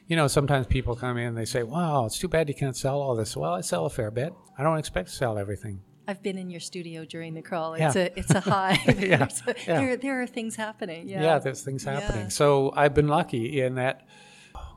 You 0.08 0.16
know 0.16 0.26
sometimes 0.26 0.66
people 0.66 0.96
come 0.96 1.16
in 1.18 1.28
and 1.28 1.36
they 1.38 1.44
say 1.44 1.62
wow 1.62 2.04
it's 2.06 2.18
too 2.18 2.28
bad 2.28 2.48
you 2.48 2.54
can't 2.54 2.76
sell 2.76 3.00
all 3.00 3.14
this 3.14 3.36
well 3.36 3.54
i 3.54 3.60
sell 3.60 3.86
a 3.86 3.90
fair 3.90 4.10
bit 4.10 4.32
i 4.58 4.62
don't 4.64 4.78
expect 4.78 5.08
to 5.08 5.14
sell 5.14 5.38
everything 5.38 5.80
I've 6.10 6.22
been 6.22 6.38
in 6.38 6.48
your 6.48 6.60
studio 6.60 7.04
during 7.04 7.34
the 7.34 7.42
crawl. 7.42 7.76
Yeah. 7.76 7.88
It's 7.88 7.96
a 7.96 8.18
it's 8.18 8.30
a 8.30 8.40
high. 8.40 8.78
Yeah, 8.98 9.28
a- 9.46 9.54
yeah. 9.66 9.78
There 9.80 9.96
there 9.98 10.22
are 10.22 10.26
things 10.26 10.56
happening. 10.56 11.06
Yeah. 11.06 11.22
yeah, 11.22 11.38
there's 11.38 11.62
things 11.62 11.84
happening 11.84 12.22
Yeah. 12.22 12.28
so 12.40 12.72
i've 12.74 12.94
been 12.94 13.08
lucky 13.08 13.60
in 13.60 13.74
that 13.74 14.06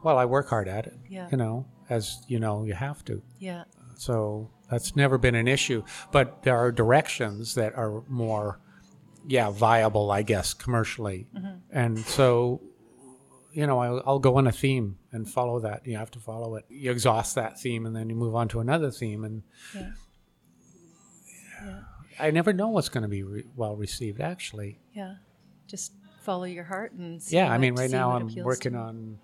well 0.03 0.17
i 0.17 0.25
work 0.25 0.49
hard 0.49 0.67
at 0.67 0.88
it 0.88 0.97
Yeah. 1.09 1.29
you 1.32 1.38
know 1.38 1.67
as 1.89 2.03
you 2.27 2.38
know 2.39 2.65
you 2.65 2.73
have 2.73 3.05
to 3.05 3.23
Yeah. 3.39 3.63
So 3.95 4.49
that's 4.69 4.95
never 4.95 5.17
been 5.17 5.36
an 5.36 5.47
issue. 5.47 5.84
But 6.11 6.43
there 6.43 6.57
are 6.57 6.71
directions 6.71 7.53
that 7.55 7.75
are 7.75 8.03
more, 8.09 8.59
yeah, 9.27 9.51
viable, 9.51 10.09
I 10.09 10.23
guess, 10.23 10.53
commercially. 10.55 11.27
Mm-hmm. 11.38 11.57
And 11.71 11.99
so, 11.99 12.61
you 13.53 13.67
know, 13.67 13.77
I'll, 13.79 14.01
I'll 14.07 14.19
go 14.19 14.38
on 14.38 14.47
a 14.47 14.51
theme 14.51 14.97
and 15.12 15.30
follow 15.30 15.59
that. 15.59 15.86
You 15.86 15.97
have 15.97 16.12
to 16.12 16.20
follow 16.20 16.55
it. 16.55 16.66
You 16.70 16.91
exhaust 16.91 17.36
that 17.36 17.59
theme 17.59 17.86
and 17.86 17.95
then 17.95 18.09
you 18.09 18.16
move 18.16 18.36
on 18.36 18.47
to 18.49 18.59
another 18.59 18.91
theme. 18.91 19.24
And 19.24 19.43
Yeah. 19.76 19.91
I 22.20 22.32
never 22.32 22.53
know 22.53 22.70
what's 22.70 22.89
going 22.89 23.03
to 23.03 23.07
be 23.09 23.24
re- 23.24 23.45
well 23.55 23.76
received, 23.76 24.22
actually. 24.22 24.80
Yeah. 24.93 25.16
Just 25.68 25.93
follow 26.22 26.43
your 26.43 26.64
heart 26.66 26.91
and 26.93 27.22
see 27.22 27.36
yeah, 27.36 27.51
I 27.51 27.57
mean, 27.57 27.76
right 27.76 27.89
now 27.89 28.12
I'm 28.12 28.34
working 28.36 28.76
on 28.76 29.18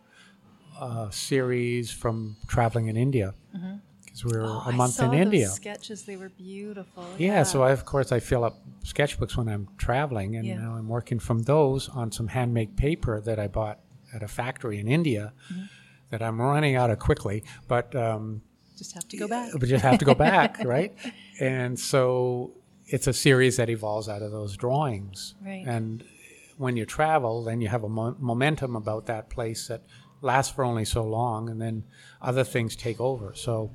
a 0.82 1.08
series 1.12 1.92
from 1.92 2.38
traveling 2.48 2.88
in 2.88 2.98
India 2.98 3.34
because 4.04 4.26
we 4.26 4.32
were 4.38 4.46
Oh, 4.46 4.64
a 4.66 4.72
month 4.72 4.94
I 5.00 5.04
saw 5.04 5.04
in 5.06 5.12
those 5.12 5.20
India. 5.22 5.48
sketches, 5.50 6.04
they 6.04 6.16
were 6.18 6.30
beautiful. 6.30 7.06
Yeah, 7.20 7.44
so 7.44 7.62
I, 7.64 7.72
of 7.72 7.86
course 7.86 8.12
I 8.12 8.20
fill 8.20 8.44
up 8.44 8.58
sketchbooks 8.84 9.36
when 9.38 9.48
I'm 9.48 9.68
traveling, 9.78 10.36
and 10.38 10.46
Yeah. 10.46 10.58
now 10.60 10.76
I'm 10.76 10.88
working 10.88 11.20
from 11.20 11.44
those 11.44 11.88
on 11.90 12.12
some 12.12 12.28
handmade 12.30 12.78
paper 12.78 13.20
that 13.22 13.38
I 13.40 13.48
bought 13.48 13.80
at 14.14 14.24
a 14.24 14.28
factory 14.28 14.80
in 14.80 14.88
India 14.88 15.34
Mm-hmm. 15.52 15.64
That 16.10 16.22
I'm 16.22 16.40
running 16.42 16.76
out 16.76 16.90
of 16.90 17.00
quickly, 17.00 17.44
but 17.68 17.96
um, 17.96 18.42
just 18.78 18.94
have 18.94 19.08
to 19.10 19.18
go 19.18 19.28
back. 19.28 19.52
but 19.54 19.68
just 19.68 19.84
have 19.84 20.00
to 20.00 20.06
go 20.06 20.14
back, 20.30 20.64
right? 20.64 20.96
And 21.40 21.80
so 21.80 22.54
it's 22.88 23.08
a 23.08 23.14
series 23.14 23.58
that 23.58 23.70
evolves 23.70 24.08
out 24.08 24.22
of 24.22 24.32
those 24.32 24.56
drawings. 24.56 25.36
Right. 25.44 25.66
And 25.68 26.04
when 26.58 26.78
you 26.78 26.86
travel, 26.86 27.44
then 27.44 27.62
you 27.62 27.68
have 27.68 27.84
a 27.84 27.90
mo- 27.90 28.16
momentum 28.20 28.76
about 28.76 29.06
that 29.08 29.30
place 29.30 29.68
that 29.68 29.84
lasts 30.22 30.54
for 30.54 30.64
only 30.64 30.86
so 30.86 31.04
long, 31.04 31.50
and 31.50 31.62
then 31.62 31.84
other 32.22 32.44
things 32.44 32.76
take 32.76 33.00
over. 33.00 33.34
So. 33.36 33.72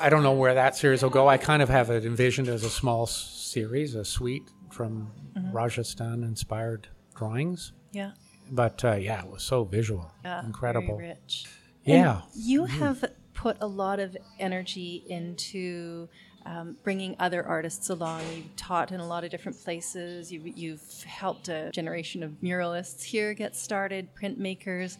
I 0.00 0.10
don't 0.10 0.22
know 0.22 0.32
where 0.34 0.54
that 0.54 0.76
series 0.76 1.02
will 1.02 1.10
go. 1.10 1.26
I 1.26 1.38
kind 1.38 1.60
of 1.60 1.68
have 1.68 1.90
it 1.90 2.04
envisioned 2.04 2.46
as 2.48 2.62
a 2.62 2.70
small 2.70 3.06
series, 3.06 3.96
a 3.96 4.04
suite 4.04 4.48
from 4.70 5.10
Rajasthan 5.52 6.22
inspired 6.22 6.86
drawings. 7.16 7.72
Yeah. 7.90 8.12
But 8.52 8.84
uh, 8.84 8.96
yeah, 8.96 9.24
it 9.24 9.30
was 9.30 9.42
so 9.42 9.64
visual. 9.64 10.12
Yeah. 10.22 10.44
Incredible. 10.44 10.98
Very 10.98 11.08
rich. 11.08 11.46
Yeah. 11.84 12.20
You 12.34 12.66
have 12.66 13.02
put 13.32 13.56
a 13.60 13.66
lot 13.66 13.98
of 13.98 14.14
energy 14.38 15.02
into 15.08 16.08
um, 16.44 16.76
bringing 16.84 17.16
other 17.18 17.44
artists 17.44 17.88
along. 17.88 18.20
You've 18.36 18.54
taught 18.56 18.92
in 18.92 19.00
a 19.00 19.06
lot 19.06 19.24
of 19.24 19.30
different 19.30 19.58
places. 19.58 20.30
You, 20.30 20.42
you've 20.54 21.02
helped 21.04 21.48
a 21.48 21.70
generation 21.72 22.22
of 22.22 22.32
muralists 22.42 23.02
here 23.02 23.32
get 23.32 23.56
started, 23.56 24.08
printmakers. 24.14 24.98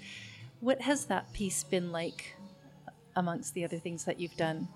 What 0.61 0.80
has 0.80 1.05
that 1.07 1.30
piece 1.34 1.62
been 1.62 1.92
like 1.92 2.34
amongst 3.14 3.53
the 3.53 3.64
other 3.64 3.78
things 3.78 4.05
that 4.07 4.18
you've 4.18 4.36
done? 4.36 4.68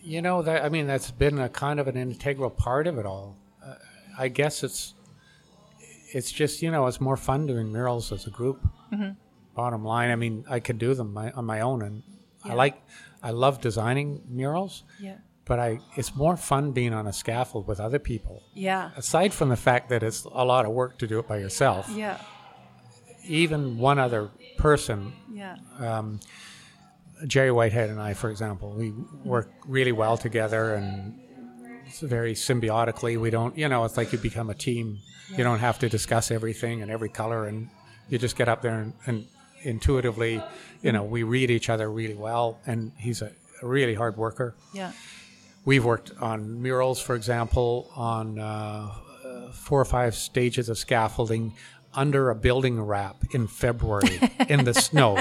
You 0.00 0.22
know, 0.22 0.40
that, 0.40 0.64
I 0.64 0.70
mean, 0.70 0.86
that's 0.86 1.10
been 1.10 1.38
a 1.38 1.50
kind 1.50 1.78
of 1.78 1.86
an 1.86 1.96
integral 1.98 2.48
part 2.48 2.86
of 2.86 2.96
it 2.96 3.04
all. 3.04 3.36
Uh, 3.62 3.74
I 4.18 4.28
guess 4.28 4.64
it's 4.64 4.94
it's 6.14 6.30
just 6.32 6.62
you 6.62 6.70
know 6.70 6.86
it's 6.86 7.00
more 7.00 7.16
fun 7.16 7.46
doing 7.46 7.70
murals 7.72 8.12
as 8.12 8.26
a 8.26 8.30
group. 8.30 8.60
Mm-hmm. 8.92 9.10
Bottom 9.54 9.84
line, 9.84 10.10
I 10.10 10.16
mean, 10.16 10.44
I 10.48 10.60
could 10.60 10.78
do 10.78 10.94
them 10.94 11.12
my, 11.12 11.32
on 11.32 11.44
my 11.44 11.60
own, 11.60 11.82
and 11.82 12.02
I 12.44 12.54
like 12.54 12.82
I 13.22 13.30
love 13.30 13.60
designing 13.60 14.22
murals. 14.28 14.84
Yeah. 15.00 15.16
But 15.44 15.58
I 15.58 15.80
it's 15.96 16.14
more 16.14 16.36
fun 16.36 16.72
being 16.72 16.94
on 16.94 17.06
a 17.06 17.12
scaffold 17.12 17.66
with 17.66 17.80
other 17.80 17.98
people. 17.98 18.42
Yeah. 18.54 18.90
Aside 18.96 19.32
from 19.34 19.48
the 19.48 19.56
fact 19.56 19.88
that 19.88 20.02
it's 20.02 20.24
a 20.24 20.44
lot 20.44 20.64
of 20.64 20.72
work 20.72 20.98
to 20.98 21.06
do 21.06 21.18
it 21.18 21.26
by 21.26 21.38
yourself, 21.38 21.88
Yeah. 21.90 22.18
even 23.24 23.78
one 23.78 23.98
other 23.98 24.30
person 24.56 25.12
Yeah. 25.32 25.56
Um, 25.78 26.20
Jerry 27.26 27.50
Whitehead 27.50 27.90
and 27.90 28.00
I, 28.00 28.14
for 28.14 28.30
example, 28.30 28.72
we 28.72 28.92
work 29.24 29.50
really 29.66 29.92
well 29.92 30.16
together 30.16 30.74
and 30.74 31.18
very 32.00 32.34
symbiotically. 32.34 33.18
We 33.18 33.30
don't, 33.30 33.56
you 33.56 33.68
know, 33.68 33.84
it's 33.84 33.96
like 33.96 34.12
you 34.12 34.18
become 34.18 34.50
a 34.50 34.54
team. 34.54 34.98
You 35.36 35.44
don't 35.44 35.60
have 35.60 35.78
to 35.80 35.88
discuss 35.88 36.30
everything 36.30 36.82
and 36.82 36.90
every 36.90 37.08
color, 37.08 37.46
and 37.46 37.68
you 38.08 38.18
just 38.18 38.36
get 38.36 38.48
up 38.48 38.62
there 38.62 38.80
and, 38.80 38.92
and 39.06 39.26
intuitively, 39.62 40.42
you 40.82 40.92
know, 40.92 41.04
we 41.04 41.22
read 41.22 41.50
each 41.50 41.68
other 41.68 41.90
really 41.90 42.14
well. 42.14 42.58
And 42.66 42.92
he's 42.96 43.22
a, 43.22 43.30
a 43.62 43.66
really 43.66 43.94
hard 43.94 44.16
worker. 44.16 44.54
Yeah. 44.72 44.92
We've 45.64 45.84
worked 45.84 46.12
on 46.20 46.60
murals, 46.60 47.00
for 47.00 47.14
example, 47.14 47.90
on 47.94 48.38
uh, 48.38 48.90
four 49.52 49.80
or 49.80 49.84
five 49.84 50.14
stages 50.14 50.68
of 50.68 50.78
scaffolding 50.78 51.54
under 51.94 52.30
a 52.30 52.34
building 52.34 52.80
wrap 52.80 53.16
in 53.32 53.46
February 53.46 54.20
in 54.48 54.64
the 54.64 54.74
snow. 54.88 55.20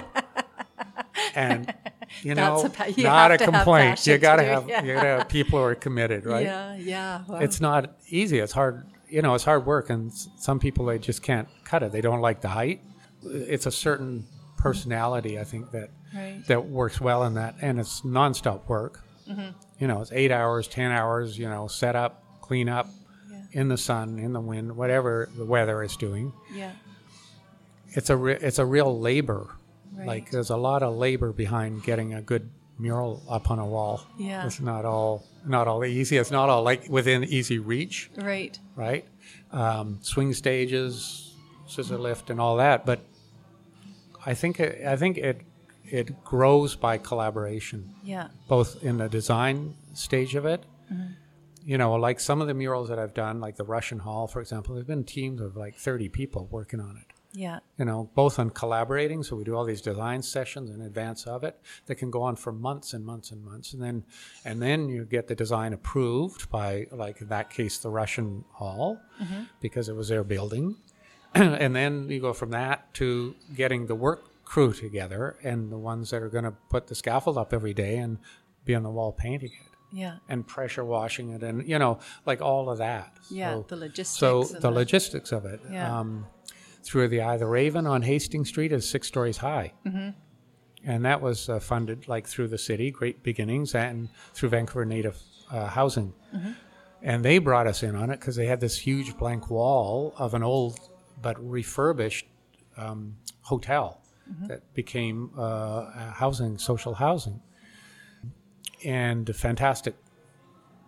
And 1.36 1.74
you 2.22 2.36
know, 2.36 2.70
a 2.80 2.89
you 2.91 3.03
not 3.03 3.32
a 3.32 3.38
to 3.38 3.45
complaint. 3.45 4.05
You 4.05 4.18
gotta 4.18 4.43
to 4.43 4.47
have 4.47 4.70
yeah. 4.70 4.84
you 4.84 4.93
gotta 4.93 5.07
have 5.07 5.30
people 5.30 5.60
who 5.60 5.66
are 5.66 5.76
committed, 5.76 6.26
right? 6.26 6.45
Yeah. 6.45 6.76
Yeah. 6.76 7.24
Wow. 7.28 7.39
It's 7.39 7.62
not 7.62 7.95
easy. 8.10 8.39
It's 8.39 8.53
hard. 8.53 8.86
You 9.07 9.22
know, 9.22 9.34
it's 9.36 9.43
hard 9.43 9.66
work, 9.66 9.89
and 9.89 10.14
some 10.14 10.60
people 10.60 10.86
they 10.86 10.99
just 10.99 11.24
can't 11.24 11.47
cut 11.64 11.84
it. 11.84 11.91
They 11.91 12.01
don't 12.01 12.22
like 12.22 12.41
the 12.41 12.49
height. 12.49 12.82
It's 13.24 13.66
a 13.66 13.72
certain 13.72 14.26
personality, 14.57 15.39
I 15.39 15.43
think, 15.43 15.72
that 15.72 15.89
Right. 16.16 16.41
that 16.47 16.66
works 16.66 16.99
well 16.99 17.24
in 17.24 17.36
that, 17.36 17.55
and 17.62 17.80
it's 17.80 18.01
nonstop 18.01 18.68
work. 18.68 19.01
Mm-hmm. 19.30 19.51
You 19.80 19.88
know, 19.88 20.01
it's 20.01 20.12
eight 20.12 20.32
hours, 20.32 20.68
ten 20.68 20.91
hours. 20.91 21.38
You 21.38 21.47
know, 21.49 21.68
set 21.68 21.95
up, 21.95 22.24
clean 22.41 22.68
up, 22.70 22.88
in 23.51 23.68
the 23.68 23.78
sun, 23.78 24.20
in 24.20 24.34
the 24.34 24.39
wind, 24.39 24.76
whatever 24.76 25.30
the 25.38 25.45
weather 25.45 25.82
is 25.84 25.95
doing. 25.95 26.34
Yeah. 26.53 26.72
It's 27.93 28.10
a 28.10 28.18
re- 28.18 28.38
it's 28.39 28.60
a 28.60 28.66
real 28.66 28.99
labor. 28.99 29.55
Right. 29.99 30.07
Like 30.07 30.31
there's 30.31 30.49
a 30.49 30.57
lot 30.57 30.81
of 30.83 30.95
labor 30.95 31.31
behind 31.33 31.83
getting 31.83 32.13
a 32.13 32.21
good 32.21 32.49
mural 32.77 33.21
up 33.29 33.51
on 33.51 33.59
a 33.59 33.65
wall. 33.65 34.01
Yeah. 34.17 34.45
It's 34.45 34.59
not 34.61 34.85
all 34.85 35.25
not 35.45 35.67
all 35.67 35.83
easy. 35.83 36.17
It's 36.17 36.31
not 36.31 36.49
all 36.49 36.63
like 36.63 36.89
within 36.89 37.23
easy 37.25 37.59
reach, 37.59 38.09
Right. 38.15 38.57
right? 38.75 39.05
Um, 39.51 39.99
swing 40.01 40.33
stages, 40.33 41.33
scissor 41.67 41.97
lift, 41.97 42.29
and 42.29 42.39
all 42.39 42.57
that. 42.57 42.85
But 42.85 42.99
I 44.25 44.33
think 44.33 44.59
it, 44.59 44.85
I 44.85 44.95
think 44.95 45.17
it 45.17 45.41
it 45.85 46.23
grows 46.23 46.75
by 46.75 46.97
collaboration, 46.99 47.95
Yeah. 48.03 48.27
both 48.47 48.81
in 48.83 48.97
the 48.97 49.09
design 49.09 49.75
stage 49.93 50.35
of 50.35 50.45
it. 50.45 50.63
You 51.65 51.77
know, 51.77 51.93
like 51.95 52.19
some 52.19 52.41
of 52.41 52.47
the 52.47 52.53
murals 52.53 52.89
that 52.89 52.97
I've 52.99 53.13
done, 53.13 53.39
like 53.41 53.55
the 53.57 53.63
Russian 53.65 53.99
Hall, 53.99 54.27
for 54.27 54.39
example, 54.39 54.73
there've 54.75 54.87
been 54.87 55.03
teams 55.03 55.41
of 55.41 55.55
like 55.57 55.75
30 55.75 56.07
people 56.09 56.47
working 56.51 56.79
on 56.79 56.95
it 56.97 57.09
Yeah. 57.32 57.59
you 57.77 57.86
know, 57.86 58.09
both 58.15 58.39
on 58.39 58.49
collaborating. 58.49 59.21
So 59.23 59.36
we 59.36 59.43
do 59.43 59.55
all 59.55 59.63
these 59.63 59.82
design 59.82 60.21
sessions 60.23 60.69
in 60.71 60.82
advance 60.82 61.27
of 61.27 61.43
it 61.43 61.59
that 61.86 61.95
can 61.95 62.09
go 62.09 62.21
on 62.23 62.36
for 62.36 62.51
months 62.51 62.93
and 62.93 63.05
months 63.05 63.32
and 63.32 63.43
months, 63.43 63.73
and 63.73 63.82
then 63.82 64.03
and 64.45 64.61
then 64.61 64.89
you 64.89 65.05
get 65.05 65.27
the 65.27 65.36
design 65.36 65.73
approved 65.73 66.49
by, 66.49 66.88
like 66.91 67.21
in 67.21 67.27
that 67.30 67.49
case, 67.49 67.77
the 67.77 67.89
Russian 67.89 68.43
Hall, 68.53 68.99
because 69.61 69.89
it 69.89 69.95
was 69.95 70.07
their 70.09 70.23
building, 70.23 70.75
and 71.36 71.75
then 71.75 72.09
you 72.09 72.19
go 72.19 72.34
from 72.34 72.49
that 72.51 72.93
to 72.95 73.36
getting 73.55 73.86
the 73.88 73.95
work 73.95 74.23
crew 74.43 74.73
together 74.73 75.36
and 75.43 75.71
the 75.71 75.77
ones 75.77 76.09
that 76.09 76.23
are 76.23 76.30
going 76.30 76.43
to 76.43 76.53
put 76.69 76.88
the 76.88 76.95
scaffold 76.95 77.38
up 77.38 77.53
every 77.53 77.73
day 77.73 77.97
and 77.97 78.17
be 78.65 78.73
on 78.73 78.82
the 78.82 78.89
wall 78.89 79.11
painting 79.11 79.51
it 79.51 79.71
Yeah. 79.95 80.15
and 80.27 80.45
pressure 80.47 80.84
washing 80.84 81.30
it 81.30 81.43
and 81.43 81.67
you 81.69 81.77
know 81.77 81.99
like 82.25 82.41
all 82.41 82.67
of 82.71 82.80
that 82.80 83.13
Yeah, 83.30 83.53
So- 83.53 83.65
the 83.67 83.75
logistics 83.75 84.19
so 84.19 84.43
the- 84.43 84.71
logistics 84.71 85.32
of 85.32 85.45
it 85.45 85.61
Yeah. 85.71 85.99
um, 85.99 86.25
through 86.89 87.07
the 87.07 87.21
eye 87.21 87.35
of 87.35 87.39
the 87.39 87.45
raven 87.59 87.85
on 87.93 88.01
hastings 88.01 88.49
street 88.49 88.71
is 88.71 88.83
six 88.95 89.07
stories 89.07 89.37
high 89.37 89.71
Mm-hmm. 89.85 90.09
and 90.91 91.05
that 91.05 91.19
was 91.21 91.47
uh, 91.49 91.59
funded 91.59 92.07
like 92.13 92.25
through 92.27 92.47
the 92.55 92.57
city 92.69 92.87
great 92.99 93.17
beginnings 93.29 93.75
and 93.75 94.09
through 94.35 94.49
vancouver 94.49 94.85
native 94.85 95.17
uh, 95.51 95.67
housing 95.67 96.13
Mm-hmm. 96.35 96.51
and 97.09 97.23
they 97.27 97.37
brought 97.49 97.67
us 97.73 97.83
in 97.83 97.93
on 98.01 98.09
it 98.13 98.19
because 98.19 98.35
they 98.35 98.45
had 98.53 98.59
this 98.59 98.77
huge 98.87 99.09
blank 99.21 99.49
wall 99.49 100.13
of 100.17 100.33
an 100.33 100.43
old 100.43 100.73
but 101.21 101.35
refurbished 101.57 102.25
um, 102.77 103.15
hotel 103.41 103.87
Mm-hmm. 104.31 104.47
that 104.49 104.61
became 104.75 105.31
uh, 105.35 105.41
a 106.05 106.11
housing 106.21 106.59
social 106.59 106.93
housing 106.93 107.41
and 108.85 109.27
a 109.29 109.33
fantastic 109.33 109.95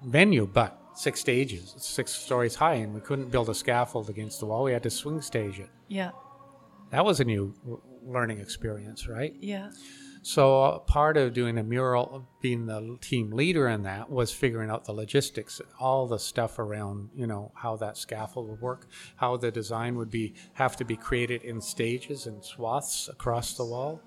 venue, 0.05 0.45
but 0.45 0.79
six 0.93 1.19
stages, 1.19 1.73
six 1.77 2.11
stories 2.13 2.55
high, 2.55 2.75
and 2.75 2.93
we 2.93 3.01
couldn't 3.01 3.29
build 3.31 3.49
a 3.49 3.55
scaffold 3.55 4.09
against 4.11 4.39
the 4.39 4.45
wall. 4.45 4.63
We 4.63 4.73
had 4.73 4.83
to 4.83 4.89
swing 4.91 5.21
stage 5.21 5.59
it. 5.59 5.69
Yeah. 5.91 6.11
That 6.91 7.05
was 7.05 7.19
a 7.19 7.25
new 7.25 7.53
learning 8.03 8.39
experience, 8.39 9.07
right? 9.07 9.35
Yeah. 9.39 9.71
So 10.23 10.63
uh, 10.63 10.79
part 10.79 11.17
of 11.17 11.33
doing 11.33 11.57
a 11.57 11.63
mural, 11.63 12.27
being 12.41 12.65
the 12.67 12.97
team 13.01 13.31
leader 13.31 13.67
in 13.67 13.83
that, 13.83 14.09
was 14.09 14.31
figuring 14.31 14.69
out 14.69 14.85
the 14.85 14.91
logistics, 14.93 15.59
all 15.79 16.07
the 16.07 16.19
stuff 16.19 16.59
around, 16.59 17.09
you 17.15 17.25
know, 17.27 17.51
how 17.55 17.75
that 17.77 17.97
scaffold 17.97 18.49
would 18.49 18.61
work, 18.61 18.87
how 19.15 19.35
the 19.37 19.51
design 19.51 19.95
would 19.95 20.11
be 20.11 20.35
have 20.53 20.77
to 20.77 20.85
be 20.85 20.95
created 20.95 21.43
in 21.43 21.59
stages 21.59 22.27
and 22.27 22.43
swaths 22.45 23.09
across 23.09 23.55
the 23.55 23.65
wall, 23.65 23.99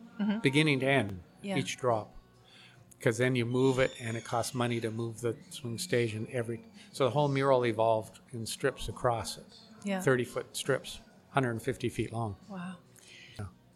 beginning 0.42 0.80
to 0.80 0.86
end, 0.86 1.20
Yeah. 1.42 1.56
each 1.56 1.76
drop. 1.78 2.16
Because 2.96 3.18
then 3.18 3.34
you 3.34 3.44
move 3.44 3.78
it, 3.80 3.92
and 4.00 4.16
it 4.16 4.24
costs 4.24 4.54
money 4.54 4.80
to 4.80 4.90
move 4.90 5.20
the 5.20 5.36
swing 5.50 5.76
stage 5.78 6.14
and 6.14 6.28
every. 6.30 6.64
So 6.92 7.04
the 7.04 7.10
whole 7.10 7.28
mural 7.28 7.66
evolved 7.66 8.20
in 8.32 8.46
strips 8.46 8.88
across 8.88 9.36
it, 9.36 9.44
Yeah. 9.84 10.00
thirty 10.00 10.24
foot 10.24 10.46
strips, 10.56 11.00
150 11.34 11.88
feet 11.88 12.12
long. 12.12 12.36
Wow. 12.48 12.76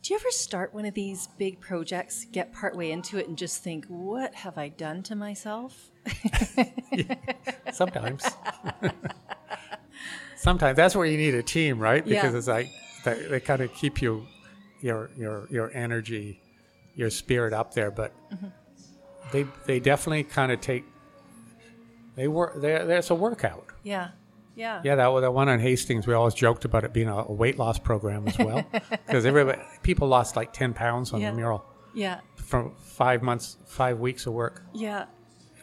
Do 0.00 0.14
you 0.14 0.20
ever 0.20 0.30
start 0.30 0.72
one 0.72 0.84
of 0.86 0.94
these 0.94 1.26
big 1.38 1.61
projects, 1.61 2.24
get 2.30 2.52
partway 2.52 2.92
into 2.92 3.18
it, 3.18 3.26
and 3.28 3.36
just 3.36 3.62
think, 3.64 3.84
what 3.88 4.32
have 4.36 4.56
I 4.56 4.68
done 4.68 5.02
to 5.02 5.16
myself? 5.16 5.90
Sometimes. 7.72 8.24
Sometimes 10.36 10.76
that's 10.76 10.94
where 10.94 11.04
you 11.06 11.18
need 11.18 11.34
a 11.34 11.42
team, 11.42 11.78
right? 11.80 12.04
Because 12.04 12.32
Yeah. 12.32 12.38
it's 12.38 12.46
like 12.46 12.68
they, 13.04 13.14
they 13.26 13.40
kind 13.40 13.61
of 13.61 13.74
keep 13.74 14.00
you, 14.00 14.24
your 14.80 15.11
your 15.16 15.48
your 15.50 15.70
energy, 15.74 16.40
your 16.94 17.11
spirit 17.11 17.52
up 17.52 17.74
there. 17.74 17.90
But 17.90 18.12
Mm-hmm. 18.32 18.46
they 19.32 19.46
they 19.66 19.80
definitely 19.80 20.22
kind 20.24 20.52
of 20.52 20.61
take. 20.61 20.84
They 22.14 22.28
work. 22.28 22.61
There, 22.61 22.86
there's 22.86 23.11
a 23.11 23.14
workout. 23.16 23.66
Yeah. 23.82 24.11
Yeah. 24.59 24.82
Yeah, 24.84 24.96
that 24.96 25.20
that 25.20 25.32
one 25.32 25.48
on 25.48 25.61
Hastings. 25.61 26.06
We 26.06 26.14
always 26.14 26.34
joked 26.34 26.64
about 26.64 26.82
it 26.84 26.92
being 26.92 27.09
a, 27.09 27.18
a 27.18 27.32
weight 27.32 27.59
loss 27.59 27.78
program 27.78 28.26
as 28.26 28.36
well, 28.36 28.66
because 29.06 29.24
everybody 29.24 29.61
people 29.82 30.09
lost 30.09 30.34
like 30.34 30.52
ten 30.52 30.74
pounds 30.74 31.12
on 31.12 31.20
Yeah. 31.20 31.30
the 31.30 31.36
mural 31.36 31.64
Yeah. 31.94 32.20
from 32.34 32.74
five 32.76 33.22
months, 33.22 33.56
five 33.66 33.98
weeks 34.00 34.26
of 34.26 34.32
work. 34.32 34.64
Yeah. 34.74 35.04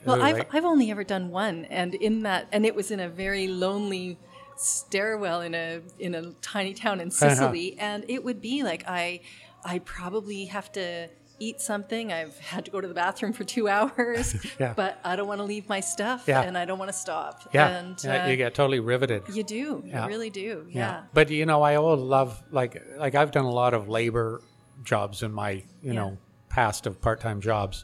Well, 0.06 0.22
I've, 0.22 0.38
like- 0.38 0.56
I've 0.56 0.66
only 0.66 0.92
ever 0.92 1.04
done 1.04 1.30
one, 1.30 1.66
and 1.66 1.94
in 1.96 2.24
that, 2.24 2.48
and 2.52 2.66
it 2.66 2.74
was 2.74 2.90
in 2.92 3.00
a 3.00 3.10
very 3.10 3.48
lonely 3.48 4.18
stairwell 4.56 5.42
in 5.42 5.54
a 5.54 5.82
in 6.00 6.16
a 6.16 6.32
tiny 6.42 6.74
town 6.74 7.02
in 7.02 7.10
uh-huh. 7.10 7.30
Sicily, 7.30 7.78
and 7.78 8.06
it 8.08 8.24
would 8.24 8.40
be 8.40 8.64
like 8.64 8.86
I 8.88 9.22
I 9.66 9.80
probably 9.80 10.46
have 10.46 10.72
to 10.74 11.10
eat 11.40 11.62
something. 11.62 12.12
I've 12.14 12.38
had 12.40 12.66
to 12.66 12.72
go 12.72 12.80
to 12.82 12.88
the 12.88 12.94
bathroom 12.94 13.34
for 13.34 13.44
two 13.44 13.68
hours, 13.76 14.36
Yeah. 14.60 14.74
but 14.76 15.00
I 15.04 15.16
don't 15.16 15.28
want 15.28 15.40
to 15.40 15.44
leave 15.46 15.68
my 15.70 15.80
stuff, 15.80 16.26
Yeah. 16.28 16.42
and 16.42 16.58
I 16.58 16.66
don't 16.66 16.80
want 16.80 16.90
to 16.90 16.98
stop. 16.98 17.50
Yeah, 17.54 17.68
and 17.78 18.02
yeah, 18.04 18.26
uh, 18.26 18.28
you 18.28 18.38
get 18.38 18.54
totally 18.56 18.80
riveted. 18.80 19.24
you 19.34 19.44
do, 19.44 19.84
Yeah. 19.86 20.04
you 20.04 20.10
really 20.10 20.30
do, 20.30 20.66
yeah. 20.70 21.04
But 21.14 21.30
you 21.30 21.46
know, 21.46 21.62
I 21.62 21.76
always 21.76 22.02
love 22.02 22.42
like 22.52 22.82
like 22.98 23.16
I've 23.16 23.32
done 23.32 23.46
a 23.46 23.52
lot 23.52 23.74
of 23.74 23.88
labor 23.90 24.42
jobs 24.84 25.24
in 25.24 25.32
my 25.32 25.52
you. 25.52 25.64
Mm-hmm. 25.84 25.92
know 25.94 26.18
past 26.50 26.86
of 26.88 27.02
part 27.02 27.20
time 27.20 27.42
jobs, 27.42 27.84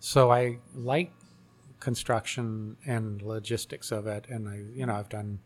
so 0.00 0.30
I 0.32 0.58
like 0.74 1.12
construction 1.80 2.76
and 2.86 3.22
logistics 3.22 3.92
of 3.92 4.06
it, 4.06 4.26
and 4.28 4.48
I 4.48 4.62
you 4.74 4.86
know 4.86 4.94
I've 4.94 5.08
done 5.08 5.38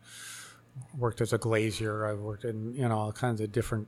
worked 0.97 1.21
as 1.21 1.33
a 1.33 1.37
glazier. 1.37 2.05
I've 2.05 2.19
worked 2.19 2.45
in 2.45 2.73
you 2.73 2.87
know 2.89 2.97
all 2.97 3.11
kinds 3.11 3.41
of 3.41 3.51
different 3.51 3.87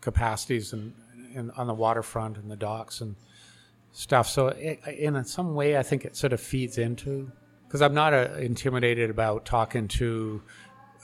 capacities 0.00 0.72
and, 0.72 0.94
and 1.34 1.50
on 1.56 1.66
the 1.66 1.74
waterfront 1.74 2.36
and 2.38 2.50
the 2.50 2.56
docks 2.56 3.00
and 3.00 3.16
stuff. 3.92 4.28
So 4.28 4.48
it, 4.48 4.80
in 4.86 5.22
some 5.24 5.54
way, 5.54 5.76
I 5.76 5.82
think 5.82 6.04
it 6.04 6.16
sort 6.16 6.32
of 6.32 6.40
feeds 6.40 6.78
into 6.78 7.30
because 7.66 7.82
I'm 7.82 7.94
not 7.94 8.12
uh, 8.14 8.28
intimidated 8.38 9.10
about 9.10 9.44
talking 9.44 9.88
to 9.88 10.42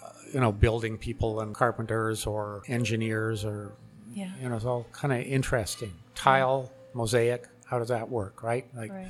uh, 0.05 0.09
you 0.35 0.41
know 0.41 0.53
building 0.53 0.99
people 0.99 1.41
and 1.41 1.55
carpenters 1.55 2.27
or 2.27 2.63
engineers 2.69 3.45
or 3.45 3.73
Yeah. 4.13 4.31
you 4.41 4.49
know 4.49 4.57
it's 4.57 4.65
all 4.65 4.87
kind 4.93 5.13
of 5.13 5.21
interesting. 5.21 5.93
Tile, 6.15 6.71
mosaic, 6.95 7.47
how 7.67 7.79
does 7.79 7.89
that 7.89 8.09
work? 8.09 8.43
Right, 8.43 8.67
like 8.75 8.91
Right. 8.93 9.09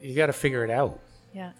you 0.00 0.14
got 0.14 0.26
to 0.26 0.32
figure 0.32 0.64
it 0.64 0.70
out. 0.70 1.00
Yeah. 1.34 1.52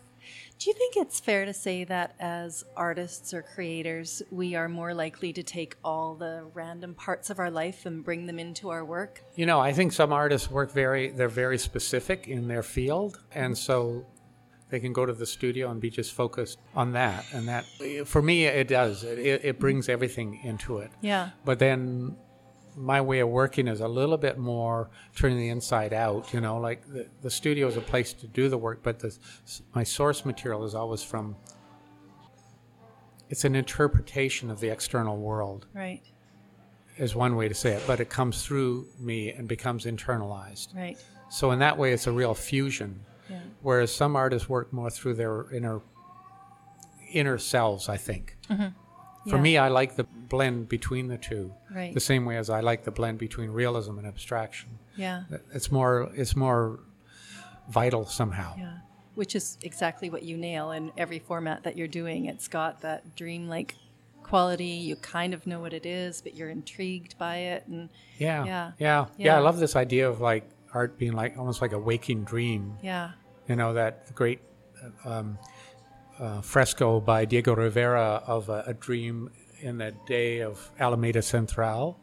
Do 0.62 0.70
you 0.70 0.74
think 0.74 0.96
it's 0.96 1.18
fair 1.18 1.44
to 1.44 1.52
say 1.52 1.82
that 1.82 2.14
as 2.20 2.64
artists 2.76 3.34
or 3.34 3.42
creators, 3.42 4.22
we 4.30 4.54
are 4.54 4.68
more 4.68 4.94
likely 4.94 5.32
to 5.32 5.42
take 5.42 5.74
all 5.82 6.14
the 6.14 6.44
random 6.54 6.94
parts 6.94 7.30
of 7.30 7.40
our 7.40 7.50
life 7.50 7.84
and 7.84 8.04
bring 8.04 8.26
them 8.26 8.38
into 8.38 8.68
our 8.68 8.84
work? 8.84 9.24
You 9.34 9.44
know, 9.44 9.58
I 9.58 9.72
think 9.72 9.92
some 9.92 10.12
artists 10.12 10.48
work 10.48 10.70
very, 10.70 11.10
they're 11.10 11.28
very 11.28 11.58
specific 11.58 12.28
in 12.28 12.46
their 12.46 12.62
field. 12.62 13.18
And 13.32 13.58
so 13.58 14.06
they 14.70 14.78
can 14.78 14.92
go 14.92 15.04
to 15.04 15.12
the 15.12 15.26
studio 15.26 15.68
and 15.68 15.80
be 15.80 15.90
just 15.90 16.12
focused 16.12 16.60
on 16.76 16.92
that. 16.92 17.24
And 17.32 17.48
that, 17.48 17.64
for 18.04 18.22
me, 18.22 18.44
it 18.44 18.68
does. 18.68 19.02
It, 19.02 19.44
it, 19.44 19.58
brings 19.58 19.88
everything 19.88 20.38
into 20.44 20.78
it. 20.78 20.92
Yeah. 21.00 21.30
But 21.44 21.58
then 21.58 22.16
my 22.76 23.00
way 23.00 23.20
of 23.20 23.28
working 23.28 23.68
is 23.68 23.80
a 23.80 23.88
little 23.88 24.16
bit 24.16 24.38
more 24.38 24.88
turning 25.14 25.38
the 25.38 25.48
inside 25.48 25.92
out. 25.92 26.32
You 26.32 26.40
know, 26.40 26.58
like 26.58 26.86
the, 26.86 27.06
the 27.22 27.30
studio 27.30 27.66
is 27.68 27.76
a 27.76 27.80
place 27.80 28.12
to 28.14 28.26
do 28.26 28.48
the 28.48 28.58
work, 28.58 28.80
but 28.82 28.98
the, 28.98 29.16
my 29.74 29.82
source 29.84 30.24
material 30.24 30.64
is 30.64 30.74
always 30.74 31.02
from, 31.02 31.36
it's 33.28 33.44
an 33.44 33.54
interpretation 33.54 34.50
of 34.50 34.60
the 34.60 34.68
external 34.68 35.16
world 35.16 35.66
Right. 35.74 36.02
is 36.98 37.14
one 37.14 37.36
way 37.36 37.48
to 37.48 37.54
say 37.54 37.72
it, 37.72 37.82
but 37.86 38.00
it 38.00 38.10
comes 38.10 38.42
through 38.44 38.86
me 38.98 39.30
and 39.32 39.48
becomes 39.48 39.84
internalized. 39.86 40.74
Right. 40.74 40.98
So 41.30 41.50
in 41.50 41.58
that 41.60 41.78
way, 41.78 41.92
it's 41.92 42.06
a 42.06 42.12
real 42.12 42.34
fusion. 42.34 43.00
Yeah. 43.30 43.40
Whereas 43.62 43.94
some 43.94 44.16
artists 44.16 44.48
work 44.48 44.72
more 44.72 44.90
through 44.90 45.14
their 45.14 45.50
inner 45.52 45.80
inner 47.12 47.38
selves. 47.38 47.88
I 47.88 47.96
think. 47.96 48.36
For 48.48 48.54
Mm-hmm. 48.54 49.28
Yeah. 49.36 49.40
me, 49.40 49.56
I 49.58 49.68
like 49.68 49.96
the 49.96 50.06
blend 50.32 50.68
between 50.68 51.06
the 51.08 51.18
two. 51.18 51.52
Right. 51.70 51.92
The 51.92 52.00
same 52.12 52.24
way 52.24 52.36
as 52.38 52.48
I 52.48 52.60
like 52.60 52.84
the 52.84 52.90
blend 52.90 53.18
between 53.18 53.50
realism 53.50 53.98
and 53.98 54.06
abstraction. 54.06 54.70
Yeah. 54.96 55.24
It's 55.54 55.70
more. 55.70 56.10
It's 56.14 56.34
more 56.34 56.80
vital 57.68 58.06
somehow. 58.06 58.54
Yeah. 58.58 58.78
Which 59.14 59.34
is 59.36 59.58
exactly 59.62 60.08
what 60.08 60.22
you 60.22 60.36
nail 60.38 60.72
in 60.72 60.90
every 60.96 61.18
format 61.18 61.62
that 61.64 61.76
you're 61.76 61.94
doing. 62.02 62.26
It's 62.32 62.48
got 62.48 62.80
that 62.80 63.14
dreamlike 63.14 63.74
quality. 64.22 64.74
You 64.88 64.96
kind 64.96 65.34
of 65.34 65.46
know 65.46 65.60
what 65.60 65.74
it 65.74 65.84
is, 65.84 66.22
but 66.22 66.34
you're 66.34 66.48
intrigued 66.60 67.18
by 67.18 67.36
it. 67.54 67.66
And 67.68 67.90
Yeah. 68.18 68.44
Yeah. 68.44 68.46
Yeah. 68.46 68.72
Yeah. 68.78 69.06
Yeah. 69.26 69.36
I 69.36 69.40
love 69.40 69.58
this 69.58 69.76
idea 69.76 70.08
of 70.08 70.20
like 70.20 70.44
art 70.72 70.98
being 70.98 71.12
like 71.12 71.36
almost 71.36 71.60
like 71.60 71.72
a 71.72 71.78
waking 71.78 72.24
dream. 72.24 72.78
Yeah. 72.82 73.10
You 73.48 73.56
know 73.56 73.74
that 73.74 74.14
great 74.14 74.40
um, 75.04 75.38
uh, 76.18 76.40
fresco 76.40 77.00
by 77.00 77.24
Diego 77.24 77.54
Rivera 77.54 78.22
of 78.26 78.48
a, 78.48 78.64
a 78.68 78.74
dream 78.74 79.30
in 79.62 79.78
the 79.78 79.92
day 80.06 80.40
of 80.40 80.70
Alameda 80.78 81.22
Central, 81.22 81.98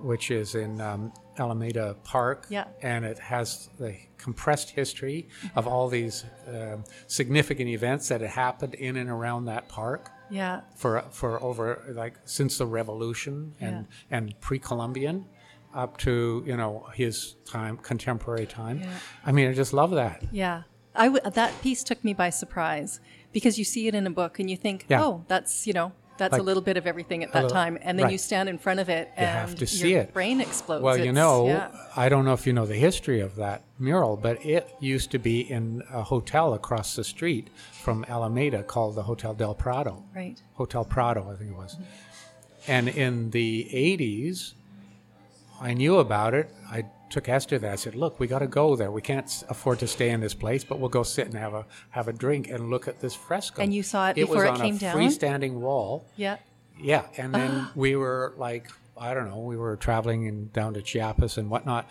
which 0.00 0.30
is 0.30 0.54
in 0.54 0.80
um, 0.80 1.12
Alameda 1.38 1.96
Park. 2.04 2.46
Yeah. 2.48 2.64
And 2.82 3.04
it 3.04 3.18
has 3.18 3.68
the 3.78 3.94
compressed 4.18 4.70
history 4.70 5.28
of 5.54 5.66
all 5.66 5.88
these 5.88 6.24
um, 6.48 6.84
significant 7.06 7.68
events 7.68 8.08
that 8.08 8.20
had 8.20 8.30
happened 8.30 8.74
in 8.74 8.96
and 8.96 9.10
around 9.10 9.44
that 9.46 9.68
park 9.68 10.10
Yeah. 10.30 10.62
for 10.74 11.02
for 11.10 11.40
over 11.42 11.84
like 11.94 12.14
since 12.24 12.58
the 12.58 12.66
revolution 12.66 13.54
and 13.60 13.86
and 14.10 14.34
pre-columbian 14.40 15.26
up 15.74 15.96
to 15.98 16.42
you 16.46 16.56
know 16.56 16.86
his 16.94 17.36
time 17.44 17.76
contemporary 17.76 18.46
time 18.46 18.80
Yeah. 18.80 18.98
i 19.26 19.30
mean 19.32 19.48
i 19.50 19.52
just 19.52 19.72
love 19.74 19.90
that 19.92 20.22
Yeah. 20.32 20.62
I 20.94 21.08
w- 21.12 21.30
that 21.30 21.52
piece 21.62 21.84
took 21.84 22.02
me 22.02 22.14
by 22.14 22.30
surprise 22.30 23.00
because 23.32 23.58
you 23.58 23.64
see 23.64 23.86
it 23.86 23.94
in 23.94 24.06
a 24.06 24.10
book 24.10 24.38
and 24.40 24.48
you 24.50 24.56
think, 24.56 24.86
Yeah. 24.88 25.04
oh, 25.04 25.24
that's, 25.28 25.66
you 25.66 25.74
know, 25.74 25.92
that's 26.18 26.36
a 26.38 26.42
little 26.42 26.62
bit 26.62 26.76
of 26.76 26.86
everything 26.86 27.22
at 27.24 27.32
that 27.32 27.42
little- 27.44 27.54
time. 27.54 27.78
And 27.82 27.98
then 27.98 28.10
you 28.10 28.18
stand 28.18 28.48
in 28.48 28.58
front 28.58 28.80
of 28.80 28.88
it 28.88 29.08
You 29.16 29.24
and 29.24 29.26
have 29.28 29.54
to 29.54 29.60
your 29.60 29.66
see 29.66 29.94
it. 29.94 30.12
brain 30.12 30.40
explodes. 30.40 30.82
well 30.82 30.96
you 30.96 31.12
know 31.12 31.46
yeah. 31.48 31.70
i 31.96 32.08
don't 32.08 32.24
know 32.24 32.32
if 32.32 32.46
you 32.46 32.52
know 32.52 32.66
the 32.66 32.74
history 32.76 33.20
of 33.20 33.36
that 33.36 33.62
mural 33.78 34.16
but 34.16 34.44
it 34.44 34.68
used 34.80 35.10
to 35.12 35.18
be 35.18 35.40
in 35.40 35.82
a 35.92 36.02
hotel 36.02 36.54
across 36.54 36.96
the 36.96 37.04
street 37.04 37.48
from 37.72 38.04
alameda 38.08 38.62
called 38.62 38.94
the 38.94 39.02
hotel 39.02 39.34
del 39.34 39.54
prado 39.54 40.02
Right. 40.14 40.40
Hotel 40.54 40.84
Prado, 40.84 41.30
I 41.32 41.36
think 41.36 41.50
it 41.50 41.56
was. 41.56 41.76
And 42.66 42.88
in 42.88 43.30
the 43.30 43.68
80s, 43.72 44.54
I 45.60 45.72
knew 45.74 45.98
about 45.98 46.34
it. 46.34 46.50
I 46.70 46.84
took 47.10 47.28
Esther 47.28 47.58
there. 47.58 47.72
I 47.72 47.76
said, 47.76 47.94
"Look, 47.94 48.18
we 48.20 48.26
got 48.26 48.40
to 48.40 48.46
go 48.46 48.76
there. 48.76 48.90
We 48.90 49.02
can't 49.02 49.44
afford 49.48 49.78
to 49.80 49.86
stay 49.86 50.10
in 50.10 50.20
this 50.20 50.34
place, 50.34 50.64
but 50.64 50.78
we'll 50.78 50.88
go 50.88 51.02
sit 51.02 51.26
and 51.26 51.34
have 51.36 51.54
a 51.54 51.66
have 51.90 52.08
a 52.08 52.12
drink 52.12 52.48
and 52.48 52.70
look 52.70 52.88
at 52.88 53.00
this 53.00 53.14
fresco." 53.14 53.62
And 53.62 53.72
you 53.72 53.82
saw 53.82 54.08
it 54.08 54.18
it 54.18 54.26
before 54.26 54.36
was 54.36 54.44
it 54.44 54.50
on 54.50 54.56
came 54.60 54.76
a 54.76 54.78
down? 54.78 54.96
freestanding 54.96 55.52
wall. 55.54 56.06
Yeah. 56.16 56.36
Yeah, 56.78 57.06
and 57.16 57.34
then 57.34 57.68
we 57.74 57.96
were 57.96 58.34
like, 58.36 58.70
I 58.98 59.14
don't 59.14 59.28
know, 59.30 59.38
we 59.38 59.56
were 59.56 59.76
traveling 59.76 60.28
and 60.28 60.52
down 60.52 60.74
to 60.74 60.82
Chiapas 60.82 61.38
and 61.38 61.48
whatnot. 61.48 61.88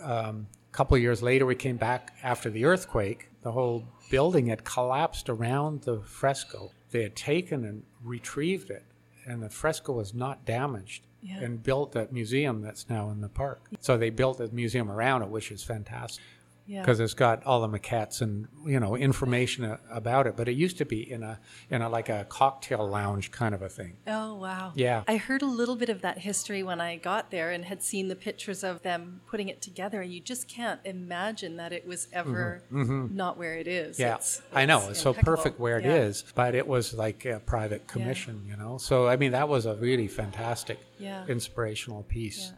Um, 0.00 0.46
a 0.70 0.72
couple 0.74 0.96
years 0.96 1.22
later, 1.22 1.44
we 1.44 1.54
came 1.54 1.76
back 1.76 2.14
after 2.22 2.48
the 2.48 2.64
earthquake. 2.64 3.28
The 3.42 3.52
whole 3.52 3.84
building 4.10 4.46
had 4.46 4.64
collapsed 4.64 5.28
around 5.28 5.82
the 5.82 6.00
fresco. 6.00 6.70
They 6.90 7.02
had 7.02 7.14
taken 7.16 7.64
and 7.66 7.82
retrieved 8.02 8.70
it, 8.70 8.84
and 9.26 9.42
the 9.42 9.50
fresco 9.50 9.92
was 9.92 10.14
not 10.14 10.44
damaged. 10.44 11.06
Yeah. 11.24 11.38
And 11.38 11.62
built 11.62 11.92
that 11.92 12.12
museum 12.12 12.62
that's 12.62 12.90
now 12.90 13.10
in 13.10 13.20
the 13.20 13.28
park. 13.28 13.68
So 13.78 13.96
they 13.96 14.10
built 14.10 14.40
a 14.40 14.48
museum 14.48 14.90
around 14.90 15.22
it, 15.22 15.28
which 15.28 15.52
is 15.52 15.62
fantastic 15.62 16.20
Yeah. 16.64 16.80
because 16.80 17.00
it's 17.00 17.14
got 17.14 17.44
all 17.44 17.60
the 17.66 17.68
maquettes 17.78 18.20
and 18.22 18.46
you 18.64 18.78
know 18.78 18.94
information 18.96 19.64
a- 19.64 19.80
about 19.90 20.26
it. 20.28 20.36
But 20.36 20.48
it 20.48 20.52
used 20.52 20.78
to 20.78 20.84
be 20.84 21.10
in 21.10 21.22
a 21.24 21.40
in 21.70 21.82
a 21.82 21.88
like 21.88 22.08
a 22.08 22.24
cocktail 22.28 22.88
lounge 22.88 23.30
kind 23.32 23.52
of 23.54 23.62
a 23.62 23.68
thing. 23.68 23.96
Oh, 24.06 24.34
wow. 24.36 24.72
Yeah. 24.76 25.02
I 25.08 25.16
heard 25.16 25.42
a 25.42 25.46
little 25.46 25.74
bit 25.76 25.88
of 25.88 26.02
that 26.02 26.18
history 26.18 26.62
when 26.62 26.80
I 26.80 26.96
got 26.96 27.30
there 27.32 27.50
and 27.50 27.64
had 27.64 27.82
seen 27.82 28.06
the 28.08 28.14
pictures 28.14 28.62
of 28.62 28.80
them 28.82 29.20
putting 29.26 29.48
it 29.48 29.60
together. 29.60 30.00
And 30.02 30.12
you 30.12 30.20
just 30.20 30.46
can't 30.48 30.80
imagine 30.84 31.56
that 31.56 31.72
it 31.72 31.86
was 31.86 32.06
ever 32.12 32.62
not 32.70 33.36
where 33.38 33.56
it 33.56 33.66
is. 33.66 33.96
Mm-hmm. 33.96 34.02
Yeah, 34.02 34.14
It's- 34.14 34.42
I 34.52 34.64
know 34.64 34.88
it's 34.88 35.00
so 35.02 35.12
perfect 35.14 35.58
where 35.58 35.78
it 35.78 35.84
Yeah. 35.84 35.96
is, 35.96 36.24
but 36.34 36.54
it 36.54 36.66
was 36.66 36.94
like 36.94 37.24
a 37.24 37.40
private 37.40 37.86
commission, 37.88 38.44
you 38.46 38.56
know. 38.56 38.78
So 38.78 39.08
I 39.08 39.16
mean, 39.16 39.32
that 39.32 39.48
was 39.48 39.66
a 39.66 39.74
really 39.74 40.06
fantastic, 40.06 40.78
Yeah. 40.98 41.26
inspirational 41.26 42.04
piece. 42.04 42.50
Yeah. 42.50 42.56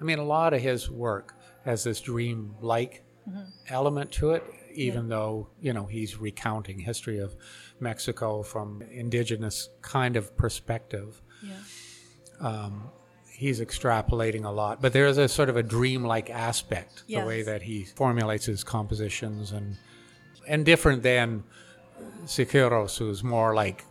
I 0.00 0.04
mean, 0.04 0.18
a 0.18 0.24
lot 0.24 0.54
of 0.54 0.62
his 0.62 0.90
work 0.90 1.34
has 1.66 1.84
this 1.84 2.00
dream-like 2.00 3.04
Mm-hmm. 3.28 3.40
element 3.68 4.10
to 4.12 4.30
it, 4.30 4.42
even 4.72 5.08
though 5.08 5.48
you 5.60 5.72
know 5.72 5.84
he's 5.84 6.16
recounting 6.16 6.78
history 6.78 7.18
of 7.18 7.36
Mexico 7.78 8.42
from 8.42 8.82
indigenous 8.90 9.68
kind 9.82 10.16
of 10.16 10.36
perspective. 10.36 11.20
Yeah. 11.42 12.70
He's 13.30 13.60
extrapolating 13.60 14.44
a 14.44 14.50
lot, 14.50 14.82
but 14.82 14.92
there 14.92 15.06
is 15.06 15.16
a 15.16 15.26
sort 15.26 15.48
of 15.48 15.56
a 15.56 15.62
dream-like 15.62 16.28
aspect 16.28 17.04
the 17.08 17.20
way 17.20 17.42
that 17.42 17.62
he 17.62 17.84
formulates 17.84 18.44
his 18.46 18.64
compositions, 18.64 19.52
and 19.52 19.78
and 20.46 20.64
different 20.64 21.02
than 21.02 21.44
Siqueiros, 22.24 22.98
who's 22.98 23.22
more 23.22 23.54
like 23.54 23.84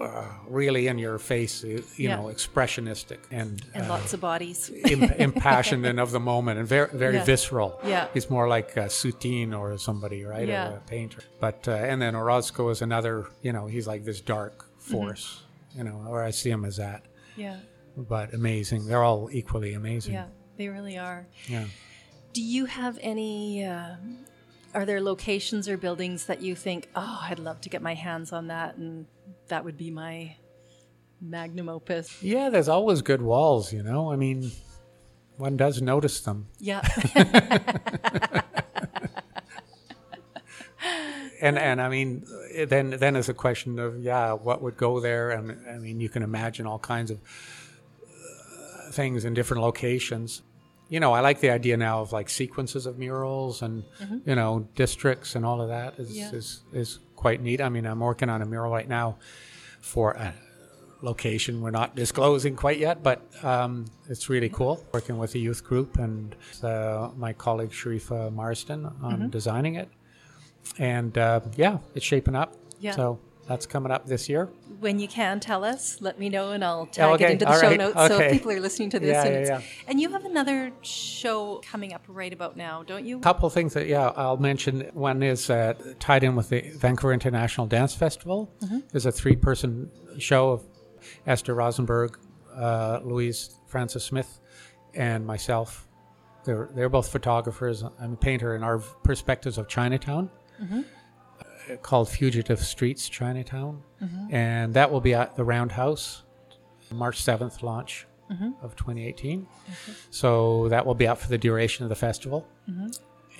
uh, 0.00 0.24
really 0.48 0.86
in 0.88 0.98
your 0.98 1.18
face, 1.18 1.64
you 1.64 1.82
Yeah. 1.96 2.16
know, 2.16 2.24
expressionistic 2.24 3.18
and, 3.30 3.62
And 3.74 3.86
uh, 3.86 3.88
lots 3.88 4.12
of 4.12 4.20
bodies. 4.20 4.70
imp- 4.70 5.18
impassioned 5.28 5.86
and 5.86 5.98
of 5.98 6.10
the 6.10 6.20
moment 6.20 6.58
and 6.58 6.68
very 6.68 6.88
very 6.92 7.14
Yeah. 7.16 7.24
visceral. 7.24 7.80
Yeah. 7.84 8.08
he's 8.14 8.28
more 8.30 8.48
like 8.48 8.76
a 8.76 8.88
Soutine 8.88 9.52
or 9.58 9.78
somebody, 9.78 10.24
right? 10.24 10.46
Yeah. 10.48 10.70
Or 10.72 10.76
a 10.76 10.80
painter. 10.80 11.22
But 11.40 11.66
uh, 11.68 11.72
and 11.72 12.00
then 12.02 12.14
Orozco 12.14 12.68
is 12.70 12.82
another. 12.82 13.26
You 13.42 13.52
know, 13.52 13.66
he's 13.66 13.86
like 13.86 14.04
this 14.04 14.20
dark 14.20 14.64
force. 14.78 15.42
You 15.74 15.84
know, 15.84 16.04
or 16.08 16.22
I 16.22 16.30
see 16.32 16.50
him 16.50 16.64
as 16.64 16.76
that. 16.76 17.02
Yeah. 17.36 17.56
But 17.96 18.34
amazing. 18.34 18.86
They're 18.86 19.02
all 19.02 19.28
equally 19.32 19.74
amazing. 19.74 20.14
Yeah. 20.14 20.26
They 20.58 20.68
really 20.68 20.96
are. 20.98 21.26
Yeah. 21.48 21.64
Do 22.32 22.42
you 22.42 22.66
have 22.66 22.98
any? 23.02 23.64
Are 24.76 24.84
there 24.84 25.00
locations 25.00 25.70
or 25.70 25.78
buildings 25.78 26.26
that 26.26 26.42
you 26.42 26.54
think, 26.54 26.90
oh, 26.94 27.20
I'd 27.22 27.38
love 27.38 27.62
to 27.62 27.70
get 27.70 27.80
my 27.80 27.94
hands 27.94 28.30
on 28.30 28.48
that, 28.48 28.76
and 28.76 29.06
that 29.48 29.64
would 29.64 29.78
be 29.78 29.90
my 29.90 30.36
magnum 31.18 31.70
opus? 31.70 32.22
Yeah, 32.22 32.50
there's 32.50 32.68
always 32.68 33.00
good 33.00 33.22
walls, 33.22 33.72
you 33.72 33.82
know. 33.82 34.12
I 34.12 34.16
mean, 34.16 34.52
one 35.38 35.56
does 35.56 35.80
notice 35.80 36.20
them. 36.20 36.48
Yeah. 36.58 36.86
And 41.38 41.58
and 41.58 41.82
I 41.82 41.90
mean, 41.90 42.26
then 42.66 42.90
then 42.90 43.14
it's 43.14 43.28
a 43.28 43.34
question 43.34 43.78
of 43.78 44.02
yeah, 44.02 44.32
what 44.32 44.62
would 44.62 44.76
go 44.76 45.00
there? 45.00 45.30
And 45.30 45.68
I 45.68 45.76
mean, 45.78 46.00
you 46.00 46.08
can 46.08 46.22
imagine 46.22 46.66
all 46.66 46.78
kinds 46.78 47.10
of 47.10 47.20
uh, 48.02 48.90
things 48.90 49.24
in 49.24 49.34
different 49.34 49.62
locations. 49.62 50.42
You 50.88 51.00
know, 51.00 51.12
I 51.12 51.20
like 51.20 51.40
the 51.40 51.50
idea 51.50 51.76
now 51.76 52.00
of 52.00 52.12
like 52.12 52.28
sequences 52.28 52.86
of 52.86 52.98
murals 52.98 53.62
and 53.62 53.82
you 54.24 54.34
know 54.36 54.68
districts 54.74 55.34
and 55.34 55.44
all 55.44 55.60
of 55.60 55.68
that 55.68 55.98
is, 55.98 56.16
Yeah. 56.16 56.30
is 56.32 56.62
is 56.72 56.98
quite 57.16 57.42
neat. 57.42 57.60
I 57.60 57.68
mean, 57.68 57.86
I'm 57.86 58.00
working 58.00 58.28
on 58.28 58.40
a 58.42 58.46
mural 58.46 58.72
right 58.72 58.88
now 58.88 59.16
for 59.80 60.12
a 60.12 60.32
location 61.02 61.60
we're 61.60 61.70
not 61.70 61.94
disclosing 61.94 62.56
quite 62.56 62.78
yet, 62.78 63.02
but 63.02 63.20
um, 63.44 63.84
it's 64.08 64.28
really 64.30 64.48
cool 64.48 64.82
working 64.92 65.18
with 65.18 65.34
a 65.34 65.38
youth 65.38 65.62
group 65.62 65.98
and 65.98 66.34
uh, 66.62 67.10
my 67.16 67.32
colleague 67.32 67.70
Sharifah 67.70 68.32
Marsden 68.32 68.86
on 69.02 69.28
designing 69.30 69.74
it. 69.74 69.88
And 70.78 71.16
uh, 71.18 71.40
yeah, 71.56 71.78
it's 71.94 72.04
shaping 72.04 72.34
up. 72.34 72.54
Yeah. 72.80 72.92
So 72.92 73.18
that's 73.46 73.66
coming 73.66 73.92
up 73.92 74.06
this 74.06 74.28
year. 74.28 74.48
when 74.80 74.98
you 74.98 75.08
can 75.08 75.40
tell 75.40 75.64
us, 75.64 75.98
let 76.00 76.18
me 76.18 76.28
know, 76.28 76.50
and 76.52 76.62
I'll 76.64 76.86
tag 76.86 77.14
okay, 77.14 77.24
it 77.26 77.30
into 77.32 77.44
the 77.46 77.60
show 77.60 77.68
right, 77.68 77.78
notes 77.78 77.94
so 77.96 78.16
okay. 78.16 78.26
if 78.26 78.32
people 78.32 78.50
are 78.52 78.60
listening 78.60 78.90
to 78.90 78.98
this. 79.00 79.08
Yeah, 79.12 79.24
and, 79.24 79.32
yeah, 79.34 79.40
it's- 79.40 79.60
yeah. 79.62 79.84
and 79.88 80.00
you 80.00 80.10
have 80.10 80.24
another 80.24 80.72
show 80.82 81.62
coming 81.64 81.94
up 81.94 82.02
right 82.08 82.32
about 82.32 82.56
now, 82.56 82.82
don't 82.82 83.06
you? 83.06 83.18
A 83.18 83.20
couple 83.20 83.48
things 83.50 83.72
that 83.74 83.86
yeah 83.86 84.08
I'll 84.16 84.36
mention. 84.36 84.80
One 84.92 85.22
is 85.22 85.48
uh, 85.48 85.74
tied 85.98 86.24
in 86.24 86.36
with 86.36 86.48
the 86.50 86.60
Vancouver 86.76 87.12
International 87.12 87.66
Dance 87.66 87.94
Festival. 87.94 88.52
There's 88.90 89.06
a 89.06 89.12
three-person 89.12 89.90
show 90.18 90.50
of 90.50 90.64
Esther 91.26 91.54
Rosenberg, 91.54 92.18
uh, 92.54 93.00
Louise 93.04 93.54
Francis 93.66 94.04
Smith, 94.04 94.40
and 94.94 95.24
myself. 95.26 95.86
They're 96.44 96.68
they're 96.74 96.88
both 96.88 97.08
photographers. 97.10 97.82
I'm 97.98 98.12
a 98.12 98.16
painter, 98.16 98.54
and 98.54 98.64
our 98.64 98.78
perspectives 98.78 99.56
of 99.58 99.68
Chinatown. 99.68 100.30
uh, 100.60 100.82
Called 101.82 102.08
Fugitive 102.08 102.60
Streets 102.60 103.08
Chinatown, 103.08 103.82
and 104.30 104.74
that 104.74 104.90
will 104.90 105.00
be 105.00 105.14
at 105.14 105.36
the 105.36 105.44
Roundhouse, 105.44 106.22
March 106.92 107.22
7th 107.22 107.62
launch 107.62 108.06
of 108.62 108.74
2018. 108.76 109.46
So 110.10 110.68
that 110.68 110.84
will 110.86 110.94
be 110.94 111.06
out 111.08 111.18
for 111.18 111.28
the 111.28 111.38
duration 111.38 111.84
of 111.84 111.88
the 111.88 111.94
festival 111.96 112.46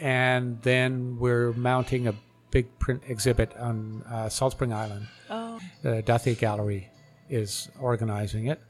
and 0.01 0.61
then 0.63 1.17
we're 1.19 1.53
mounting 1.55 2.07
a 2.07 2.15
big 2.51 2.67
print 2.79 3.03
exhibit 3.09 3.57
on 3.57 4.03
uh, 4.11 4.29
Salt 4.29 4.53
Spring 4.53 4.73
Island. 4.73 5.07
Oh, 5.31 5.59
The 5.83 6.03
Duthie 6.03 6.35
Gallery 6.39 6.91
is 7.31 7.69
organizing 7.81 8.47
it, 8.47 8.61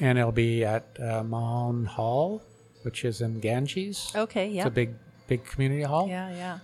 and 0.00 0.18
it'll 0.18 0.32
be 0.32 0.64
at 0.64 0.84
uh, 1.00 1.22
Mahon 1.24 1.84
Hall, 1.86 2.42
which 2.82 3.04
is 3.04 3.20
in 3.20 3.40
Ganges. 3.40 4.12
okay, 4.14 4.48
yeah. 4.48 4.62
It's 4.62 4.68
a 4.68 4.70
big, 4.70 4.94
big 5.26 5.44
community 5.44 5.82
hall. 5.82 6.08
yeah, 6.08 6.30
yeah. 6.30 6.58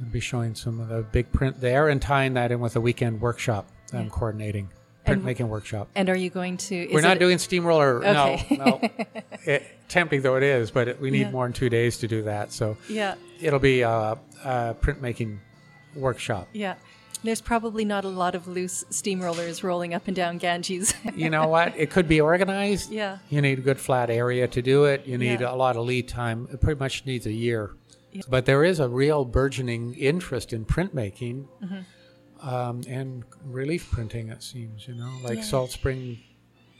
I'll 0.00 0.10
be 0.10 0.20
showing 0.20 0.54
some 0.54 0.80
of 0.80 0.88
the 0.88 1.02
big 1.02 1.30
print 1.32 1.60
there 1.60 1.88
and 1.88 2.00
tying 2.02 2.34
that 2.34 2.50
in 2.52 2.60
with 2.60 2.76
a 2.76 2.80
weekend 2.80 3.20
workshop 3.20 3.66
that 3.90 3.98
I'm 4.00 4.10
coordinating, 4.10 4.68
printmaking 5.06 5.48
workshop. 5.48 5.88
And 5.94 6.08
are 6.10 6.16
you 6.16 6.30
going 6.30 6.56
to? 6.56 6.74
Is 6.76 6.92
We're 6.92 7.00
not 7.02 7.18
doing 7.18 7.38
steamroller. 7.38 7.98
Okay. 8.04 8.46
No, 8.50 8.64
no. 8.80 8.88
It, 9.46 9.62
tempting 9.88 10.22
though 10.22 10.36
it 10.36 10.42
is, 10.42 10.70
but 10.70 10.88
it, 10.88 10.98
we 11.00 11.10
need 11.10 11.20
Yeah. 11.22 11.30
more 11.30 11.44
than 11.44 11.52
two 11.52 11.68
days 11.68 11.98
to 11.98 12.08
do 12.08 12.22
that. 12.22 12.50
So 12.50 12.78
Yeah, 12.88 13.14
it'll 13.40 13.58
be 13.58 13.82
a, 13.82 14.18
a 14.42 14.74
printmaking 14.80 15.38
workshop. 15.94 16.48
yeah. 16.52 16.74
There's 17.22 17.40
probably 17.40 17.86
not 17.86 18.04
a 18.04 18.08
lot 18.10 18.34
of 18.34 18.46
loose 18.48 18.84
steamrollers 18.90 19.62
rolling 19.62 19.94
up 19.94 20.06
and 20.08 20.14
down 20.16 20.36
Ganges. 20.36 20.92
you 21.16 21.30
know 21.30 21.46
what? 21.48 21.74
It 21.74 21.90
could 21.90 22.06
be 22.06 22.20
organized. 22.20 22.90
Yeah. 22.90 23.18
You 23.30 23.40
need 23.40 23.58
a 23.58 23.62
good 23.62 23.80
flat 23.80 24.10
area 24.10 24.46
to 24.48 24.60
do 24.60 24.84
it. 24.84 25.06
You 25.06 25.16
need 25.16 25.40
Yeah. 25.40 25.50
a 25.50 25.56
lot 25.56 25.76
of 25.76 25.86
lead 25.86 26.06
time. 26.06 26.48
It 26.52 26.60
pretty 26.60 26.78
much 26.78 27.06
needs 27.06 27.24
a 27.26 27.32
year. 27.32 27.70
But 28.28 28.46
there 28.46 28.64
is 28.64 28.80
a 28.80 28.88
real 28.88 29.24
burgeoning 29.24 29.94
interest 29.94 30.52
in 30.52 30.64
printmaking 30.64 31.46
Mm-hmm. 31.62 32.48
um, 32.48 32.82
and 32.88 33.24
relief 33.44 33.90
printing, 33.90 34.28
it 34.28 34.42
seems, 34.42 34.86
you 34.88 34.94
know. 34.94 35.12
Like 35.22 35.42
Salt 35.42 35.70
Spring, 35.70 36.18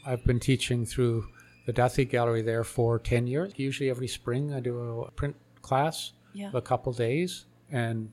I've 0.05 0.23
been 0.23 0.39
teaching 0.39 0.85
through 0.85 1.27
the 1.65 1.73
Duthie 1.73 2.05
Gallery 2.05 2.41
there 2.41 2.63
for 2.63 2.99
10 2.99 3.27
years. 3.27 3.53
Usually 3.55 3.89
every 3.89 4.07
spring 4.07 4.53
I 4.53 4.59
do 4.59 5.01
a 5.01 5.11
print 5.11 5.35
class 5.61 6.13
Yeah. 6.33 6.47
of 6.49 6.55
a 6.55 6.61
couple 6.61 6.93
days 6.93 7.45
and 7.71 8.11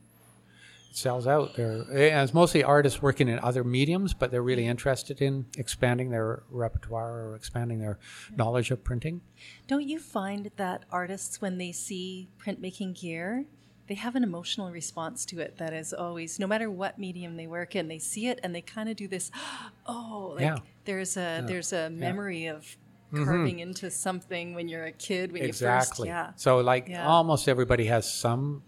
sells 0.95 1.27
out. 1.27 1.55
There, 1.55 1.71
and 1.71 2.23
it's 2.23 2.33
mostly 2.33 2.63
artists 2.63 3.01
working 3.01 3.27
in 3.27 3.39
other 3.39 3.63
mediums, 3.63 4.13
but 4.13 4.31
they're 4.31 4.41
really 4.43 4.65
interested 4.67 5.21
in 5.21 5.45
expanding 5.57 6.09
their 6.11 6.43
repertoire 6.49 7.25
or 7.25 7.35
expanding 7.35 7.79
their 7.79 7.99
knowledge 8.35 8.71
of 8.71 8.83
printing. 8.83 9.21
Don't 9.67 9.87
you 9.87 9.99
find 9.99 10.51
that 10.57 10.85
artists, 10.91 11.41
when 11.41 11.57
they 11.57 11.71
see 11.71 12.29
printmaking 12.43 12.99
gear, 12.99 13.45
they 13.87 13.95
have 13.95 14.15
an 14.15 14.23
emotional 14.23 14.71
response 14.71 15.25
to 15.25 15.39
it 15.39 15.57
that 15.57 15.73
is 15.73 15.93
always, 15.93 16.39
no 16.39 16.47
matter 16.47 16.69
what 16.71 16.97
medium 16.97 17.35
they 17.35 17.47
work 17.47 17.75
in, 17.75 17.87
they 17.89 17.99
see 17.99 18.27
it 18.27 18.39
and 18.43 18.55
they 18.55 18.61
kind 18.61 18.87
of 18.87 18.95
do 18.95 19.07
this, 19.07 19.29
oh, 19.85 20.33
like 20.35 20.41
Yeah. 20.41 20.57
there's 20.85 21.17
a 21.17 21.43
there's 21.45 21.73
a 21.73 21.89
memory 21.89 22.45
of 22.47 22.77
carving 23.13 23.59
into 23.59 23.91
something 23.91 24.55
when 24.55 24.67
you're 24.67 24.85
a 24.85 24.91
kid 24.91 25.31
when 25.31 25.43
exactly. 25.43 26.07
you 26.07 26.13
first, 26.15 26.27
yeah, 26.27 26.31
So, 26.35 26.57
like, 26.61 26.87
Yeah. 26.87 27.01
Mm-hmm. 27.01 27.09
almost 27.09 27.47
everybody 27.47 27.85
has 27.85 28.11
some 28.11 28.63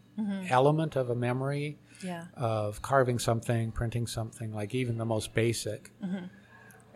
element 0.50 0.96
of 0.96 1.10
a 1.10 1.16
memory 1.16 1.80
yeah, 2.04 2.26
of 2.36 2.82
carving 2.82 3.20
something, 3.20 3.72
printing 3.72 4.08
something, 4.08 4.54
like 4.54 4.74
even 4.76 4.98
the 4.98 5.06
most 5.06 5.34
basic. 5.34 5.92
Mm-hmm. 6.04 6.26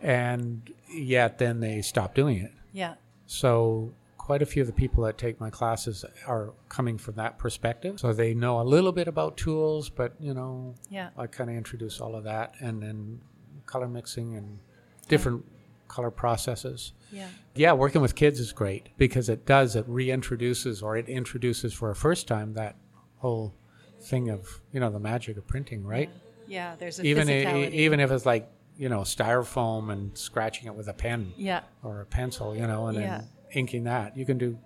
And 0.02 0.70
yet, 0.94 1.38
then 1.38 1.60
they 1.60 1.82
stop 1.82 2.14
doing 2.14 2.38
it. 2.38 2.52
yeah, 2.72 2.94
So 3.26 3.92
quite 4.16 4.42
a 4.42 4.46
few 4.46 4.62
of 4.62 4.66
the 4.66 4.72
people 4.72 5.04
that 5.04 5.18
take 5.18 5.40
my 5.40 5.50
classes 5.50 6.04
are 6.26 6.52
coming 6.68 6.96
from 6.96 7.16
that 7.16 7.38
perspective. 7.38 8.00
So 8.00 8.12
they 8.12 8.32
know 8.32 8.60
a 8.60 8.62
little 8.62 8.92
bit 8.92 9.08
about 9.08 9.36
tools, 9.36 9.90
but 9.90 10.14
you 10.20 10.32
know, 10.32 10.74
yeah, 10.88 11.10
I 11.18 11.26
kind 11.26 11.50
of 11.50 11.56
introduce 11.56 12.00
all 12.00 12.14
of 12.14 12.24
that 12.24 12.54
and 12.60 12.82
then 12.82 13.20
color 13.66 13.88
mixing 13.88 14.36
and 14.36 14.60
different 15.08 15.44
color 15.88 16.10
processes. 16.10 16.92
yeah, 17.10 17.26
Yeah, 17.56 17.72
working 17.72 18.00
with 18.00 18.14
kids 18.14 18.38
is 18.38 18.52
great 18.52 18.90
because 18.96 19.28
it 19.28 19.44
does 19.44 19.74
it 19.74 19.88
reintroduces 19.88 20.82
or 20.82 20.96
it 20.96 21.08
introduces 21.08 21.74
for 21.74 21.90
a 21.90 21.96
first 21.96 22.28
time 22.28 22.54
that 22.54 22.76
whole 23.16 23.52
thing 24.00 24.30
of, 24.30 24.60
you 24.72 24.80
know, 24.80 24.90
the 24.90 24.98
magic 25.00 25.36
of 25.36 25.46
printing, 25.46 25.84
right? 25.84 26.10
yeah. 26.46 26.74
There's 26.78 26.98
a 26.98 27.06
Even 27.06 27.28
physicality. 27.28 27.72
even 27.72 28.00
if 28.00 28.10
it's 28.10 28.26
like, 28.26 28.48
you 28.76 28.88
know, 28.88 29.00
styrofoam 29.00 29.92
and 29.92 30.16
scratching 30.16 30.66
it 30.66 30.74
with 30.74 30.88
a 30.88 30.92
pen 30.94 31.32
yeah, 31.36 31.60
or 31.82 32.00
a 32.00 32.06
pencil, 32.06 32.56
you 32.56 32.66
know, 32.66 32.86
and 32.86 32.98
Yeah. 32.98 33.18
then 33.18 33.28
inking 33.52 33.84
that. 33.84 34.16
You 34.16 34.24
can 34.24 34.38
do 34.38 34.58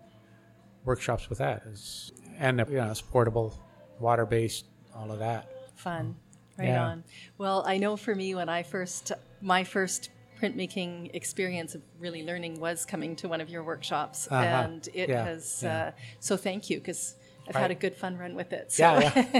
workshops 0.84 1.28
with 1.28 1.38
that. 1.38 1.62
It's, 1.70 2.12
and, 2.38 2.58
you 2.68 2.76
know, 2.76 2.90
it's 2.90 3.00
portable, 3.00 3.54
water 3.98 4.24
based, 4.26 4.66
all 4.94 5.10
of 5.10 5.18
that. 5.18 5.50
fun. 5.76 6.16
Right 6.56 6.68
Yeah. 6.68 6.84
on. 6.86 7.04
Well, 7.36 7.64
I 7.66 7.78
know 7.78 7.96
for 7.96 8.14
me 8.14 8.34
when 8.34 8.48
I 8.48 8.62
first 8.62 9.10
my 9.42 9.64
first 9.64 10.08
printmaking 10.40 11.10
experience 11.14 11.74
of 11.74 11.82
really 11.98 12.24
learning 12.24 12.60
was 12.60 12.86
coming 12.86 13.16
to 13.16 13.28
one 13.28 13.40
of 13.40 13.50
your 13.50 13.62
workshops, 13.64 14.28
Uh-huh. 14.30 14.44
and 14.44 14.88
it 14.94 15.08
Yeah, 15.08 15.24
has. 15.24 15.60
yeah. 15.62 15.86
Uh, 15.86 15.90
so 16.20 16.36
thank 16.36 16.70
you 16.70 16.78
because 16.78 17.16
I've 17.48 17.54
Right. 17.54 17.60
had 17.62 17.70
a 17.70 17.74
good 17.74 17.94
fun 17.94 18.18
run 18.18 18.34
with 18.34 18.52
it. 18.52 18.70
So 18.72 18.82
Yeah, 18.82 19.00
yeah. 19.00 19.12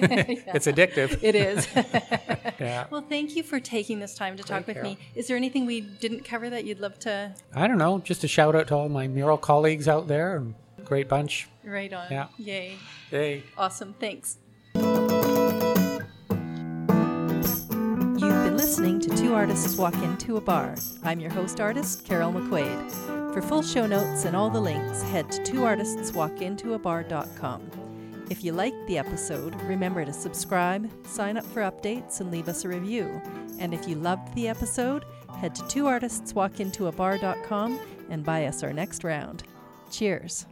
it's 0.55 0.67
addictive. 0.67 1.19
it 1.23 1.35
is. 1.35 1.67
Yeah. 2.61 2.87
well, 2.89 3.05
thank 3.09 3.35
you 3.37 3.43
for 3.43 3.59
taking 3.59 3.99
this 3.99 4.15
time 4.15 4.37
to 4.37 4.43
talk 4.45 4.67
with 4.69 4.77
Carol. 4.77 4.93
me. 4.93 4.99
Is 5.17 5.27
there 5.27 5.37
anything 5.37 5.67
we 5.67 5.81
didn't 5.81 6.25
cover 6.25 6.49
that 6.51 6.65
you'd 6.65 6.79
love 6.79 6.99
to 7.01 7.35
I 7.55 7.67
don't 7.67 7.79
know. 7.79 7.99
Just 7.99 8.23
a 8.23 8.29
shout 8.29 8.55
out 8.55 8.69
to 8.69 8.77
all 8.77 8.89
my 8.89 9.09
mural 9.09 9.37
colleagues 9.39 9.89
out 9.89 10.07
there 10.09 10.43
great 10.85 11.09
bunch. 11.09 11.49
Right 11.65 11.93
on? 11.93 12.07
Yeah. 12.11 12.29
Yay! 12.39 12.77
Hey. 13.11 13.43
Awesome. 13.59 13.95
Thanks. 13.99 14.39
You've 14.75 14.85
been 18.21 18.57
listening 18.57 19.01
to 19.01 19.11
Two 19.17 19.35
Artists 19.35 19.77
Walk 19.77 19.95
Into 20.03 20.37
a 20.37 20.41
Bar. 20.41 20.77
I'm 21.03 21.19
your 21.21 21.31
host 21.31 21.61
artist, 21.61 22.05
Carol 22.05 22.33
McQuaid. 22.33 23.33
For 23.33 23.41
full 23.43 23.63
show 23.63 23.87
notes 23.87 24.25
and 24.27 24.37
all 24.37 24.51
the 24.51 24.61
links, 24.61 25.03
head 25.03 25.31
to 25.33 25.41
twoartistswalkintoabar.com. 25.43 27.71
If 28.31 28.43
you 28.43 28.53
liked 28.53 28.87
the 28.87 28.97
episode, 28.99 29.55
remember 29.63 30.05
to 30.05 30.13
subscribe, 30.13 30.91
sign 31.07 31.37
up 31.37 31.45
for 31.45 31.63
updates, 31.63 32.21
and 32.21 32.31
leave 32.31 32.49
us 32.49 32.65
a 32.65 32.69
review. 32.69 33.21
And 33.59 33.75
if 33.75 33.87
you 33.87 33.97
loved 33.97 34.35
the 34.35 34.49
episode, 34.49 35.05
head 35.39 35.55
to 35.57 35.63
twoartistswalkintoabar.com 35.65 37.81
and 38.11 38.25
buy 38.25 38.47
us 38.47 38.63
our 38.63 38.73
next 38.73 39.05
round. 39.05 39.45
Cheers. 39.91 40.47